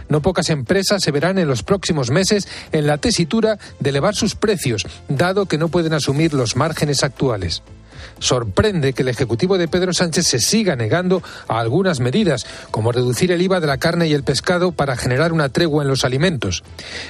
No 0.08 0.22
pocas 0.22 0.50
empresas 0.50 1.02
se 1.02 1.10
verán 1.10 1.38
en 1.38 1.48
los 1.48 1.62
próximos 1.62 2.10
meses 2.10 2.48
en 2.72 2.86
la 2.86 2.98
tesitura 2.98 3.58
de 3.80 3.90
elevar 3.90 4.14
sus 4.14 4.34
precios, 4.34 4.86
dado 5.08 5.46
que 5.46 5.58
no 5.58 5.68
pueden 5.68 5.92
asumir 5.92 6.34
los 6.34 6.56
márgenes 6.56 7.04
actuales. 7.04 7.62
Sorprende 8.20 8.92
que 8.92 9.02
el 9.02 9.08
Ejecutivo 9.08 9.58
de 9.58 9.68
Pedro 9.68 9.92
Sánchez 9.92 10.26
se 10.26 10.38
siga 10.38 10.76
negando 10.76 11.22
a 11.46 11.60
algunas 11.60 12.00
medidas, 12.00 12.46
como 12.70 12.92
reducir 12.92 13.32
el 13.32 13.42
IVA 13.42 13.60
de 13.60 13.66
la 13.66 13.78
carne 13.78 14.08
y 14.08 14.14
el 14.14 14.24
pescado 14.24 14.72
para 14.72 14.96
generar 14.96 15.32
una 15.32 15.48
tregua 15.48 15.82
en 15.82 15.88
los 15.88 16.04
alimentos. 16.04 16.62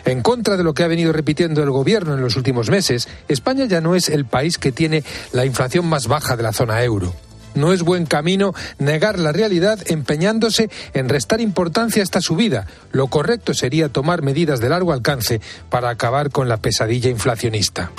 En 0.04 0.22
contra 0.22 0.56
de 0.56 0.64
lo 0.64 0.74
que 0.74 0.82
ha 0.82 0.88
venido 0.88 1.12
repitiendo 1.12 1.62
el 1.62 1.70
Gobierno 1.70 2.14
en 2.14 2.20
los 2.20 2.36
últimos 2.36 2.70
meses, 2.70 3.08
España 3.28 3.64
ya 3.66 3.80
no 3.80 3.94
es 3.94 4.08
el 4.08 4.24
país 4.24 4.58
que 4.58 4.72
tiene 4.72 5.04
la 5.32 5.44
inflación 5.44 5.86
más 5.86 6.06
baja 6.08 6.36
de 6.36 6.42
la 6.42 6.52
zona 6.52 6.82
euro. 6.82 7.14
No 7.54 7.72
es 7.72 7.82
buen 7.82 8.06
camino 8.06 8.54
negar 8.78 9.18
la 9.18 9.32
realidad 9.32 9.78
empeñándose 9.86 10.70
en 10.94 11.08
restar 11.08 11.40
importancia 11.40 12.02
a 12.02 12.04
esta 12.04 12.20
subida. 12.20 12.66
Lo 12.92 13.08
correcto 13.08 13.54
sería 13.54 13.88
tomar 13.88 14.22
medidas 14.22 14.60
de 14.60 14.68
largo 14.68 14.92
alcance 14.92 15.40
para 15.70 15.90
acabar 15.90 16.30
con 16.30 16.48
la 16.48 16.58
pesadilla 16.58 17.10
inflacionista. 17.10 17.90